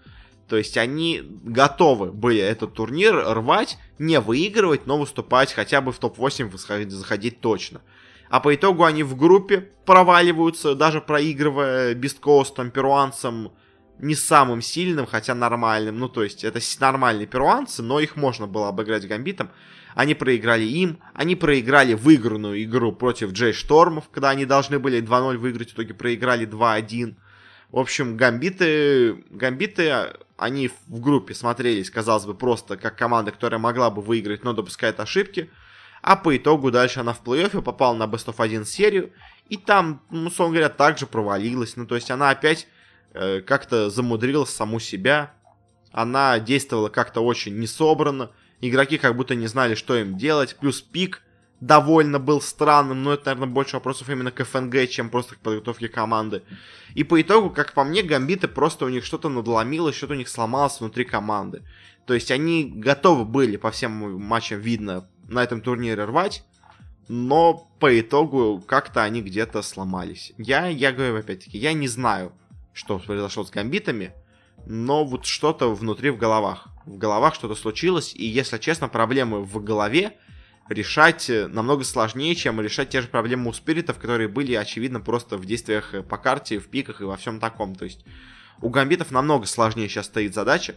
То 0.49 0.57
есть 0.57 0.76
они 0.76 1.22
готовы 1.45 2.11
были 2.12 2.40
этот 2.40 2.74
турнир 2.74 3.14
рвать, 3.14 3.78
не 3.99 4.20
выигрывать, 4.20 4.86
но 4.86 4.99
выступать 4.99 5.53
хотя 5.53 5.80
бы 5.80 5.92
в 5.92 5.99
топ-8 5.99 6.55
заходить 6.88 7.40
точно. 7.40 7.80
А 8.28 8.40
по 8.40 8.55
итогу 8.55 8.84
они 8.84 9.05
в 9.05 9.16
группе 9.16 9.70
проваливаются, 9.86 10.74
даже 10.74 11.01
проигрывая 11.01 11.95
бесткостом, 11.95 12.70
перуанцам, 12.72 13.53
не 13.99 14.14
самым 14.14 14.61
сильным, 14.62 15.07
хотя 15.07 15.34
нормальным. 15.34 15.99
Ну, 15.99 16.09
то 16.09 16.22
есть, 16.22 16.45
это 16.45 16.61
нормальные 16.80 17.26
перуанцы, 17.26 17.82
но 17.82 18.01
их 18.01 18.16
можно 18.16 18.47
было 18.47 18.68
обыграть 18.68 19.07
гамбитом. 19.07 19.51
Они 19.95 20.14
проиграли 20.14 20.64
им, 20.64 20.99
они 21.14 21.36
проиграли 21.36 21.95
выигранную 21.95 22.62
игру 22.64 22.92
против 22.92 23.32
Джей 23.32 23.53
Штормов, 23.53 24.09
когда 24.11 24.30
они 24.30 24.45
должны 24.45 24.78
были 24.78 25.01
2-0 25.01 25.36
выиграть, 25.38 25.70
в 25.70 25.74
итоге 25.74 25.95
проиграли 25.95 26.47
2-1. 26.47 27.14
В 27.70 27.78
общем, 27.78 28.16
гамбиты, 28.16 29.24
гамбиты, 29.30 30.14
они 30.36 30.68
в 30.68 31.01
группе 31.01 31.34
смотрелись, 31.34 31.90
казалось 31.90 32.24
бы, 32.24 32.34
просто 32.34 32.76
как 32.76 32.97
команда, 32.99 33.30
которая 33.30 33.61
могла 33.61 33.90
бы 33.90 34.03
выиграть, 34.03 34.42
но 34.42 34.53
допускает 34.53 34.99
ошибки. 34.99 35.51
А 36.03 36.16
по 36.16 36.36
итогу 36.36 36.70
дальше 36.70 37.01
она 37.01 37.14
в 37.14 37.22
плей-оффе 37.22 37.62
попала 37.62 37.95
на 37.95 38.05
Best 38.05 38.26
of 38.26 38.34
1 38.38 38.64
серию. 38.64 39.12
И 39.49 39.57
там, 39.57 40.03
ну, 40.11 40.26
условно 40.26 40.57
говоря, 40.57 40.68
также 40.68 41.07
провалилась. 41.07 41.76
Ну, 41.76 41.86
то 41.86 41.95
есть 41.95 42.11
она 42.11 42.30
опять 42.30 42.66
как-то 43.15 43.89
замудрила 43.89 44.45
саму 44.45 44.81
себя. 44.81 45.33
Она 45.93 46.39
действовала 46.39 46.89
как-то 46.89 47.21
очень 47.21 47.59
несобранно. 47.59 48.31
Игроки 48.61 48.99
как 48.99 49.17
будто 49.17 49.35
не 49.35 49.47
знали, 49.47 49.75
что 49.75 49.97
им 49.97 50.17
делать. 50.19 50.57
Плюс 50.57 50.81
пик 50.83 51.23
довольно 51.61 52.19
был 52.19 52.41
странным, 52.41 53.03
но 53.03 53.15
это, 53.15 53.27
наверное, 53.27 53.55
больше 53.55 53.77
вопросов 53.77 54.11
именно 54.11 54.31
к 54.31 54.45
ФНГ, 54.45 54.89
чем 54.89 55.09
просто 55.09 55.37
к 55.37 55.39
подготовке 55.39 55.89
команды. 55.89 56.43
И 56.95 57.05
по 57.05 57.21
итогу, 57.21 57.51
как 57.51 57.73
по 57.73 57.85
мне, 57.85 58.03
гамбиты 58.03 58.49
просто 58.49 58.85
у 58.85 58.89
них 58.89 59.05
что-то 59.05 59.29
надломилось, 59.29 59.95
что-то 59.95 60.15
у 60.15 60.17
них 60.17 60.29
сломалось 60.29 60.81
внутри 60.81 61.05
команды. 61.05 61.62
То 62.07 62.15
есть 62.15 62.31
они 62.31 62.65
готовы 62.65 63.25
были, 63.25 63.57
по 63.57 63.71
всем 63.71 64.21
матчам 64.21 64.61
видно, 64.61 65.09
на 65.29 65.43
этом 65.43 65.61
турнире 65.61 66.05
рвать, 66.05 66.45
но 67.09 67.71
по 67.81 67.99
итогу 67.99 68.62
как-то 68.67 69.03
они 69.03 69.23
где-то 69.23 69.62
сломались. 69.62 70.33
Я, 70.37 70.67
я 70.67 70.93
говорю 70.93 71.19
опять-таки, 71.19 71.57
я 71.57 71.73
не 71.73 71.89
знаю, 71.89 72.33
что 72.75 72.99
произошло 72.99 73.45
с 73.45 73.51
гамбитами, 73.51 74.12
но 74.66 75.05
вот 75.05 75.25
что-то 75.25 75.75
внутри 75.75 76.11
в 76.11 76.18
головах. 76.18 76.68
В 76.85 76.99
головах 76.99 77.35
что-то 77.35 77.55
случилось, 77.55 78.14
и, 78.14 78.27
если 78.27 78.59
честно, 78.59 78.89
проблемы 78.89 79.43
в 79.43 79.64
голове 79.64 80.18
решать 80.68 81.31
намного 81.31 81.85
сложнее, 81.85 82.35
чем 82.35 82.61
решать 82.61 82.91
те 82.91 83.01
же 83.01 83.09
проблемы 83.09 83.49
у 83.49 83.53
спиритов, 83.55 83.99
которые 83.99 84.29
были, 84.29 84.55
очевидно, 84.55 85.01
просто 85.01 85.39
в 85.39 85.47
действиях 85.47 85.95
по 86.07 86.18
карте, 86.18 86.59
в 86.59 86.68
пиках 86.68 87.01
и 87.01 87.05
во 87.05 87.16
всем 87.16 87.41
таком. 87.41 87.75
То 87.75 87.87
есть 87.87 88.05
у 88.61 88.68
гамбитов 88.68 89.11
намного 89.11 89.47
сложнее 89.47 89.89
сейчас 89.89 90.07
стоит 90.07 90.35
задача, 90.35 90.75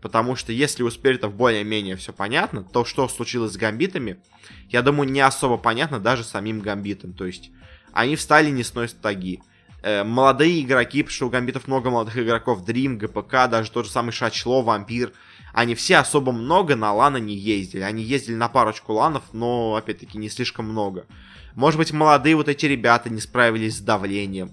Потому 0.00 0.34
что 0.34 0.52
если 0.52 0.82
у 0.82 0.90
спиритов 0.90 1.34
более-менее 1.34 1.96
все 1.96 2.12
понятно, 2.12 2.64
то 2.64 2.84
что 2.84 3.06
случилось 3.08 3.52
с 3.52 3.56
гамбитами, 3.56 4.22
я 4.68 4.82
думаю, 4.82 5.10
не 5.10 5.20
особо 5.20 5.58
понятно 5.58 6.00
даже 6.00 6.24
самим 6.24 6.60
гамбитам. 6.60 7.12
То 7.12 7.26
есть 7.26 7.50
они 7.92 8.16
встали 8.16 8.50
не 8.50 8.64
с 8.64 8.72
стаги. 8.88 9.42
Э, 9.82 10.04
молодые 10.04 10.60
игроки, 10.60 11.02
потому 11.02 11.14
что 11.14 11.26
у 11.26 11.30
гамбитов 11.30 11.66
много 11.66 11.90
молодых 11.90 12.18
игроков, 12.18 12.62
Dream, 12.66 12.96
ГПК, 12.96 13.48
даже 13.48 13.70
тот 13.70 13.86
же 13.86 13.90
самый 13.90 14.12
Шачло, 14.12 14.62
Вампир, 14.62 15.12
они 15.52 15.74
все 15.74 15.96
особо 15.96 16.32
много 16.32 16.76
на 16.76 16.92
лана 16.92 17.16
не 17.16 17.34
ездили. 17.34 17.82
Они 17.82 18.02
ездили 18.02 18.34
на 18.34 18.48
парочку 18.48 18.92
ланов, 18.92 19.24
но, 19.32 19.76
опять-таки, 19.76 20.18
не 20.18 20.28
слишком 20.28 20.66
много. 20.66 21.06
Может 21.54 21.78
быть, 21.78 21.92
молодые 21.92 22.36
вот 22.36 22.48
эти 22.48 22.66
ребята 22.66 23.10
не 23.10 23.20
справились 23.20 23.78
с 23.78 23.80
давлением. 23.80 24.52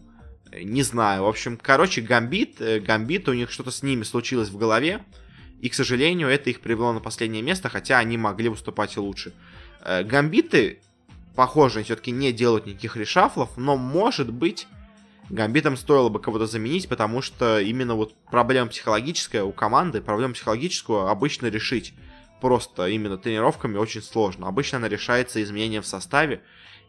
Э, 0.51 0.63
не 0.63 0.83
знаю. 0.83 1.23
В 1.23 1.27
общем, 1.27 1.59
короче, 1.61 2.01
Гамбит, 2.01 2.61
э, 2.61 2.79
Гамбит, 2.79 3.27
у 3.27 3.33
них 3.33 3.51
что-то 3.51 3.71
с 3.71 3.83
ними 3.83 4.03
случилось 4.03 4.49
в 4.49 4.57
голове. 4.57 5.03
И, 5.59 5.69
к 5.69 5.73
сожалению, 5.73 6.29
это 6.29 6.49
их 6.49 6.61
привело 6.61 6.93
на 6.93 6.99
последнее 6.99 7.41
место, 7.41 7.69
хотя 7.69 7.97
они 7.97 8.17
могли 8.17 8.47
выступать 8.49 8.95
и 8.95 8.99
лучше. 8.99 9.33
Э, 9.83 10.03
гамбиты, 10.03 10.79
похоже, 11.35 11.83
все-таки 11.83 12.11
не 12.11 12.31
делают 12.31 12.65
никаких 12.65 12.95
решафлов, 12.95 13.57
но, 13.57 13.75
может 13.75 14.31
быть, 14.31 14.67
гамбитам 15.29 15.77
стоило 15.77 16.09
бы 16.09 16.19
кого-то 16.19 16.45
заменить, 16.45 16.87
потому 16.87 17.21
что 17.21 17.59
именно 17.59 17.95
вот 17.95 18.15
проблема 18.25 18.69
психологическая 18.69 19.43
у 19.43 19.51
команды, 19.51 20.01
проблему 20.01 20.33
психологическую 20.33 21.07
обычно 21.07 21.47
решить 21.47 21.93
просто 22.41 22.87
именно 22.87 23.17
тренировками 23.17 23.77
очень 23.77 24.01
сложно. 24.01 24.47
Обычно 24.47 24.77
она 24.77 24.89
решается 24.89 25.41
изменением 25.41 25.81
в 25.81 25.87
составе, 25.87 26.41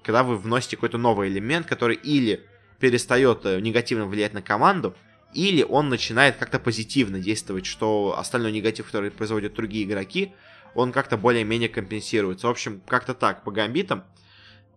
когда 0.02 0.22
вы 0.22 0.36
вносите 0.36 0.76
какой-то 0.76 0.98
новый 0.98 1.28
элемент, 1.28 1.66
который 1.66 1.96
или 1.96 2.44
перестает 2.78 3.44
э, 3.44 3.60
негативно 3.60 4.06
влиять 4.06 4.34
на 4.34 4.42
команду, 4.42 4.94
или 5.34 5.62
он 5.62 5.88
начинает 5.88 6.36
как-то 6.36 6.58
позитивно 6.58 7.18
действовать, 7.18 7.66
что 7.66 8.14
остальной 8.16 8.52
негатив, 8.52 8.86
который 8.86 9.10
производят 9.10 9.54
другие 9.54 9.84
игроки, 9.84 10.32
он 10.74 10.92
как-то 10.92 11.16
более-менее 11.16 11.68
компенсируется. 11.68 12.46
В 12.46 12.50
общем, 12.50 12.80
как-то 12.86 13.14
так, 13.14 13.44
по 13.44 13.50
гамбитам. 13.50 14.04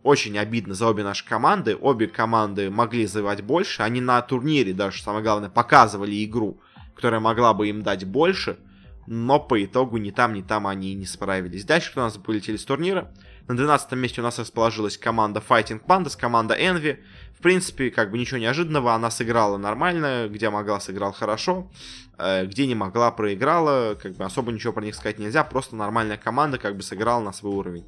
Очень 0.04 0.38
обидно 0.40 0.74
за 0.74 0.88
обе 0.88 1.04
наши 1.04 1.26
команды. 1.26 1.76
Обе 1.76 2.08
команды 2.08 2.72
могли 2.72 3.06
завоевать 3.06 3.44
больше. 3.44 3.84
Они 3.84 4.02
на 4.02 4.22
турнире 4.22 4.74
даже, 4.74 5.04
самое 5.04 5.24
главное, 5.24 5.50
показывали 5.50 6.24
игру, 6.26 6.60
которая 6.96 7.20
могла 7.20 7.54
бы 7.54 7.70
им 7.70 7.84
дать 7.84 8.06
больше. 8.06 8.58
Но 9.06 9.40
по 9.40 9.64
итогу 9.64 9.98
ни 9.98 10.12
там, 10.12 10.34
ни 10.34 10.42
там 10.42 10.68
они 10.68 10.94
не 10.96 11.06
справились. 11.06 11.66
Дальше 11.66 11.92
кто 11.92 12.02
у 12.02 12.04
нас 12.06 12.18
полетели 12.18 12.58
с 12.58 12.66
турнира. 12.66 13.12
На 13.48 13.56
12 13.56 13.92
месте 13.94 14.22
у 14.22 14.24
нас 14.24 14.40
расположилась 14.40 14.98
команда 14.98 15.44
Fighting 15.48 15.84
Pandas, 15.86 16.18
команда 16.18 16.56
Envy. 16.56 17.00
В 17.38 17.42
принципе, 17.42 17.90
как 17.90 18.12
бы 18.12 18.18
ничего 18.18 18.40
неожиданного, 18.40 18.94
она 18.94 19.10
сыграла 19.10 19.58
нормально, 19.58 20.28
где 20.30 20.50
могла, 20.50 20.80
сыграл 20.80 21.12
хорошо, 21.12 21.72
э, 22.20 22.46
где 22.46 22.68
не 22.68 22.76
могла, 22.76 23.12
проиграла, 23.12 23.96
как 23.96 24.16
бы 24.16 24.24
особо 24.24 24.52
ничего 24.52 24.74
про 24.74 24.84
них 24.84 24.94
сказать 24.94 25.18
нельзя, 25.18 25.44
просто 25.44 25.76
нормальная 25.76 26.18
команда 26.18 26.60
как 26.60 26.78
бы 26.78 26.84
сыграла 26.84 27.20
на 27.22 27.34
свой 27.34 27.56
уровень. 27.56 27.86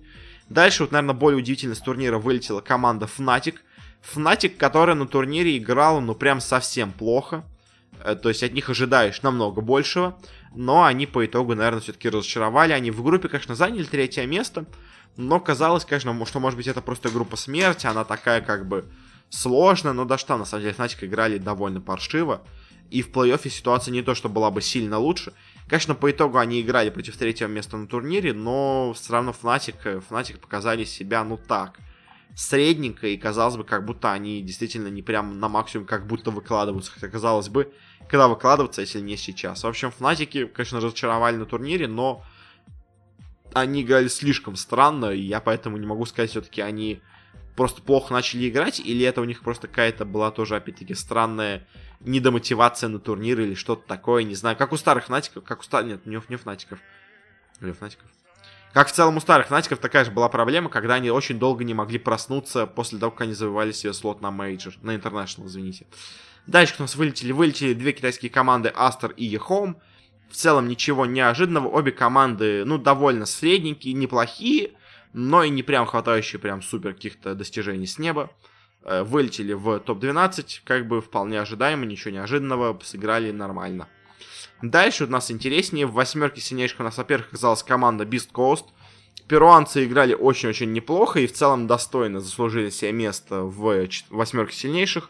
Дальше, 0.50 0.84
вот, 0.84 0.92
наверное, 0.92 1.16
более 1.16 1.40
удивительно 1.40 1.76
с 1.76 1.80
турнира 1.80 2.18
вылетела 2.20 2.62
команда 2.62 3.06
Fnatic. 3.06 3.56
Fnatic, 4.14 4.58
которая 4.58 4.96
на 4.96 5.08
турнире 5.08 5.58
играла, 5.58 6.00
ну, 6.00 6.16
прям 6.16 6.42
совсем 6.42 6.92
плохо. 6.92 7.44
Э, 8.04 8.16
то 8.16 8.30
есть 8.30 8.44
от 8.44 8.54
них 8.54 8.70
ожидаешь 8.70 9.22
намного 9.22 9.62
большего. 9.62 10.18
Но 10.56 10.84
они 10.84 11.08
по 11.08 11.26
итогу, 11.26 11.56
наверное, 11.56 11.82
все-таки 11.82 12.10
разочаровали. 12.10 12.74
Они 12.74 12.92
в 12.92 13.04
группе, 13.04 13.30
конечно, 13.30 13.56
заняли 13.56 13.84
третье 13.84 14.26
место. 14.26 14.66
Но 15.16 15.40
казалось, 15.40 15.86
конечно, 15.86 16.26
что, 16.26 16.40
может 16.40 16.58
быть, 16.58 16.68
это 16.68 16.82
просто 16.82 17.10
группа 17.10 17.36
смерти. 17.38 17.88
Она 17.88 18.04
такая, 18.04 18.42
как 18.42 18.68
бы, 18.68 18.86
сложно, 19.30 19.94
но 19.94 20.06
даже 20.06 20.26
там, 20.26 20.40
на 20.40 20.46
самом 20.46 20.64
деле, 20.64 20.76
Fnatic 20.78 21.06
играли 21.06 21.38
довольно 21.38 21.82
паршиво. 21.82 22.42
И 22.90 23.02
в 23.02 23.10
плей-оффе 23.10 23.50
ситуация 23.50 23.92
не 23.92 24.04
то, 24.04 24.14
что 24.14 24.30
была 24.30 24.52
бы 24.52 24.62
сильно 24.62 25.00
лучше. 25.00 25.34
Конечно, 25.74 25.96
по 25.96 26.12
итогу 26.12 26.38
они 26.38 26.62
играли 26.62 26.92
против 26.92 27.18
третьего 27.18 27.48
места 27.48 27.78
на 27.78 27.88
турнире, 27.88 28.32
но 28.32 28.94
все 28.94 29.14
равно 29.14 29.32
Fnatic, 29.32 30.04
Fnatic 30.08 30.38
показали 30.38 30.84
себя, 30.84 31.24
ну 31.24 31.36
так, 31.36 31.80
средненько, 32.36 33.08
и 33.08 33.18
казалось 33.18 33.58
бы, 33.58 33.64
как 33.64 33.84
будто 33.84 34.12
они 34.12 34.44
действительно 34.44 34.90
не 34.90 35.02
прям 35.02 35.40
на 35.40 35.50
максимум, 35.50 35.88
как 35.88 36.06
будто 36.06 36.30
выкладываются. 36.30 36.92
Хотя, 36.92 37.08
казалось 37.08 37.50
бы, 37.50 37.74
когда 38.08 38.28
выкладываться, 38.28 38.82
если 38.82 39.00
не 39.00 39.18
сейчас. 39.18 39.64
В 39.64 39.68
общем, 39.68 39.92
Fnatic, 40.00 40.46
конечно, 40.50 40.78
разочаровали 40.78 41.38
на 41.38 41.48
турнире, 41.48 41.88
но 41.88 42.24
они 43.56 43.82
играли 43.82 44.10
слишком 44.10 44.56
странно, 44.56 45.08
и 45.08 45.22
я 45.22 45.40
поэтому 45.40 45.78
не 45.78 45.88
могу 45.88 46.06
сказать, 46.06 46.30
все-таки 46.30 46.62
они 46.62 47.02
просто 47.56 47.82
плохо 47.82 48.14
начали 48.14 48.48
играть, 48.48 48.80
или 48.80 49.04
это 49.04 49.22
у 49.22 49.26
них 49.26 49.42
просто 49.42 49.68
какая-то 49.68 50.06
была 50.06 50.30
тоже, 50.30 50.56
опять-таки, 50.56 50.94
странная 50.94 51.66
недомотивация 52.06 52.90
на 52.90 53.00
турнир 53.00 53.40
или 53.40 53.54
что-то 53.54 53.88
такое, 53.88 54.24
не 54.24 54.36
знаю. 54.36 54.58
Как 54.58 54.72
у 54.72 54.78
старых 54.78 55.06
Фнатиков, 55.06 55.44
как 55.44 55.62
у 55.62 55.64
старых... 55.64 55.88
Нет, 55.88 56.06
не, 56.06 56.22
не 56.30 56.36
у 56.36 56.40
Фнатиков. 56.40 56.80
Или 57.62 57.72
у 57.72 57.74
Фнатиков. 57.74 58.08
Как 58.74 58.88
в 58.88 58.92
целом 58.92 59.18
у 59.18 59.20
старых 59.20 59.48
Фнатиков 59.48 59.80
такая 59.80 60.04
же 60.04 60.12
была 60.12 60.30
проблема, 60.30 60.70
когда 60.70 60.96
они 60.96 61.12
очень 61.12 61.38
долго 61.38 61.64
не 61.64 61.76
могли 61.76 62.00
проснуться 62.00 62.66
после 62.66 62.98
того, 62.98 63.12
как 63.12 63.22
они 63.22 63.34
завоевали 63.34 63.72
себе 63.72 63.94
слот 63.94 64.22
на 64.22 64.32
мейджор, 64.32 64.74
на 64.82 64.96
интернешнл, 64.96 65.46
извините. 65.46 65.86
Дальше 66.48 66.76
у 66.76 66.80
нас 66.80 66.96
вылетели, 66.96 67.32
вылетели 67.32 67.74
две 67.74 67.94
китайские 67.94 68.32
команды 68.32 68.74
Aster 68.76 69.12
и 69.12 69.26
EHOME. 69.26 69.80
В 70.30 70.36
целом 70.36 70.68
ничего 70.68 71.06
неожиданного, 71.06 71.68
обе 71.68 71.92
команды, 71.92 72.66
ну, 72.66 72.80
довольно 72.80 73.28
средненькие, 73.28 73.94
неплохие, 73.94 74.72
но 75.14 75.44
и 75.44 75.50
не 75.50 75.62
прям 75.62 75.86
хватающие 75.86 76.40
прям 76.40 76.64
супер 76.64 76.96
каких-то 76.96 77.36
достижений 77.36 77.86
с 77.86 78.00
неба. 78.00 78.32
Э, 78.86 79.04
вылетели 79.04 79.54
в 79.54 79.80
топ-12, 79.80 80.62
как 80.66 80.88
бы 80.88 81.02
вполне 81.02 81.40
ожидаемо, 81.40 81.86
ничего 81.86 82.14
неожиданного, 82.14 82.78
сыграли 82.84 83.32
нормально. 83.32 83.88
Дальше 84.62 85.06
у 85.06 85.08
нас 85.08 85.32
интереснее, 85.32 85.86
в 85.86 85.94
восьмерке 85.94 86.42
сильнейших 86.42 86.82
у 86.82 86.84
нас, 86.84 86.98
во-первых, 86.98 87.28
оказалась 87.30 87.64
команда 87.64 88.04
Beast 88.04 88.32
Coast. 88.34 88.66
Перуанцы 89.30 89.86
играли 89.86 90.14
очень-очень 90.14 90.74
неплохо 90.74 91.22
и 91.22 91.28
в 91.28 91.34
целом 91.34 91.66
достойно 91.66 92.20
заслужили 92.20 92.70
себе 92.70 92.92
место 92.92 93.44
в 93.44 93.88
восьмерке 94.10 94.56
сильнейших. 94.56 95.10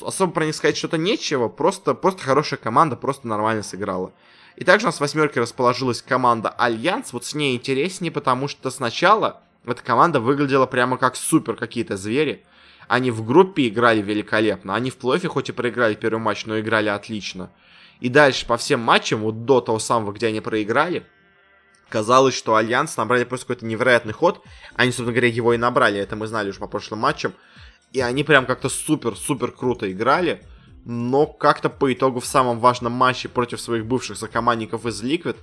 Особо 0.00 0.32
про 0.32 0.44
них 0.44 0.54
сказать 0.56 0.76
что-то 0.76 0.98
нечего, 0.98 1.48
просто, 1.48 1.94
просто 1.94 2.22
хорошая 2.24 2.58
команда, 2.58 2.96
просто 2.96 3.28
нормально 3.28 3.62
сыграла. 3.62 4.12
И 4.56 4.64
также 4.64 4.86
у 4.86 4.88
нас 4.88 4.96
в 4.96 5.00
восьмерке 5.00 5.40
расположилась 5.40 6.02
команда 6.02 6.48
Альянс. 6.48 7.12
Вот 7.12 7.24
с 7.24 7.34
ней 7.34 7.54
интереснее, 7.54 8.10
потому 8.10 8.48
что 8.48 8.70
сначала 8.70 9.40
эта 9.64 9.82
команда 9.82 10.18
выглядела 10.18 10.66
прямо 10.66 10.98
как 10.98 11.14
супер 11.14 11.54
какие-то 11.54 11.96
звери. 11.96 12.44
Они 12.92 13.10
в 13.10 13.24
группе 13.24 13.68
играли 13.68 14.02
великолепно. 14.02 14.74
Они 14.74 14.90
в 14.90 14.98
плей 14.98 15.18
хоть 15.26 15.48
и 15.48 15.52
проиграли 15.52 15.94
первый 15.94 16.18
матч, 16.18 16.44
но 16.44 16.60
играли 16.60 16.90
отлично. 16.90 17.50
И 18.00 18.10
дальше 18.10 18.44
по 18.44 18.58
всем 18.58 18.80
матчам, 18.80 19.20
вот 19.20 19.46
до 19.46 19.62
того 19.62 19.78
самого, 19.78 20.12
где 20.12 20.26
они 20.26 20.42
проиграли, 20.42 21.06
казалось, 21.88 22.34
что 22.34 22.54
Альянс 22.54 22.98
набрали 22.98 23.24
просто 23.24 23.46
какой-то 23.46 23.64
невероятный 23.64 24.12
ход. 24.12 24.44
Они, 24.74 24.90
собственно 24.90 25.12
говоря, 25.12 25.28
его 25.28 25.54
и 25.54 25.56
набрали. 25.56 26.00
Это 26.00 26.16
мы 26.16 26.26
знали 26.26 26.50
уже 26.50 26.58
по 26.58 26.66
прошлым 26.66 27.00
матчам. 27.00 27.32
И 27.94 28.00
они 28.02 28.24
прям 28.24 28.44
как-то 28.44 28.68
супер-супер 28.68 29.52
круто 29.52 29.90
играли. 29.90 30.42
но 30.84 31.26
как-то 31.26 31.70
по 31.70 31.90
итогу 31.90 32.20
в 32.20 32.26
самом 32.26 32.58
важном 32.58 32.92
матче 32.92 33.30
против 33.30 33.58
своих 33.58 33.86
бывших 33.86 34.18
сокомандников 34.18 34.84
из 34.84 35.02
Liquid 35.02 35.36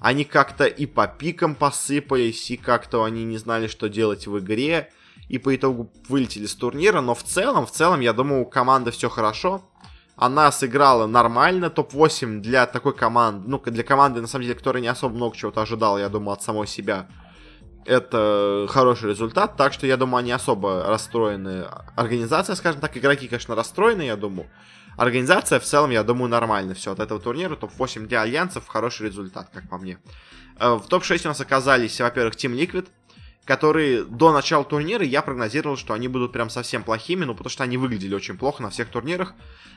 они 0.00 0.24
как-то 0.24 0.64
и 0.64 0.86
по 0.86 1.06
пикам 1.06 1.54
посыпались, 1.54 2.50
и 2.50 2.56
как-то 2.56 3.04
они 3.04 3.24
не 3.24 3.36
знали, 3.36 3.66
что 3.66 3.88
делать 3.88 4.26
в 4.26 4.38
игре, 4.38 4.90
и 5.28 5.38
по 5.38 5.54
итогу 5.54 5.90
вылетели 6.08 6.46
с 6.46 6.54
турнира, 6.54 7.00
но 7.00 7.14
в 7.14 7.22
целом, 7.22 7.66
в 7.66 7.70
целом, 7.70 8.00
я 8.00 8.12
думаю, 8.12 8.42
у 8.42 8.46
команды 8.46 8.90
все 8.90 9.08
хорошо. 9.08 9.62
Она 10.16 10.52
сыграла 10.52 11.06
нормально, 11.06 11.70
топ-8 11.70 12.40
для 12.40 12.66
такой 12.66 12.94
команды, 12.94 13.48
ну, 13.48 13.58
для 13.58 13.82
команды, 13.82 14.20
на 14.20 14.28
самом 14.28 14.44
деле, 14.44 14.54
которая 14.54 14.80
не 14.80 14.88
особо 14.88 15.14
много 15.14 15.36
чего-то 15.36 15.62
ожидала, 15.62 15.98
я 15.98 16.08
думаю, 16.08 16.34
от 16.34 16.42
самой 16.42 16.68
себя. 16.68 17.08
Это 17.84 18.66
хороший 18.70 19.10
результат, 19.10 19.56
так 19.56 19.72
что, 19.72 19.86
я 19.86 19.96
думаю, 19.96 20.20
они 20.20 20.32
особо 20.32 20.84
расстроены. 20.84 21.66
Организация, 21.96 22.54
скажем 22.54 22.80
так, 22.80 22.96
игроки, 22.96 23.26
конечно, 23.26 23.54
расстроены, 23.54 24.02
я 24.02 24.16
думаю. 24.16 24.48
Организация 24.96 25.58
в 25.58 25.64
целом, 25.64 25.90
я 25.90 26.04
думаю, 26.04 26.28
нормально 26.28 26.74
все 26.74 26.92
от 26.92 27.00
этого 27.00 27.20
турнира. 27.20 27.56
Топ-8 27.56 28.06
для 28.06 28.22
альянсов, 28.22 28.68
хороший 28.68 29.08
результат, 29.08 29.50
как 29.52 29.68
по 29.68 29.78
мне. 29.78 29.98
Э, 30.58 30.74
в 30.74 30.86
топ-6 30.88 31.24
у 31.24 31.28
нас 31.28 31.40
оказались, 31.40 32.00
во-первых, 32.00 32.36
Team 32.36 32.54
Liquid, 32.54 32.88
которые 33.44 34.04
до 34.04 34.32
начала 34.32 34.64
турнира 34.64 35.04
я 35.04 35.22
прогнозировал, 35.22 35.76
что 35.76 35.92
они 35.94 36.08
будут 36.08 36.32
прям 36.32 36.48
совсем 36.48 36.82
плохими, 36.82 37.24
ну 37.24 37.34
потому 37.34 37.50
что 37.50 37.64
они 37.64 37.76
выглядели 37.76 38.14
очень 38.14 38.38
плохо 38.38 38.62
на 38.62 38.70
всех 38.70 38.88
турнирах. 38.88 39.34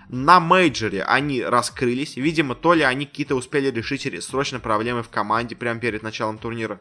На 0.09 0.39
мейджоре 0.39 1.03
они 1.03 1.43
раскрылись, 1.43 2.15
видимо, 2.15 2.55
то 2.55 2.73
ли 2.73 2.83
они 2.83 3.05
какие-то 3.05 3.35
успели 3.35 3.69
решить 3.69 4.23
срочно 4.23 4.59
проблемы 4.59 5.03
в 5.03 5.09
команде 5.09 5.55
прямо 5.55 5.81
перед 5.81 6.01
началом 6.01 6.37
турнира, 6.37 6.79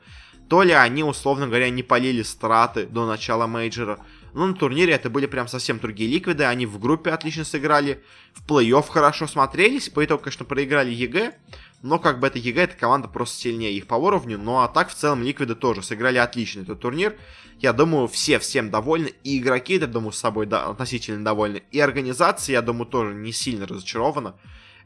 то 0.49 0.63
ли 0.63 0.73
они, 0.73 1.03
условно 1.03 1.47
говоря, 1.47 1.69
не 1.71 1.83
палили 1.83 2.23
страты 2.23 2.87
до 2.87 3.05
начала 3.05 3.49
мейджора. 3.49 3.99
Но 4.33 4.47
на 4.47 4.55
турнире 4.55 4.93
это 4.93 5.11
были 5.11 5.27
прям 5.27 5.49
совсем 5.49 5.81
другие 5.81 6.11
ликвиды, 6.11 6.45
они 6.45 6.67
в 6.67 6.79
группе 6.79 7.11
отлично 7.11 7.45
сыграли, 7.45 8.05
в 8.35 8.47
плей-офф 8.47 8.87
хорошо 8.89 9.27
смотрелись, 9.27 9.89
по 9.89 10.05
итогу, 10.05 10.23
конечно, 10.23 10.45
проиграли 10.45 10.93
ЕГЭ, 10.93 11.33
но 11.83 11.99
как 11.99 12.21
бы 12.21 12.27
это 12.27 12.39
ЕГЭ, 12.39 12.65
эта 12.65 12.77
команда 12.77 13.09
просто 13.09 13.39
сильнее 13.39 13.73
их 13.73 13.87
по 13.87 13.95
уровню. 13.95 14.39
Ну 14.39 14.59
а 14.61 14.69
так 14.69 14.89
в 14.89 14.95
целом 14.95 15.23
Ликвиды 15.23 15.55
тоже 15.55 15.83
сыграли 15.83 16.19
отлично 16.19 16.63
этот 16.63 16.81
турнир. 16.81 17.17
Я 17.59 17.73
думаю, 17.73 18.09
все 18.09 18.39
всем 18.39 18.71
довольны. 18.71 19.13
И 19.25 19.39
игроки, 19.39 19.75
я 19.75 19.87
думаю, 19.87 20.13
с 20.13 20.19
собой 20.19 20.47
да, 20.47 20.67
относительно 20.67 21.25
довольны. 21.25 21.63
И 21.71 21.81
организация, 21.81 22.55
я 22.55 22.63
думаю, 22.63 22.87
тоже 22.87 23.15
не 23.15 23.33
сильно 23.33 23.67
разочарована. 23.67 24.37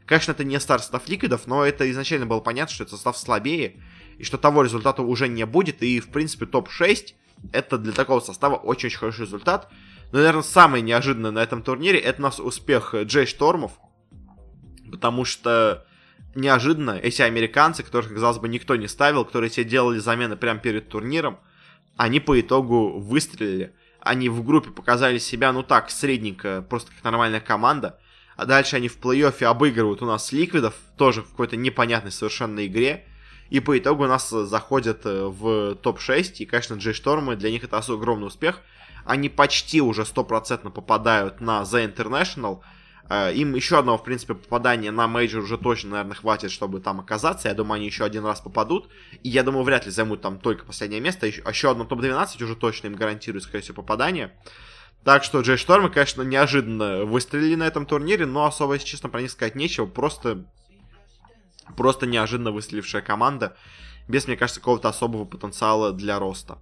Конечно, 0.05 0.31
это 0.31 0.43
не 0.43 0.59
старый 0.59 0.79
состав 0.79 1.07
Ликвидов, 1.07 1.47
но 1.47 1.65
это 1.65 1.89
изначально 1.91 2.25
было 2.25 2.39
понятно, 2.39 2.73
что 2.73 2.83
это 2.83 2.93
состав 2.93 3.17
слабее. 3.17 3.81
И 4.17 4.23
что 4.23 4.37
того 4.37 4.63
результата 4.63 5.01
уже 5.01 5.27
не 5.27 5.45
будет. 5.45 5.81
И, 5.83 5.99
в 5.99 6.09
принципе, 6.09 6.45
топ-6 6.45 7.15
это 7.51 7.77
для 7.77 7.93
такого 7.93 8.19
состава 8.19 8.55
очень-очень 8.55 8.99
хороший 8.99 9.21
результат. 9.21 9.69
Но, 10.11 10.19
наверное, 10.19 10.43
самое 10.43 10.83
неожиданное 10.83 11.31
на 11.31 11.39
этом 11.39 11.63
турнире 11.63 11.99
это 11.99 12.19
у 12.19 12.23
нас 12.23 12.39
успех 12.39 12.93
Джей 12.93 13.25
Штормов. 13.25 13.71
Потому 14.91 15.25
что 15.25 15.85
неожиданно 16.35 16.91
эти 16.91 17.21
американцы, 17.21 17.83
которых, 17.83 18.13
казалось 18.13 18.39
бы, 18.39 18.47
никто 18.47 18.75
не 18.75 18.87
ставил, 18.87 19.25
которые 19.25 19.49
себе 19.49 19.65
делали 19.65 19.99
замены 19.99 20.35
прямо 20.35 20.59
перед 20.59 20.89
турниром, 20.89 21.39
они 21.97 22.19
по 22.19 22.39
итогу 22.39 22.99
выстрелили. 22.99 23.73
Они 23.99 24.29
в 24.29 24.43
группе 24.43 24.71
показали 24.71 25.19
себя, 25.19 25.51
ну 25.51 25.61
так, 25.61 25.91
средненько, 25.91 26.65
просто 26.67 26.91
как 26.91 27.03
нормальная 27.03 27.41
команда. 27.41 27.99
А 28.35 28.45
дальше 28.45 28.77
они 28.77 28.87
в 28.87 28.97
плей-оффе 28.97 29.45
обыгрывают 29.45 30.01
у 30.01 30.05
нас 30.05 30.31
ликвидов, 30.31 30.73
тоже 30.97 31.21
в 31.21 31.29
какой-то 31.29 31.57
непонятной 31.57 32.11
совершенно 32.11 32.65
игре. 32.65 33.05
И 33.51 33.59
по 33.59 33.77
итогу 33.77 34.05
у 34.05 34.07
нас 34.07 34.29
заходят 34.29 35.05
э, 35.05 35.25
в 35.25 35.75
топ-6. 35.75 36.37
И, 36.37 36.45
конечно, 36.45 36.75
Джей 36.75 36.93
Штормы, 36.93 37.35
для 37.35 37.51
них 37.51 37.63
это 37.63 37.77
огромный 37.77 38.27
успех. 38.27 38.61
Они 39.05 39.29
почти 39.29 39.81
уже 39.81 40.05
стопроцентно 40.05 40.71
попадают 40.71 41.41
на 41.41 41.61
The 41.63 41.93
International. 41.93 42.61
Э, 43.13 43.33
им 43.33 43.55
еще 43.55 43.77
одного, 43.77 43.97
в 43.97 44.05
принципе, 44.05 44.35
попадания 44.35 44.89
на 44.89 45.05
мейджор 45.05 45.43
уже 45.43 45.57
точно, 45.57 45.89
наверное, 45.91 46.15
хватит, 46.15 46.49
чтобы 46.49 46.79
там 46.79 47.01
оказаться. 47.01 47.49
Я 47.49 47.53
думаю, 47.53 47.75
они 47.75 47.87
еще 47.87 48.05
один 48.05 48.25
раз 48.25 48.39
попадут. 48.39 48.87
И 49.21 49.27
я 49.27 49.43
думаю, 49.43 49.65
вряд 49.65 49.85
ли 49.85 49.91
займут 49.91 50.21
там 50.21 50.39
только 50.39 50.63
последнее 50.63 51.01
место. 51.01 51.27
Еще, 51.27 51.41
еще 51.41 51.69
одно 51.69 51.83
топ-12 51.83 52.41
уже 52.41 52.55
точно 52.55 52.87
им 52.87 52.95
гарантирует, 52.95 53.43
скорее 53.43 53.63
всего, 53.63 53.75
попадание. 53.75 54.31
Так 55.03 55.25
что 55.25 55.41
Джей 55.41 55.57
Штормы, 55.57 55.89
конечно, 55.89 56.21
неожиданно 56.21 57.03
выстрелили 57.03 57.55
на 57.55 57.67
этом 57.67 57.85
турнире, 57.85 58.25
но 58.25 58.45
особо, 58.45 58.75
если 58.75 58.87
честно, 58.87 59.09
про 59.09 59.19
них 59.19 59.31
сказать 59.31 59.55
нечего. 59.55 59.87
Просто, 59.87 60.45
просто 61.75 62.05
неожиданно 62.05 62.51
выстрелившая 62.51 63.01
команда, 63.01 63.57
без, 64.07 64.25
мне 64.25 64.37
кажется, 64.37 64.61
какого-то 64.61 64.87
особого 64.87 65.25
потенциала 65.25 65.91
для 65.91 66.17
роста. 66.17 66.59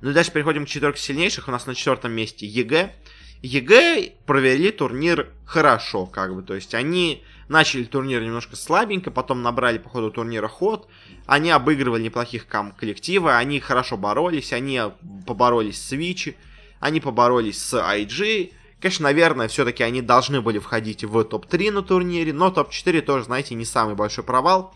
Ну 0.00 0.08
и 0.08 0.14
дальше 0.14 0.32
переходим 0.32 0.64
к 0.64 0.68
четверке 0.70 1.02
сильнейших. 1.02 1.48
У 1.48 1.50
нас 1.50 1.66
на 1.66 1.74
четвертом 1.74 2.12
месте 2.12 2.46
ЕГЭ. 2.46 2.94
ЕГЭ 3.42 4.12
провели 4.24 4.70
турнир 4.70 5.32
хорошо, 5.44 6.06
как 6.06 6.34
бы, 6.34 6.42
то 6.42 6.54
есть 6.54 6.74
они 6.74 7.24
начали 7.48 7.84
турнир 7.84 8.22
немножко 8.22 8.56
слабенько, 8.56 9.10
потом 9.10 9.42
набрали 9.42 9.78
по 9.78 9.88
ходу 9.88 10.10
турнира 10.10 10.48
ход, 10.48 10.88
они 11.26 11.50
обыгрывали 11.50 12.04
неплохих 12.04 12.46
коллективы, 12.46 13.34
они 13.36 13.60
хорошо 13.60 13.96
боролись, 13.96 14.52
они 14.52 14.80
поборолись 15.26 15.82
с 15.82 15.92
Vici, 15.92 16.36
они 16.80 17.00
поборолись 17.00 17.62
с 17.62 17.74
IG, 17.74 18.52
Конечно, 18.82 19.04
наверное, 19.04 19.46
все-таки 19.46 19.84
они 19.84 20.02
должны 20.02 20.40
были 20.40 20.58
входить 20.58 21.04
в 21.04 21.22
топ-3 21.22 21.70
на 21.70 21.82
турнире, 21.82 22.32
но 22.32 22.50
топ-4 22.50 23.02
тоже, 23.02 23.26
знаете, 23.26 23.54
не 23.54 23.64
самый 23.64 23.94
большой 23.94 24.24
провал. 24.24 24.74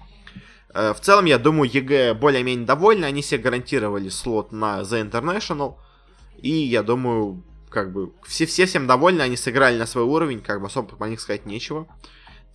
Э, 0.72 0.94
в 0.94 1.00
целом, 1.00 1.24
я 1.24 1.38
думаю, 1.38 1.68
ЕГЭ 1.68 2.14
более-менее 2.14 2.64
довольны, 2.64 3.04
они 3.04 3.20
себе 3.20 3.42
гарантировали 3.42 4.08
слот 4.08 4.52
на 4.52 4.82
The 4.82 5.10
International, 5.10 5.74
и 6.40 6.50
я 6.50 6.84
думаю, 6.84 7.42
как 7.68 7.92
бы 7.92 8.12
все, 8.26 8.46
все 8.46 8.66
всем 8.66 8.86
довольны, 8.86 9.22
они 9.22 9.36
сыграли 9.36 9.78
на 9.78 9.86
свой 9.86 10.04
уровень, 10.04 10.40
как 10.40 10.60
бы 10.60 10.66
особо 10.66 10.96
по 10.96 11.04
них 11.04 11.20
сказать 11.20 11.46
нечего. 11.46 11.86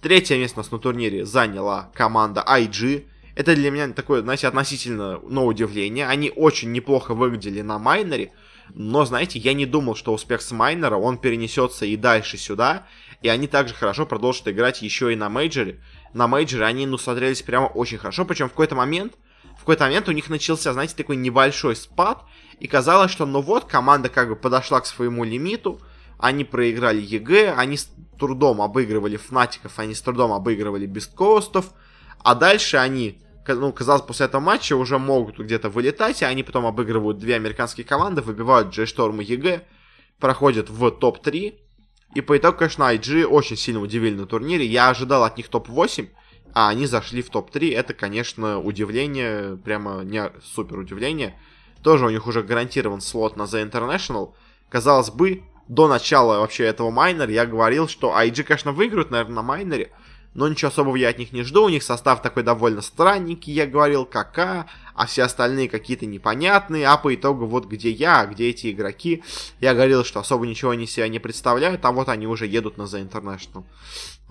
Третье 0.01 0.37
место 0.37 0.59
у 0.59 0.63
нас 0.63 0.71
на 0.71 0.79
турнире 0.79 1.25
заняла 1.25 1.91
команда 1.93 2.43
IG. 2.47 3.05
Это 3.35 3.55
для 3.55 3.71
меня 3.71 3.89
такое, 3.89 4.21
знаете, 4.21 4.47
относительно, 4.47 5.19
но 5.19 5.45
удивление. 5.45 6.07
Они 6.07 6.31
очень 6.35 6.71
неплохо 6.71 7.13
выглядели 7.13 7.61
на 7.61 7.77
майноре, 7.77 8.33
но, 8.73 9.05
знаете, 9.05 9.39
я 9.39 9.53
не 9.53 9.65
думал, 9.65 9.95
что 9.95 10.13
успех 10.13 10.41
с 10.41 10.51
майнора, 10.51 10.95
он 10.95 11.17
перенесется 11.17 11.85
и 11.85 11.95
дальше 11.95 12.37
сюда, 12.37 12.87
и 13.21 13.29
они 13.29 13.47
также 13.47 13.73
хорошо 13.73 14.05
продолжат 14.05 14.47
играть 14.47 14.81
еще 14.81 15.13
и 15.13 15.15
на 15.15 15.29
мейджоре. 15.29 15.79
На 16.13 16.27
мейджоре 16.27 16.65
они, 16.65 16.85
ну, 16.85 16.97
смотрелись 16.97 17.41
прямо 17.41 17.65
очень 17.65 17.97
хорошо, 17.97 18.25
причем 18.25 18.47
в 18.47 18.51
какой-то 18.51 18.75
момент, 18.75 19.13
в 19.55 19.59
какой-то 19.59 19.83
момент 19.83 20.09
у 20.09 20.11
них 20.11 20.29
начался, 20.29 20.73
знаете, 20.73 20.95
такой 20.95 21.17
небольшой 21.17 21.75
спад, 21.75 22.23
и 22.59 22.67
казалось, 22.67 23.11
что 23.11 23.25
ну 23.25 23.41
вот, 23.41 23.65
команда 23.65 24.09
как 24.09 24.29
бы 24.29 24.35
подошла 24.35 24.81
к 24.81 24.85
своему 24.85 25.23
лимиту, 25.23 25.79
они 26.17 26.43
проиграли 26.43 27.01
ЕГЭ, 27.01 27.53
они 27.53 27.77
с 27.77 27.89
трудом 28.19 28.61
обыгрывали 28.61 29.17
Фнатиков, 29.17 29.77
они 29.79 29.95
с 29.95 30.01
трудом 30.01 30.31
обыгрывали 30.31 30.85
Бисткоустов, 30.85 31.71
а 32.23 32.35
дальше 32.35 32.77
они, 32.77 33.21
ну, 33.47 33.71
казалось, 33.73 34.03
после 34.03 34.27
этого 34.27 34.41
матча 34.41 34.75
уже 34.75 34.99
могут 34.99 35.39
где-то 35.39 35.69
вылетать, 35.69 36.21
и 36.21 36.25
они 36.25 36.43
потом 36.43 36.65
обыгрывают 36.65 37.17
две 37.17 37.35
американские 37.35 37.85
команды, 37.85 38.21
выбивают 38.21 38.73
Шторм 38.73 39.21
и 39.21 39.25
ЕГЭ, 39.25 39.63
проходят 40.19 40.69
в 40.69 40.91
топ-3, 40.91 41.55
и 42.13 42.21
по 42.21 42.37
итогу, 42.37 42.59
конечно, 42.59 42.83
IG 42.93 43.25
очень 43.25 43.57
сильно 43.57 43.81
удивили 43.81 44.15
на 44.15 44.25
турнире, 44.27 44.65
я 44.65 44.89
ожидал 44.89 45.23
от 45.23 45.37
них 45.37 45.47
топ-8, 45.47 46.09
а 46.53 46.69
они 46.69 46.85
зашли 46.85 47.21
в 47.21 47.29
топ-3, 47.29 47.73
это, 47.73 47.93
конечно, 47.93 48.59
удивление, 48.59 49.57
прямо 49.57 50.03
не 50.03 50.31
супер 50.43 50.79
удивление, 50.79 51.37
тоже 51.83 52.05
у 52.05 52.09
них 52.09 52.27
уже 52.27 52.43
гарантирован 52.43 53.01
слот 53.01 53.37
на 53.37 53.43
The 53.43 53.69
International. 53.69 54.33
Казалось 54.69 55.09
бы, 55.09 55.43
до 55.67 55.87
начала 55.87 56.39
вообще 56.39 56.65
этого 56.65 56.91
майнера 56.91 57.31
я 57.31 57.45
говорил, 57.45 57.87
что 57.87 58.13
IG, 58.17 58.43
конечно, 58.43 58.71
выиграют, 58.71 59.11
наверное, 59.11 59.35
на 59.35 59.41
майнере, 59.41 59.91
но 60.33 60.47
ничего 60.47 60.69
особого 60.69 60.95
я 60.95 61.09
от 61.09 61.17
них 61.17 61.33
не 61.33 61.43
жду. 61.43 61.65
У 61.65 61.69
них 61.69 61.83
состав 61.83 62.21
такой 62.21 62.43
довольно 62.43 62.81
странненький, 62.81 63.53
я 63.53 63.67
говорил, 63.67 64.05
кака, 64.05 64.67
а 64.95 65.05
все 65.05 65.23
остальные 65.23 65.69
какие-то 65.69 66.05
непонятные, 66.05 66.87
а 66.87 66.97
по 66.97 67.13
итогу 67.13 67.45
вот 67.45 67.65
где 67.65 67.89
я, 67.89 68.25
где 68.25 68.49
эти 68.49 68.71
игроки. 68.71 69.23
Я 69.59 69.73
говорил, 69.73 70.03
что 70.03 70.19
особо 70.19 70.47
ничего 70.47 70.71
они 70.71 70.87
себя 70.87 71.07
не 71.07 71.19
представляют, 71.19 71.83
а 71.85 71.91
вот 71.91 72.09
они 72.09 72.27
уже 72.27 72.47
едут 72.47 72.77
на 72.77 72.83
The 72.83 73.09
International. 73.09 73.63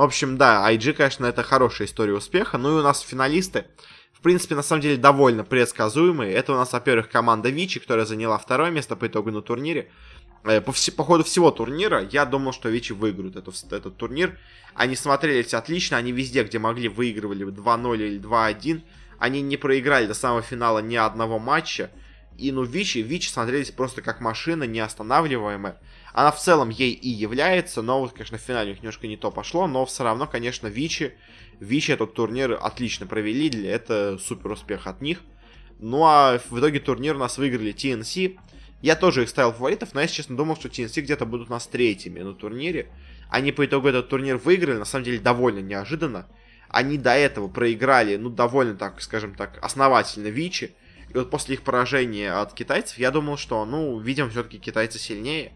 В 0.01 0.03
общем, 0.03 0.39
да, 0.39 0.67
IG, 0.73 0.95
конечно, 0.95 1.27
это 1.27 1.43
хорошая 1.43 1.87
история 1.87 2.15
успеха. 2.15 2.57
Ну 2.57 2.71
и 2.71 2.81
у 2.81 2.83
нас 2.83 3.01
финалисты 3.01 3.67
в 4.15 4.23
принципе, 4.23 4.55
на 4.55 4.63
самом 4.63 4.81
деле 4.81 4.97
довольно 4.97 5.45
предсказуемые. 5.45 6.33
Это 6.33 6.55
у 6.55 6.57
нас, 6.57 6.73
во-первых, 6.73 7.11
команда 7.11 7.51
Вичи, 7.51 7.81
которая 7.81 8.07
заняла 8.07 8.39
второе 8.39 8.71
место 8.71 8.97
по 8.97 9.07
итогу 9.07 9.31
на 9.31 9.43
турнире. 9.43 9.91
Э, 10.45 10.63
по, 10.63 10.71
вс- 10.71 10.91
по 10.91 11.05
ходу 11.05 11.23
всего 11.25 11.51
турнира 11.51 12.03
я 12.11 12.25
думал, 12.25 12.55
что 12.55 12.71
Вичи 12.71 12.95
выиграют 12.95 13.37
эту, 13.37 13.53
этот 13.71 13.99
турнир. 13.99 14.39
Они 14.75 14.97
смотрелись 14.97 15.53
отлично, 15.53 15.99
они 15.99 16.13
везде, 16.13 16.45
где 16.45 16.59
могли, 16.59 16.89
выигрывали 16.89 17.47
2-0 17.47 17.97
или 17.99 18.19
2-1. 18.19 18.81
Они 19.19 19.43
не 19.43 19.59
проиграли 19.59 20.07
до 20.07 20.15
самого 20.15 20.41
финала 20.41 20.79
ни 20.79 20.97
одного 20.97 21.39
матча. 21.39 21.91
И 22.39 22.53
ну 22.53 22.63
Вичи, 22.63 22.99
Вичи 22.99 23.29
смотрелись 23.29 23.71
просто 23.71 24.01
как 24.01 24.23
машина 24.23 24.65
неостанавливаемая. 24.65 25.77
Она 26.13 26.33
в 26.33 26.41
целом 26.41 26.71
ей 26.71 26.93
и 26.93 27.09
является, 27.09 27.83
но 27.83 28.01
вот, 28.01 28.13
конечно, 28.13 28.39
в 28.39 28.41
финале 28.41 28.71
у 28.71 28.75
них 28.75 28.83
немножко 28.83 29.07
не 29.07 29.17
то 29.17 29.31
пошло, 29.31 29.67
но 29.67 29.87
все 29.87 30.05
равно, 30.05 30.27
конечно, 30.27 30.67
Вичи 30.67 31.15
Вичи 31.61 31.93
этот 31.93 32.15
турнир 32.15 32.59
отлично 32.61 33.07
провели, 33.07 33.51
для 33.51 33.73
это 33.73 34.19
супер 34.19 34.53
успех 34.53 34.87
от 34.87 35.03
них. 35.03 35.21
Ну 35.79 36.05
а 36.05 36.41
в 36.49 36.59
итоге 36.59 36.81
турнир 36.81 37.17
у 37.17 37.19
нас 37.19 37.37
выиграли 37.37 37.75
TNC. 37.75 38.39
Я 38.81 38.97
тоже 38.97 39.25
их 39.25 39.29
ставил 39.29 39.53
фаворитов, 39.53 39.93
но 39.93 40.01
я, 40.01 40.07
честно, 40.07 40.37
думал, 40.37 40.57
что 40.57 40.69
TNC 40.69 41.03
где-то 41.03 41.27
будут 41.27 41.49
у 41.49 41.53
нас 41.53 41.67
третьими 41.67 42.21
на 42.21 42.33
турнире. 42.33 42.91
Они 43.29 43.53
по 43.53 43.65
итогу 43.67 43.89
этот 43.89 44.09
турнир 44.09 44.39
выиграли, 44.39 44.79
на 44.79 44.87
самом 44.87 45.05
деле 45.05 45.19
довольно 45.19 45.61
неожиданно. 45.61 46.27
Они 46.71 46.97
до 46.97 47.13
этого 47.13 47.49
проиграли, 47.49 48.17
ну, 48.17 48.31
довольно 48.31 48.75
так, 48.75 49.03
скажем 49.03 49.35
так, 49.35 49.59
основательно 49.63 50.29
Вичи. 50.29 50.75
И 51.11 51.15
вот 51.15 51.31
после 51.31 51.57
их 51.57 51.63
поражения 51.63 52.33
от 52.33 52.55
китайцев 52.55 52.97
я 52.99 53.11
думал, 53.11 53.37
что, 53.37 53.67
ну, 53.67 53.99
видимо, 53.99 54.31
все-таки 54.31 54.59
китайцы 54.59 54.99
сильнее. 54.99 55.53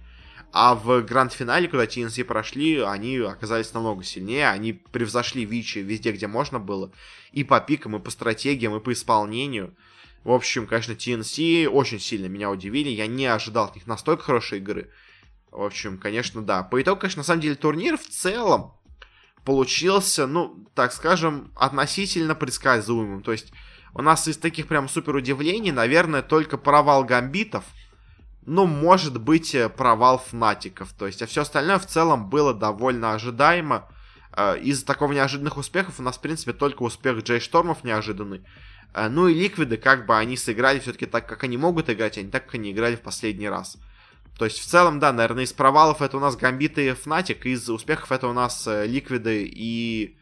А 0.57 0.77
в 0.77 1.03
гранд-финале, 1.03 1.67
когда 1.67 1.85
TNC 1.85 2.23
прошли, 2.23 2.79
они 2.79 3.17
оказались 3.17 3.75
намного 3.75 4.05
сильнее. 4.05 4.49
Они 4.49 4.73
превзошли 4.73 5.45
Вичи 5.45 5.81
везде, 5.81 6.13
где 6.13 6.29
можно 6.29 6.61
было. 6.61 6.93
И 7.33 7.43
по 7.43 7.59
пикам, 7.61 7.97
и 7.97 7.99
по 7.99 8.13
стратегиям, 8.13 8.77
и 8.77 8.81
по 8.81 8.93
исполнению. 8.93 9.75
В 10.23 10.31
общем, 10.31 10.69
конечно, 10.69 10.93
TNC 10.93 11.67
очень 11.67 11.99
сильно 11.99 12.27
меня 12.27 12.53
удивили. 12.53 12.89
Я 12.89 13.09
не 13.09 13.27
ожидал 13.27 13.65
от 13.65 13.75
них 13.75 13.89
настолько 13.89 14.23
хорошей 14.23 14.59
игры. 14.59 14.93
В 15.51 15.61
общем, 15.61 15.99
конечно, 15.99 16.41
да. 16.41 16.63
По 16.63 16.81
итогу, 16.81 17.01
конечно, 17.01 17.21
на 17.21 17.25
самом 17.25 17.41
деле 17.41 17.57
турнир 17.57 17.99
в 17.99 18.07
целом 18.07 18.75
получился, 19.45 20.29
ну, 20.29 20.69
так 20.77 20.93
скажем, 20.93 21.51
относительно 21.57 22.37
предсказуемым. 22.37 23.25
То 23.25 23.33
есть 23.33 23.53
у 23.93 24.03
нас 24.03 24.29
из 24.29 24.37
таких 24.37 24.69
прям 24.69 24.89
супер 24.89 25.17
удивлений, 25.17 25.73
наверное, 25.73 26.23
только 26.23 26.59
провал 26.59 27.03
гамбитов, 27.03 27.65
ну, 28.47 28.67
может 28.67 29.21
быть, 29.21 29.55
э, 29.55 29.69
провал 29.69 30.19
фнатиков. 30.19 30.93
То 30.93 31.07
есть, 31.07 31.23
а 31.23 31.27
все 31.27 31.43
остальное 31.43 31.79
в 31.79 31.87
целом 31.87 32.29
было 32.29 32.53
довольно 32.53 33.15
ожидаемо. 33.15 33.89
Э, 34.37 34.59
из 34.59 34.85
такого 34.85 35.13
неожиданных 35.13 35.57
успехов 35.57 35.99
у 35.99 36.03
нас, 36.03 36.19
в 36.19 36.21
принципе, 36.21 36.53
только 36.53 36.83
успех 36.83 37.19
Джей 37.23 37.41
Штормов 37.41 37.85
неожиданный. 37.85 38.45
Э, 38.93 39.09
ну 39.09 39.29
и 39.29 39.35
Ликвиды, 39.35 39.77
как 39.77 40.07
бы 40.07 40.17
они 40.17 40.37
сыграли 40.37 40.79
все-таки 40.79 41.07
так, 41.07 41.27
как 41.29 41.45
они 41.45 41.57
могут 41.57 41.89
играть, 41.89 42.19
а 42.19 42.23
не 42.23 42.31
так, 42.31 42.45
как 42.45 42.57
они 42.57 42.73
играли 42.73 42.97
в 42.97 43.01
последний 43.01 43.49
раз. 43.49 43.79
То 44.39 44.45
есть, 44.45 44.59
в 44.59 44.67
целом, 44.67 44.99
да, 44.99 45.13
наверное, 45.13 45.45
из 45.45 45.53
провалов 45.53 46.03
это 46.03 46.17
у 46.17 46.21
нас 46.21 46.37
Гамбиты 46.37 46.89
и 46.89 46.93
Fnatic, 46.93 47.47
из 47.47 47.71
успехов 47.71 48.11
это 48.11 48.27
у 48.27 48.33
нас 48.33 48.67
Ликвиды 48.67 49.45
и 49.45 50.19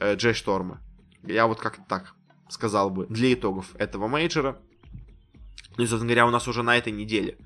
Джей 0.00 0.34
Штормы. 0.34 0.78
Я 1.24 1.48
вот 1.48 1.58
как-то 1.58 1.82
так 1.88 2.14
сказал 2.48 2.90
бы, 2.90 3.06
для 3.08 3.32
итогов 3.34 3.74
этого 3.76 4.06
мейджора. 4.06 4.56
Ну 5.76 5.82
и, 5.82 5.86
собственно 5.88 6.06
говоря, 6.06 6.28
у 6.28 6.30
нас 6.30 6.46
уже 6.46 6.62
на 6.62 6.76
этой 6.76 6.92
неделе 6.92 7.38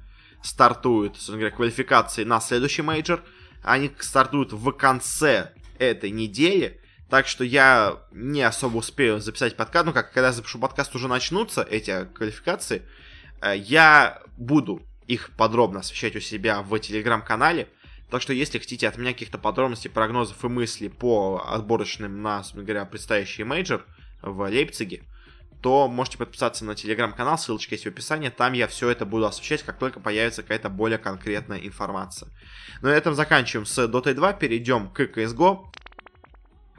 стартуют, 0.42 1.14
собственно 1.14 1.38
говоря, 1.38 1.54
квалификации 1.54 2.24
на 2.24 2.40
следующий 2.40 2.82
мейджор. 2.82 3.22
Они 3.62 3.90
стартуют 3.98 4.52
в 4.52 4.70
конце 4.72 5.52
этой 5.78 6.10
недели. 6.10 6.80
Так 7.08 7.26
что 7.26 7.42
я 7.42 7.98
не 8.12 8.42
особо 8.42 8.78
успею 8.78 9.20
записать 9.20 9.56
подкаст. 9.56 9.86
Ну, 9.86 9.92
как 9.92 10.12
когда 10.12 10.28
я 10.28 10.32
запишу 10.32 10.58
подкаст, 10.58 10.94
уже 10.94 11.08
начнутся 11.08 11.62
эти 11.62 12.06
квалификации. 12.14 12.82
Э, 13.42 13.56
я 13.56 14.22
буду 14.36 14.82
их 15.06 15.30
подробно 15.36 15.80
освещать 15.80 16.14
у 16.14 16.20
себя 16.20 16.62
в 16.62 16.78
телеграм-канале. 16.78 17.68
Так 18.10 18.22
что, 18.22 18.32
если 18.32 18.58
хотите 18.58 18.88
от 18.88 18.96
меня 18.96 19.12
каких-то 19.12 19.38
подробностей, 19.38 19.90
прогнозов 19.90 20.44
и 20.44 20.48
мыслей 20.48 20.88
по 20.88 21.44
отборочным 21.46 22.22
на, 22.22 22.38
собственно 22.38 22.64
говоря, 22.64 22.84
предстоящий 22.84 23.44
мейджор, 23.44 23.84
в 24.22 24.48
Лейпциге, 24.48 25.04
то 25.62 25.88
можете 25.88 26.18
подписаться 26.18 26.64
на 26.64 26.74
телеграм-канал, 26.74 27.38
ссылочка 27.38 27.74
есть 27.74 27.84
в 27.84 27.88
описании, 27.88 28.30
там 28.30 28.54
я 28.54 28.66
все 28.66 28.88
это 28.88 29.04
буду 29.04 29.26
освещать, 29.26 29.62
как 29.62 29.78
только 29.78 30.00
появится 30.00 30.42
какая-то 30.42 30.70
более 30.70 30.98
конкретная 30.98 31.58
информация. 31.58 32.28
Ну 32.80 32.88
на 32.88 32.92
этом 32.92 33.14
заканчиваем 33.14 33.66
с 33.66 33.78
Dota 33.78 34.14
2, 34.14 34.32
перейдем 34.34 34.88
к 34.88 35.00
CSGO. 35.00 35.66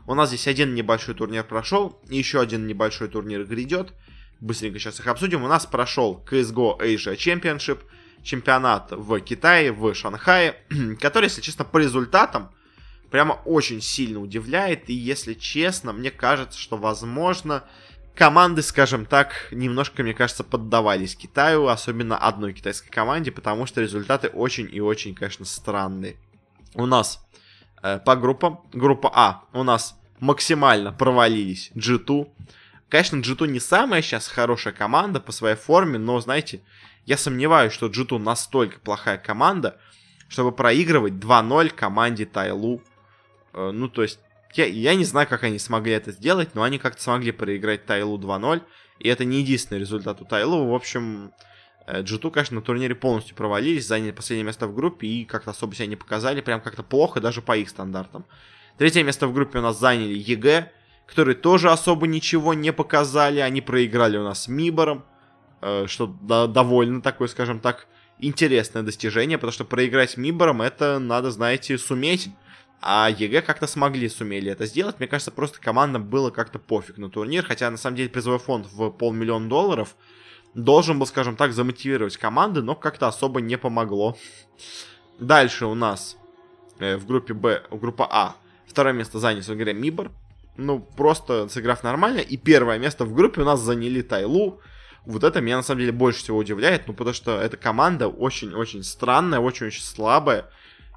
У 0.08 0.16
нас 0.16 0.30
здесь 0.30 0.48
один 0.48 0.74
небольшой 0.74 1.14
турнир 1.14 1.44
прошел, 1.44 2.02
еще 2.10 2.42
один 2.42 2.66
небольшой 2.66 3.08
турнир 3.08 3.46
грядет. 3.46 3.94
Быстренько 4.40 4.80
сейчас 4.80 5.00
их 5.00 5.06
обсудим. 5.06 5.44
У 5.44 5.48
нас 5.48 5.68
прошел 5.68 6.26
CSGO 6.28 6.80
Asia 6.80 7.16
Championship, 7.16 7.82
чемпионат 8.24 8.92
в 8.92 9.20
Китае, 9.20 9.72
в 9.72 9.94
Шанхае, 9.94 10.56
который, 11.00 11.26
если 11.26 11.42
честно, 11.42 11.66
по 11.66 11.78
результатам 11.78 12.52
прямо 13.12 13.34
очень 13.46 13.82
сильно 13.82 14.20
удивляет. 14.20 14.90
И 14.90 14.94
если 14.94 15.36
честно, 15.36 15.94
мне 15.94 16.10
кажется, 16.10 16.58
что 16.58 16.78
возможно 16.78 17.64
команды, 18.16 18.62
скажем 18.62 19.06
так, 19.06 19.48
немножко, 19.52 20.04
мне 20.04 20.14
кажется, 20.14 20.44
поддавались 20.44 21.16
Китаю, 21.16 21.68
особенно 21.68 22.18
одной 22.18 22.54
китайской 22.54 22.90
команде, 22.90 23.32
потому 23.32 23.66
что 23.66 23.82
результаты 23.82 24.28
очень 24.30 24.70
и 24.72 24.80
очень, 24.80 25.16
конечно, 25.16 25.46
странные. 25.46 26.18
У 26.74 26.86
нас 26.86 27.26
э, 27.82 28.00
по 28.00 28.16
группам, 28.16 28.62
группа 28.74 29.12
А, 29.14 29.44
у 29.54 29.64
нас 29.64 30.00
максимально 30.20 30.92
провалились 30.92 31.72
G2. 31.76 32.30
Конечно, 32.90 33.18
G2 33.18 33.48
не 33.48 33.60
самая 33.60 34.02
сейчас 34.02 34.28
хорошая 34.28 34.74
команда 34.74 35.20
по 35.20 35.32
своей 35.32 35.56
форме, 35.56 35.98
но, 35.98 36.20
знаете, 36.20 36.62
я 37.06 37.18
сомневаюсь, 37.18 37.74
что 37.74 37.88
G2 37.88 38.18
настолько 38.18 38.80
плохая 38.80 39.18
команда, 39.18 39.80
чтобы 40.28 40.52
проигрывать 40.52 41.14
2-0 41.14 41.70
команде 41.70 42.26
TYLOO. 42.26 42.82
Э, 43.54 43.72
ну, 43.72 43.88
то 43.90 44.04
есть, 44.04 44.20
я, 44.54 44.66
я 44.66 44.96
не 44.96 45.06
знаю, 45.06 45.28
как 45.28 45.44
они 45.44 45.60
смогли 45.60 45.94
это 45.94 46.12
сделать, 46.12 46.56
но 46.56 46.64
они 46.64 46.78
как-то 46.78 47.02
смогли 47.02 47.32
проиграть 47.32 47.86
TYLOO 47.86 48.18
2-0. 48.18 48.62
И 49.00 49.08
это 49.08 49.26
не 49.26 49.40
единственный 49.40 49.80
результат 49.80 50.22
у 50.22 50.26
TYLOO. 50.26 50.68
В 50.68 50.76
общем, 50.76 51.34
G2, 51.88 52.28
э, 52.28 52.32
конечно, 52.32 52.56
на 52.56 52.62
турнире 52.62 52.96
полностью 52.96 53.36
провалились, 53.36 53.88
заняли 53.88 54.12
последнее 54.12 54.46
место 54.46 54.68
в 54.68 54.76
группе 54.76 55.08
и 55.08 55.26
как-то 55.26 55.52
особо 55.52 55.76
себя 55.76 55.88
не 55.88 55.96
показали, 55.96 56.42
прям 56.42 56.62
как-то 56.62 56.84
плохо, 56.84 57.20
даже 57.20 57.42
по 57.42 57.58
их 57.58 57.70
стандартам. 57.70 58.26
Третье 58.78 59.04
место 59.04 59.28
в 59.28 59.34
группе 59.34 59.60
у 59.60 59.62
нас 59.62 59.80
заняли 59.80 60.14
EG, 60.14 60.72
которые 61.08 61.36
тоже 61.36 61.70
особо 61.70 62.08
ничего 62.08 62.54
не 62.54 62.72
показали, 62.72 63.40
они 63.40 63.62
проиграли 63.62 64.18
у 64.18 64.24
нас 64.24 64.48
MIBR 64.48 64.80
ам, 64.80 65.04
э, 65.62 65.86
что 65.88 66.08
довольно 66.08 67.02
такое, 67.02 67.28
скажем 67.28 67.60
так, 67.60 67.88
интересное 68.20 68.84
достижение, 68.84 69.38
потому 69.38 69.52
что 69.52 69.66
проиграть 69.66 70.16
MIBR 70.18 70.47
ам 70.47 70.62
это 70.62 71.00
надо, 71.00 71.32
знаете, 71.32 71.78
суметь. 71.78 72.30
А 72.82 73.10
EG 73.10 73.44
как-то 73.44 73.68
смогли, 73.68 74.10
сумели 74.10 74.52
это 74.52 74.66
сделать. 74.66 74.98
Мне 74.98 75.08
кажется, 75.08 75.32
просто 75.32 75.62
командам 75.62 76.04
было 76.10 76.32
как-то 76.32 76.58
пофиг 76.58 76.98
на 76.98 77.12
турнир. 77.12 77.46
Хотя, 77.46 77.70
на 77.70 77.78
самом 77.78 77.96
деле, 77.96 78.10
призовой 78.10 78.40
фонд 78.40 78.68
в 78.72 78.90
полмиллиона 78.90 79.48
долларов 79.48 79.96
должен 80.56 80.98
был, 80.98 81.06
скажем 81.06 81.36
так, 81.36 81.54
замотивировать 81.54 82.18
команды, 82.18 82.64
но 82.64 82.76
как-то 82.76 83.08
особо 83.08 83.40
не 83.40 83.56
помогло. 83.58 84.18
Дальше 85.20 85.68
у 85.68 85.76
нас 85.76 86.18
э, 86.80 86.98
в 86.98 87.06
группе 87.06 87.36
Б, 87.36 87.64
группа 87.70 88.08
А, 88.10 88.36
второе 88.66 88.94
место 88.94 89.20
занял, 89.20 89.44
в 89.44 89.50
игре 89.50 89.74
MIBR. 89.74 90.10
Ну, 90.58 90.80
просто 90.80 91.48
сыграв 91.50 91.84
нормально. 91.84 92.20
И 92.20 92.36
первое 92.36 92.80
место 92.80 93.06
в 93.06 93.14
группе 93.14 93.42
у 93.42 93.46
нас 93.46 93.60
заняли 93.60 94.02
TYLOO. 94.02 94.60
Вот 95.06 95.24
это 95.24 95.40
меня, 95.40 95.58
на 95.58 95.64
самом 95.64 95.82
деле, 95.82 95.92
больше 95.92 96.22
всего 96.24 96.40
удивляет. 96.40 96.88
Ну, 96.88 96.94
потому 96.94 97.14
что 97.14 97.40
эта 97.40 97.58
команда 97.58 98.08
очень-очень 98.08 98.84
странная, 98.84 99.40
очень-очень 99.40 99.84
слабая 99.84 100.50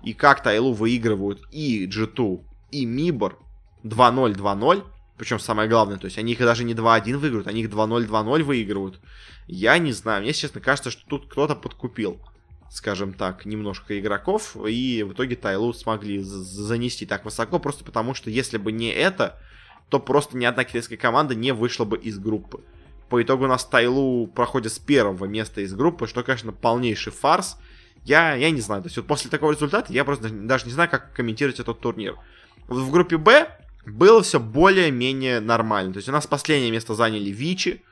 и 0.05 0.13
как 0.13 0.43
Тайлу 0.43 0.73
выигрывают 0.73 1.43
и 1.51 1.87
G2, 1.87 2.43
и 2.71 2.85
Мибор 2.85 3.39
2-0, 3.85 4.35
2-0, 4.35 4.85
причем 5.17 5.39
самое 5.39 5.69
главное, 5.69 5.97
то 5.97 6.07
есть 6.07 6.19
они 6.19 6.33
их 6.33 6.39
даже 6.39 6.65
не 6.65 6.75
2-1 6.75 7.17
выиграют, 7.19 7.47
они 7.47 7.63
их 7.63 7.71
2-0, 7.71 8.07
2-0 8.09 8.43
выигрывают. 8.43 9.01
Я 9.47 9.79
не 9.79 9.93
знаю, 9.93 10.23
мне, 10.23 10.33
честно, 10.33 10.61
кажется, 10.61 10.91
что 10.91 11.07
тут 11.07 11.31
кто-то 11.31 11.55
подкупил, 11.55 12.19
скажем 12.71 13.13
так, 13.13 13.47
немножко 13.47 13.99
игроков, 13.99 14.57
и 14.67 15.03
в 15.03 15.13
итоге 15.13 15.37
Тайлу 15.37 15.73
смогли 15.73 16.21
занести 16.21 17.07
так 17.07 17.25
высоко, 17.25 17.59
просто 17.59 17.85
потому 17.85 18.15
что 18.15 18.31
если 18.31 18.59
бы 18.59 18.73
не 18.73 18.91
это, 18.91 19.39
то 19.89 20.01
просто 20.01 20.37
ни 20.37 20.45
одна 20.45 20.65
китайская 20.65 20.97
команда 20.97 21.35
не 21.35 21.53
вышла 21.53 21.85
бы 21.85 21.97
из 21.97 22.19
группы. 22.19 22.61
По 23.09 23.23
итогу 23.23 23.45
у 23.45 23.49
нас 23.49 23.65
Тайлу 23.65 24.27
проходит 24.27 24.73
с 24.73 24.79
первого 24.79 25.27
места 25.27 25.61
из 25.61 25.75
группы, 25.75 26.07
что, 26.09 26.23
конечно, 26.23 26.53
полнейший 26.53 27.13
фарс. 27.13 27.59
Я, 28.05 28.35
я 28.35 28.51
не 28.51 28.61
знаю. 28.61 28.83
То 28.83 28.87
есть 28.87 28.97
вот 28.97 29.07
после 29.07 29.31
такого 29.31 29.53
результата 29.53 29.93
я 29.93 30.05
просто 30.05 30.29
даже 30.29 30.67
не 30.67 30.73
знаю, 30.73 30.91
как 30.91 31.13
комментировать 31.15 31.61
этот 31.61 31.81
турнир. 31.81 32.17
В 32.69 32.91
группе 32.91 33.17
Б 33.17 33.49
было 33.87 34.23
все 34.23 34.41
более-менее 34.41 35.41
нормально. 35.41 35.93
То 35.93 35.99
есть 35.99 36.09
у 36.09 36.13
нас 36.13 36.27
последнее 36.27 36.71
место 36.71 36.95
заняли 36.95 37.31
Вичи, 37.31 37.83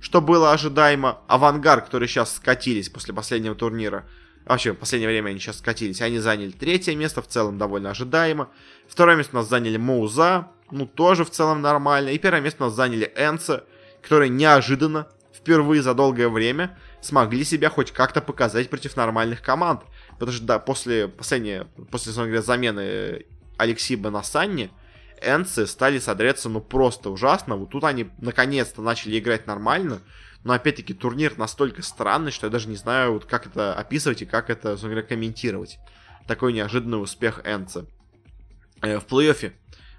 что 0.00 0.20
было 0.20 0.52
ожидаемо. 0.52 1.20
Авангар, 1.26 1.82
которые 1.82 2.08
сейчас 2.08 2.36
скатились 2.36 2.88
после 2.88 3.14
последнего 3.14 3.54
турнира. 3.54 4.06
Вообще, 4.44 4.72
в 4.72 4.76
последнее 4.76 5.08
время 5.08 5.30
они 5.30 5.38
сейчас 5.38 5.58
скатились. 5.58 6.02
Они 6.02 6.18
заняли 6.18 6.50
третье 6.50 6.96
место, 6.96 7.22
в 7.22 7.28
целом 7.28 7.58
довольно 7.58 7.90
ожидаемо. 7.90 8.48
Второе 8.88 9.16
место 9.16 9.36
у 9.36 9.40
нас 9.40 9.48
заняли 9.48 9.76
Моуза, 9.76 10.48
ну 10.70 10.86
тоже 10.86 11.24
в 11.24 11.30
целом 11.30 11.62
нормально. 11.62 12.10
И 12.10 12.18
первое 12.18 12.40
место 12.40 12.64
у 12.64 12.66
нас 12.66 12.74
заняли 12.74 13.12
Энса, 13.16 13.64
которые 14.02 14.30
неожиданно, 14.30 15.06
впервые 15.32 15.82
за 15.82 15.94
долгое 15.94 16.28
время, 16.28 16.76
смогли 17.02 17.44
себя 17.44 17.68
хоть 17.68 17.92
как-то 17.92 18.22
показать 18.22 18.70
против 18.70 18.96
нормальных 18.96 19.42
команд. 19.42 19.82
Потому 20.12 20.32
что, 20.32 20.44
да, 20.44 20.58
после 20.58 21.08
последней, 21.08 21.64
после, 21.90 22.12
говоря, 22.12 22.40
замены 22.42 23.26
Алексиба 23.58 24.10
на 24.10 24.22
Санни, 24.22 24.70
Энцы 25.20 25.66
стали 25.66 25.98
смотреться, 25.98 26.48
ну, 26.48 26.60
просто 26.60 27.10
ужасно. 27.10 27.56
Вот 27.56 27.70
тут 27.70 27.84
они 27.84 28.10
наконец-то 28.18 28.82
начали 28.82 29.18
играть 29.18 29.46
нормально. 29.46 30.00
Но, 30.44 30.52
опять-таки, 30.52 30.94
турнир 30.94 31.36
настолько 31.38 31.82
странный, 31.82 32.32
что 32.32 32.46
я 32.46 32.50
даже 32.50 32.68
не 32.68 32.76
знаю, 32.76 33.12
вот 33.12 33.26
как 33.26 33.46
это 33.46 33.74
описывать 33.74 34.22
и 34.22 34.26
как 34.26 34.50
это, 34.50 34.76
говоря, 34.80 35.02
комментировать. 35.02 35.78
Такой 36.26 36.52
неожиданный 36.52 37.00
успех 37.00 37.40
Энцы. 37.44 37.86
Э, 38.80 38.98
в 38.98 39.06
плей-оффе 39.06 39.52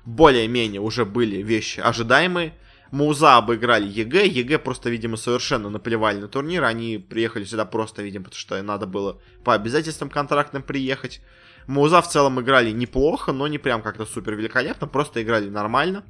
более-менее 0.06 0.82
уже 0.82 1.06
были 1.06 1.42
вещи 1.42 1.80
ожидаемые. 1.80 2.54
Mouz 2.94 3.38
обыграли 3.38 3.88
EG. 3.88 4.28
EG 4.28 4.60
просто, 4.60 4.92
видимо, 4.92 5.18
совершенно 5.18 5.72
наплевали 5.72 6.20
на 6.20 6.28
турнир. 6.28 6.64
Они 6.64 7.00
приехали 7.00 7.44
сюда 7.44 7.66
просто, 7.66 8.04
видимо, 8.04 8.26
потому 8.26 8.40
что 8.40 8.62
надо 8.62 8.86
было 8.86 9.20
по 9.44 9.56
обязательствам 9.56 10.12
контрактным 10.12 10.62
приехать. 10.62 11.20
Mouz 11.66 12.04
в 12.04 12.08
целом 12.08 12.40
играли 12.40 12.70
неплохо, 12.70 13.32
но 13.32 13.48
не 13.48 13.58
прям 13.58 13.82
как-то 13.82 14.06
супер 14.06 14.36
великолепно, 14.36 14.86
просто 14.86 15.24
играли 15.24 15.50
нормально. 15.50 16.04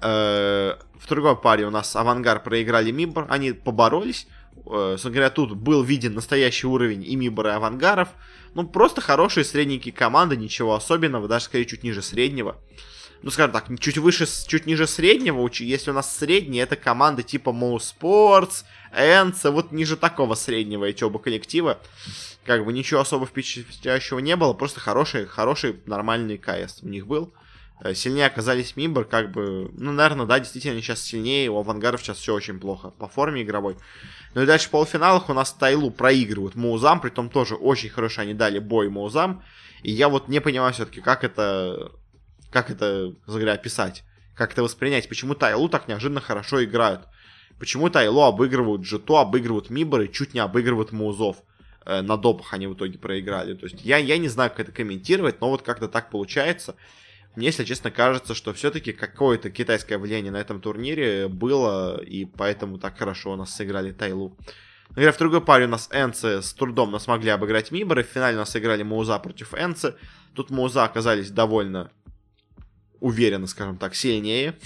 Э, 0.00 0.76
в 0.98 1.06
другой 1.06 1.36
паре 1.36 1.66
у 1.66 1.70
нас 1.70 1.94
AVANGAR 1.94 2.42
проиграли 2.42 2.92
MIBR, 2.92 3.26
они 3.28 3.52
поборолись. 3.52 4.26
Э, 4.56 4.92
собственно 4.92 5.12
говоря, 5.16 5.28
тут 5.28 5.52
был 5.54 5.82
виден 5.82 6.14
настоящий 6.14 6.66
уровень 6.66 7.04
и 7.04 7.14
Мибора, 7.14 7.50
и 7.50 7.54
Авангаров. 7.56 8.08
Ну, 8.54 8.66
просто 8.66 9.02
хорошие 9.02 9.44
средненькие 9.44 9.92
команды, 9.92 10.38
ничего 10.38 10.76
особенного, 10.76 11.28
даже 11.28 11.44
скорее 11.44 11.66
чуть 11.66 11.82
ниже 11.82 12.00
среднего. 12.00 12.56
Ну, 13.22 13.30
скажем 13.30 13.52
так, 13.52 13.66
чуть 13.80 13.98
выше, 13.98 14.26
чуть 14.46 14.66
ниже 14.66 14.86
среднего, 14.86 15.48
если 15.52 15.90
у 15.90 15.94
нас 15.94 16.16
средний, 16.16 16.58
это 16.58 16.76
команды 16.76 17.22
типа 17.22 17.50
Mo 17.50 17.76
Sports, 17.78 18.64
Энца, 18.92 19.50
вот 19.50 19.72
ниже 19.72 19.96
такого 19.96 20.34
среднего 20.34 20.84
эти 20.84 21.02
оба 21.04 21.18
коллектива. 21.18 21.80
Как 22.44 22.64
бы 22.64 22.72
ничего 22.72 23.00
особо 23.00 23.26
впечатляющего 23.26 24.20
не 24.20 24.36
было, 24.36 24.52
просто 24.52 24.80
хороший, 24.80 25.26
хороший, 25.26 25.80
нормальный 25.86 26.38
КС 26.38 26.82
у 26.82 26.88
них 26.88 27.06
был. 27.06 27.32
Э, 27.80 27.94
сильнее 27.94 28.26
оказались 28.26 28.76
Мимбр, 28.76 29.04
как 29.04 29.32
бы, 29.32 29.70
ну, 29.74 29.92
наверное, 29.92 30.26
да, 30.26 30.38
действительно, 30.38 30.80
сейчас 30.80 31.02
сильнее, 31.02 31.50
у 31.50 31.58
Авангаров 31.58 32.00
сейчас 32.00 32.18
все 32.18 32.34
очень 32.34 32.58
плохо 32.58 32.90
по 32.90 33.08
форме 33.08 33.42
игровой. 33.42 33.76
Ну 34.34 34.42
и 34.42 34.46
дальше 34.46 34.68
в 34.68 34.70
полуфиналах 34.70 35.28
у 35.28 35.34
нас 35.34 35.52
Тайлу 35.52 35.90
проигрывают 35.90 36.54
Маузам, 36.54 37.00
при 37.00 37.10
том 37.10 37.28
тоже 37.28 37.54
очень 37.54 37.90
хорошо 37.90 38.22
они 38.22 38.34
дали 38.34 38.58
бой 38.58 38.88
Маузам. 38.88 39.42
И 39.82 39.92
я 39.92 40.08
вот 40.08 40.28
не 40.28 40.40
понимаю 40.40 40.72
все-таки, 40.72 41.00
как 41.00 41.22
это, 41.22 41.92
как 42.56 42.70
это, 42.70 43.12
говоря, 43.26 43.52
описать, 43.52 44.02
как 44.34 44.52
это 44.52 44.62
воспринять, 44.62 45.10
почему 45.10 45.34
Тайлу 45.34 45.68
так 45.68 45.88
неожиданно 45.88 46.22
хорошо 46.22 46.64
играют. 46.64 47.02
Почему 47.58 47.90
Тайлу 47.90 48.22
обыгрывают 48.22 48.80
Джито, 48.80 49.20
обыгрывают 49.20 49.68
Мибор 49.68 50.00
и 50.00 50.10
чуть 50.10 50.32
не 50.32 50.40
обыгрывают 50.40 50.90
Маузов. 50.90 51.36
Э, 51.84 52.00
на 52.00 52.16
допах 52.16 52.54
они 52.54 52.66
в 52.66 52.72
итоге 52.72 52.98
проиграли. 52.98 53.52
То 53.52 53.66
есть 53.66 53.84
я, 53.84 53.98
я 53.98 54.16
не 54.16 54.28
знаю, 54.28 54.48
как 54.48 54.60
это 54.60 54.72
комментировать, 54.72 55.38
но 55.42 55.50
вот 55.50 55.60
как-то 55.60 55.86
так 55.86 56.08
получается. 56.08 56.76
Мне, 57.34 57.48
если 57.48 57.62
честно, 57.62 57.90
кажется, 57.90 58.34
что 58.34 58.54
все-таки 58.54 58.94
какое-то 58.94 59.50
китайское 59.50 59.98
влияние 59.98 60.32
на 60.32 60.40
этом 60.40 60.62
турнире 60.62 61.28
было, 61.28 62.02
и 62.02 62.24
поэтому 62.24 62.78
так 62.78 62.96
хорошо 62.96 63.32
у 63.32 63.36
нас 63.36 63.54
сыграли 63.54 63.92
Тайлу. 63.92 64.34
Например, 64.88 65.12
в 65.12 65.18
другой 65.18 65.42
паре 65.42 65.66
у 65.66 65.68
нас 65.68 65.90
Энцы 65.92 66.40
с 66.40 66.54
трудом 66.54 66.90
нас 66.90 67.02
смогли 67.02 67.28
обыграть 67.28 67.70
Миборы. 67.70 68.02
В 68.02 68.06
финале 68.06 68.36
у 68.36 68.40
нас 68.40 68.50
сыграли 68.50 68.82
Мауза 68.82 69.18
против 69.18 69.52
Энцы. 69.52 69.94
Тут 70.32 70.48
Мауза 70.48 70.84
оказались 70.84 71.30
довольно 71.30 71.90
уверенно, 73.06 73.46
скажем 73.46 73.78
так, 73.78 73.94
сильнее. 73.94 74.58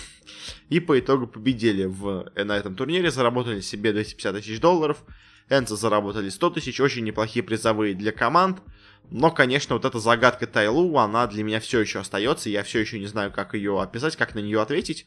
И 0.70 0.80
по 0.80 0.99
итогу 0.99 1.26
победили 1.26 1.84
в, 1.84 2.32
на 2.34 2.57
этом 2.57 2.74
турнире, 2.74 3.11
заработали 3.11 3.61
себе 3.61 3.93
250 3.93 4.36
тысяч 4.36 4.61
долларов. 4.61 5.05
Энцы 5.51 5.76
заработали 5.76 6.30
100 6.30 6.51
тысяч, 6.51 6.80
очень 6.80 7.05
неплохие 7.05 7.43
призовые 7.43 7.95
для 7.95 8.12
команд. 8.12 8.62
Но, 9.11 9.30
конечно, 9.30 9.74
вот 9.74 9.84
эта 9.84 9.99
загадка 9.99 10.47
Тайлу, 10.47 10.97
она 10.97 11.26
для 11.26 11.43
меня 11.43 11.61
все 11.61 11.80
еще 11.80 11.99
остается. 11.99 12.49
Я 12.49 12.62
все 12.62 12.78
еще 12.78 12.99
не 12.99 13.07
знаю, 13.07 13.30
как 13.30 13.55
ее 13.55 13.80
описать, 13.82 14.16
как 14.16 14.34
на 14.34 14.38
нее 14.38 14.62
ответить. 14.62 15.05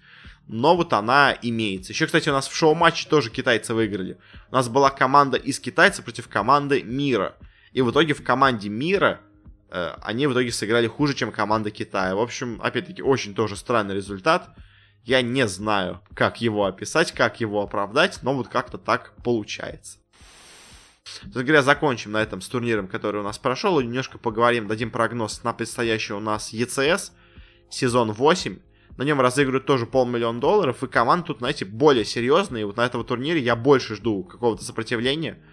Но 0.48 0.76
вот 0.76 0.94
она 0.94 1.36
имеется. 1.42 1.94
Еще, 1.94 2.06
кстати, 2.06 2.30
у 2.30 2.34
нас 2.34 2.48
в 2.48 2.56
шоу-матче 2.56 3.08
тоже 3.10 3.32
китайцы 3.32 3.74
выиграли. 3.74 4.18
У 4.52 4.56
нас 4.56 4.70
была 4.70 4.92
команда 4.92 5.38
из 5.38 5.60
китайцев 5.60 6.04
против 6.06 6.28
команды 6.28 6.84
мира. 6.84 7.36
И 7.72 7.82
в 7.82 7.90
итоге 7.90 8.14
в 8.14 8.24
команде 8.24 8.70
мира 8.70 9.22
э, 9.22 9.33
они 9.74 10.28
в 10.28 10.34
итоге 10.34 10.52
сыграли 10.52 10.88
хуже, 10.88 11.16
чем 11.16 11.32
команда 11.32 11.72
Китая. 11.72 12.16
В 12.16 12.20
общем, 12.20 12.62
опять-таки, 12.64 13.02
очень 13.02 13.34
тоже 13.34 13.56
странный 13.56 13.96
результат. 13.96 14.50
Я 15.04 15.22
не 15.22 15.48
знаю, 15.48 16.02
как 16.14 16.42
его 16.42 16.66
описать, 16.66 17.12
как 17.12 17.42
его 17.42 17.62
оправдать, 17.62 18.20
но 18.22 18.34
вот 18.34 18.48
как-то 18.48 18.78
так 18.78 19.14
получается. 19.24 19.98
Собственно 21.04 21.44
говоря, 21.44 21.62
закончим 21.62 22.14
на 22.14 22.22
этом 22.22 22.40
с 22.40 22.48
турниром, 22.48 22.88
который 22.88 23.20
у 23.20 23.24
нас 23.24 23.38
прошел, 23.38 23.80
и 23.80 23.84
немножко 23.84 24.18
поговорим, 24.18 24.68
дадим 24.68 24.92
прогноз 24.92 25.44
на 25.44 25.52
предстоящий 25.52 26.14
у 26.14 26.22
нас 26.22 26.54
ECS, 26.54 27.12
сезон 27.70 28.14
8. 28.14 28.60
На 28.96 29.04
нем 29.04 29.20
разыгрывают 29.20 29.66
тоже 29.66 29.86
полмиллиона 29.86 30.40
долларов, 30.40 30.84
и 30.84 30.88
команда 30.88 31.28
тут, 31.28 31.40
знаете, 31.40 31.66
более 31.66 32.06
серьезная, 32.06 32.62
и 32.62 32.64
вот 32.64 32.78
на 32.78 32.86
этом 32.86 33.04
турнире 33.04 33.42
я 33.42 33.56
больше 33.56 33.96
жду 33.96 34.24
какого-то 34.24 34.64
сопротивления. 34.64 35.44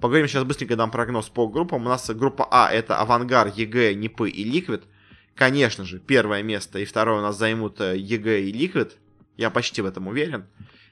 Поговорим 0.00 0.28
сейчас 0.28 0.44
быстренько, 0.44 0.76
дам 0.76 0.90
прогноз 0.90 1.28
по 1.28 1.48
группам. 1.48 1.86
У 1.86 1.88
нас 1.88 2.10
группа 2.10 2.46
А 2.50 2.70
это 2.70 2.98
AVANGAR, 2.98 3.48
EG, 3.48 3.94
NIP 3.94 4.19
ы 4.19 4.28
и 4.28 4.44
Liquid. 4.44 4.84
Конечно 5.34 5.84
же, 5.84 5.98
первое 5.98 6.42
место 6.42 6.78
и 6.78 6.84
второе 6.84 7.18
у 7.18 7.22
нас 7.22 7.38
займут 7.38 7.80
э, 7.80 7.96
EG 7.96 8.42
и 8.42 8.52
Liquid. 8.52 8.96
Я 9.36 9.50
почти 9.50 9.82
в 9.82 9.86
этом 9.86 10.06
уверен. 10.06 10.46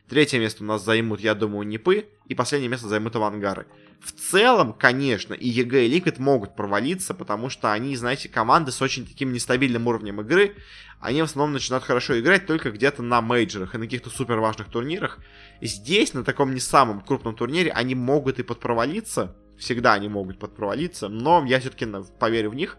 Третье 0.09 0.39
место 0.39 0.63
у 0.65 0.67
нас 0.67 0.85
займут, 0.85 1.21
я 1.21 1.35
думаю, 1.35 1.67
NIP 1.67 1.91
ы. 1.91 2.07
И 2.29 2.35
последнее 2.35 2.71
место 2.71 2.89
займут 2.89 3.17
AVANGAR 3.17 3.56
ы. 3.56 3.67
В 4.05 4.13
целом, 4.13 4.75
конечно, 4.75 5.33
и 5.33 5.49
EG 5.49 5.87
и 5.87 5.89
Liquid 5.89 6.19
могут 6.19 6.55
провалиться, 6.55 7.15
потому 7.15 7.49
что 7.49 7.73
они, 7.73 7.97
знаете, 7.97 8.29
команды 8.29 8.71
с 8.71 8.83
очень 8.83 9.07
таким 9.07 9.33
нестабильным 9.33 9.87
уровнем 9.87 10.21
игры. 10.21 10.57
Они 11.01 11.23
в 11.23 11.25
основном 11.25 11.55
начинают 11.55 11.85
хорошо 11.85 12.21
играть 12.21 12.47
только 12.47 12.71
где-то 12.71 13.03
на 13.03 13.23
мейджорах 13.23 13.75
и 13.75 13.79
на 13.79 13.85
каких-то 13.85 14.11
супер 14.11 14.41
важных 14.41 14.69
турнирах. 14.69 15.21
И 15.63 15.67
здесь, 15.67 16.13
на 16.13 16.23
таком 16.23 16.53
не 16.53 16.61
самом 16.61 17.01
крупном 17.01 17.35
турнире, 17.35 17.73
они 17.73 17.95
могут 17.95 18.39
и 18.39 18.43
подпровалиться. 18.43 19.35
Всегда 19.57 19.95
они 19.95 20.11
могут 20.11 20.39
подпровалиться, 20.39 21.09
но 21.09 21.43
я 21.47 21.59
все-таки 21.59 21.87
поверю 22.21 22.51
в 22.51 22.55
них. 22.55 22.77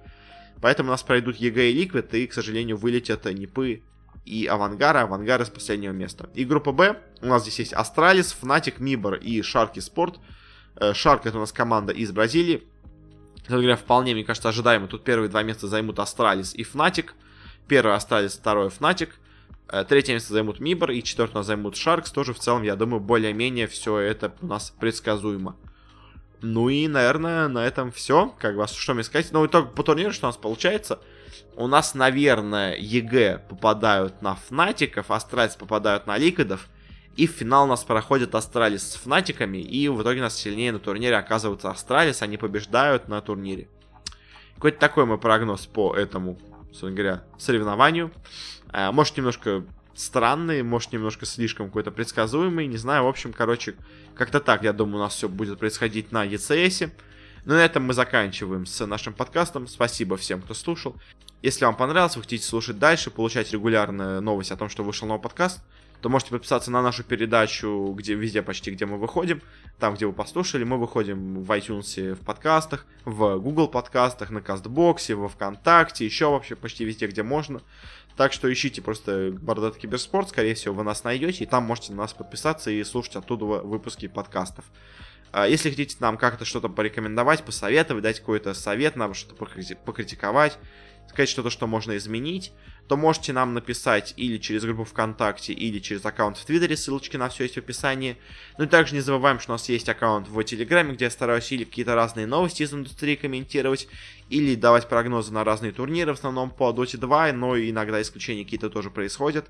Поэтому 0.61 0.89
у 0.89 0.91
нас 0.91 1.01
пройдут 1.01 1.37
EG 1.37 1.71
и 1.71 1.73
Liquid, 1.73 2.13
и, 2.13 2.27
к 2.27 2.33
сожалению, 2.33 2.77
вылетят 2.77 3.25
NIP 3.25 3.67
ы 3.67 3.81
и 4.25 4.45
AVANGAR 4.45 5.01
а, 5.01 5.10
AVANGAR 5.10 5.39
а 5.39 5.43
с 5.43 5.49
последнего 5.49 5.91
места. 5.91 6.29
И 6.35 6.45
группа 6.45 6.71
Б, 6.71 7.01
у 7.21 7.25
нас 7.25 7.41
здесь 7.41 7.57
есть 7.59 7.73
Astralis, 7.73 8.31
Fnatic, 8.33 8.79
MIBR 8.79 9.15
и 9.15 9.41
Sharks 9.41 9.79
Esports. 9.79 10.19
Sharks 10.93 11.25
это 11.25 11.37
у 11.37 11.39
нас 11.39 11.51
команда 11.51 11.93
из 11.93 12.11
Бразилии. 12.11 12.63
Кстати 13.35 13.53
говоря, 13.53 13.75
вполне, 13.75 14.13
мне 14.13 14.23
кажется, 14.23 14.49
ожидаемо. 14.49 14.87
Тут 14.87 15.03
первые 15.03 15.29
два 15.29 15.43
места 15.43 15.67
займут 15.67 15.99
Astralis 15.99 16.55
и 16.55 16.63
Fnatic. 16.63 17.13
Первый 17.67 17.95
Astralis, 17.95 18.33
второй 18.33 18.69
Fnatic. 18.69 19.15
Третье 19.87 20.13
место 20.13 20.33
займут 20.33 20.59
MIBR 20.59 20.91
и 20.91 21.03
четвертое 21.03 21.43
займут 21.43 21.75
Sharks. 21.75 22.11
Тоже 22.11 22.33
в 22.33 22.39
целом, 22.39 22.63
я 22.63 22.75
думаю, 22.75 22.99
более-менее 22.99 23.67
все 23.67 23.97
это 23.97 24.33
у 24.41 24.47
нас 24.47 24.73
предсказуемо. 24.79 25.55
Ну 26.41 26.69
и, 26.69 26.87
наверное, 26.87 27.47
на 27.47 27.65
этом 27.65 27.91
все. 27.91 28.33
Как 28.39 28.55
бы, 28.55 28.65
что 28.67 28.93
мне 28.93 29.03
сказать? 29.03 29.31
Ну, 29.31 29.45
итог 29.45 29.73
по 29.73 29.83
турниру, 29.83 30.11
что 30.11 30.27
у 30.27 30.29
нас 30.29 30.37
получается– 30.37 30.99
у 31.57 31.67
нас, 31.67 31.95
наверное, 31.95 32.75
EG 32.75 33.39
попадают 33.49 34.21
на 34.21 34.35
Fnatic 34.35 34.85
ов, 34.85 35.09
Astralis 35.09 35.55
попадают 35.55 36.05
на 36.05 36.17
Liquid 36.17 36.51
ов, 36.51 36.67
и 37.15 37.27
в 37.27 37.31
финал 37.31 37.65
нас 37.67 37.83
проходит 37.83 38.35
Astralis 38.35 38.91
с 38.91 38.95
Fnatic 38.95 39.32
ами, 39.32 39.57
и 39.57 39.87
в 39.87 40.01
итоге 40.01 40.19
у 40.19 40.23
нас 40.23 40.35
сильнее 40.35 40.71
на 40.71 40.79
турнире 40.79 41.15
оказывается 41.15 41.69
Astralis, 41.69 42.21
они 42.21 42.37
побеждают 42.37 43.07
на 43.07 43.21
турнире. 43.21 43.69
Какой-то 44.55 44.79
такой 44.79 45.05
мой 45.05 45.17
прогноз 45.17 45.65
по 45.65 45.95
этому, 45.95 46.37
собственно 46.67 46.91
говоря, 46.91 47.23
соревнованию. 47.37 48.11
А, 48.69 48.91
может, 48.91 49.17
немножко 49.17 49.65
странный, 49.93 50.63
может, 50.63 50.91
немножко 50.91 51.25
слишком 51.25 51.67
какой-то 51.67 51.91
предсказуемый, 51.91 52.67
не 52.67 52.77
знаю. 52.77 53.05
В 53.05 53.07
общем, 53.07 53.33
короче, 53.33 53.75
как-то 54.15 54.39
так, 54.39 54.63
я 54.63 54.73
думаю, 54.73 54.97
у 54.97 55.03
нас 55.03 55.13
все 55.13 55.29
будет 55.29 55.59
происходить 55.59 56.11
на 56.11 56.25
ECS. 56.25 56.91
Ну, 57.45 57.53
на 57.53 57.63
этом 57.63 57.83
мы 57.83 57.93
заканчиваем 57.93 58.65
с 58.65 58.85
нашим 58.85 59.13
подкастом. 59.13 59.67
Спасибо 59.67 60.17
всем, 60.17 60.41
кто 60.41 60.53
слушал. 60.53 60.95
Если 61.41 61.63
вам 61.63 61.75
понравилось, 61.75 62.15
вы 62.15 62.23
хотите 62.23 62.43
слушать 62.43 62.79
дальше, 62.79 63.11
получать 63.11 63.51
регулярные 63.51 64.19
новости 64.19 64.51
о 64.51 64.57
том, 64.57 64.67
что 64.67 64.83
вышел 64.83 65.07
новый 65.07 65.21
подкаст, 65.21 65.59
то 66.05 66.09
можете 66.09 66.29
подписаться 66.29 66.69
на 66.69 66.83
нашу 66.83 67.03
передачу, 67.03 67.91
где 67.97 68.13
везде 68.13 68.43
почти, 68.43 68.69
где 68.69 68.85
мы 68.85 68.97
выходим. 68.97 69.41
Там, 69.79 69.95
где 69.95 70.05
вы 70.05 70.13
послушали, 70.13 70.63
мы 70.63 70.77
выходим 70.77 71.41
в 71.41 71.51
iTunes, 71.51 72.13
в 72.13 72.23
подкастах, 72.23 72.85
в 73.05 73.39
Google 73.39 73.67
подкастах, 73.67 74.29
на 74.29 74.39
Кастбоксе, 74.39 75.15
во 75.15 75.27
Вконтакте, 75.27 76.05
еще 76.05 76.29
вообще 76.29 76.55
почти 76.55 76.85
везде, 76.85 77.07
где 77.07 77.23
можно. 77.23 77.59
Так 78.15 78.33
что 78.33 78.53
ищите 78.53 78.83
просто 78.83 79.35
Бородатый 79.41 79.79
Киберспорт, 79.79 80.29
скорее 80.29 80.53
всего, 80.53 80.75
вы 80.75 80.83
нас 80.83 81.03
найдете, 81.03 81.43
и 81.43 81.47
там 81.47 81.63
можете 81.63 81.91
на 81.93 82.03
нас 82.03 82.13
подписаться 82.13 82.69
и 82.69 82.83
слушать 82.83 83.15
оттуда 83.15 83.45
выпуски 83.45 84.07
подкастов. 84.07 84.63
А, 85.31 85.47
если 85.47 85.71
хотите 85.71 85.97
нам 86.01 86.19
как-то 86.19 86.45
что-то 86.45 86.69
порекомендовать, 86.69 87.43
посоветовать, 87.43 88.03
дать 88.03 88.19
какой-то 88.19 88.53
совет, 88.53 88.95
нам 88.95 89.15
что-то 89.15 89.43
покритиковать, 89.83 90.59
сказать 91.09 91.29
что-то, 91.29 91.49
что 91.49 91.65
можно 91.65 91.97
изменить, 91.97 92.51
то 92.87 92.97
можете 92.97 93.33
нам 93.33 93.53
написать 93.53 94.13
или 94.15 94.37
через 94.37 94.63
группу 94.63 94.83
ВКонтакте, 94.83 95.53
или 95.53 95.79
через 95.79 96.05
аккаунт 96.05 96.37
в 96.37 96.45
Твиттере, 96.45 96.77
ссылочки 96.77 97.17
на 97.17 97.29
все 97.29 97.43
есть 97.43 97.55
в 97.55 97.59
описании. 97.59 98.17
Ну 98.57 98.65
и 98.65 98.67
также 98.67 98.93
не 98.93 99.01
забываем, 99.01 99.39
что 99.39 99.51
у 99.51 99.55
нас 99.55 99.67
есть 99.69 99.89
аккаунт 99.89 100.27
в 100.27 100.43
Телеграме, 100.43 100.93
где 100.93 101.05
я 101.05 101.11
стараюсь 101.11 101.51
или 101.51 101.63
какие-то 101.63 101.95
разные 101.95 102.27
новости 102.27 102.63
из 102.63 102.73
индустрии 102.73 103.15
комментировать, 103.15 103.87
или 104.29 104.55
давать 104.55 104.87
прогнозы 104.87 105.33
на 105.33 105.43
разные 105.43 105.71
турниры, 105.71 106.13
в 106.13 106.17
основном 106.17 106.51
по 106.51 106.71
Dota 106.71 106.97
2, 106.97 107.33
но 107.33 107.57
иногда 107.57 108.01
исключения 108.01 108.43
какие-то 108.43 108.69
тоже 108.69 108.91
происходят. 108.91 109.49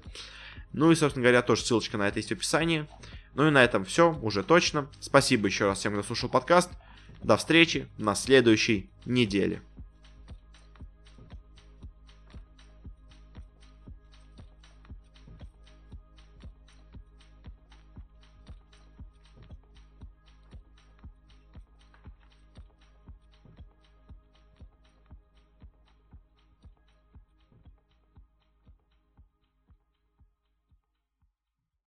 Ну 0.71 0.91
и, 0.91 0.95
собственно 0.95 1.23
говоря, 1.23 1.41
тоже 1.41 1.63
ссылочка 1.63 1.97
на 1.97 2.07
это 2.07 2.19
есть 2.19 2.29
в 2.29 2.33
описании. 2.33 2.87
Ну 3.33 3.47
и 3.47 3.51
на 3.51 3.63
этом 3.63 3.83
все, 3.83 4.17
уже 4.21 4.43
точно. 4.43 4.87
Спасибо 4.99 5.47
еще 5.47 5.65
раз 5.65 5.79
всем, 5.79 5.93
кто 5.93 6.03
слушал 6.03 6.29
подкаст. 6.29 6.69
До 7.21 7.37
встречи 7.37 7.87
на 7.97 8.15
следующей 8.15 8.89
неделе. 9.05 9.61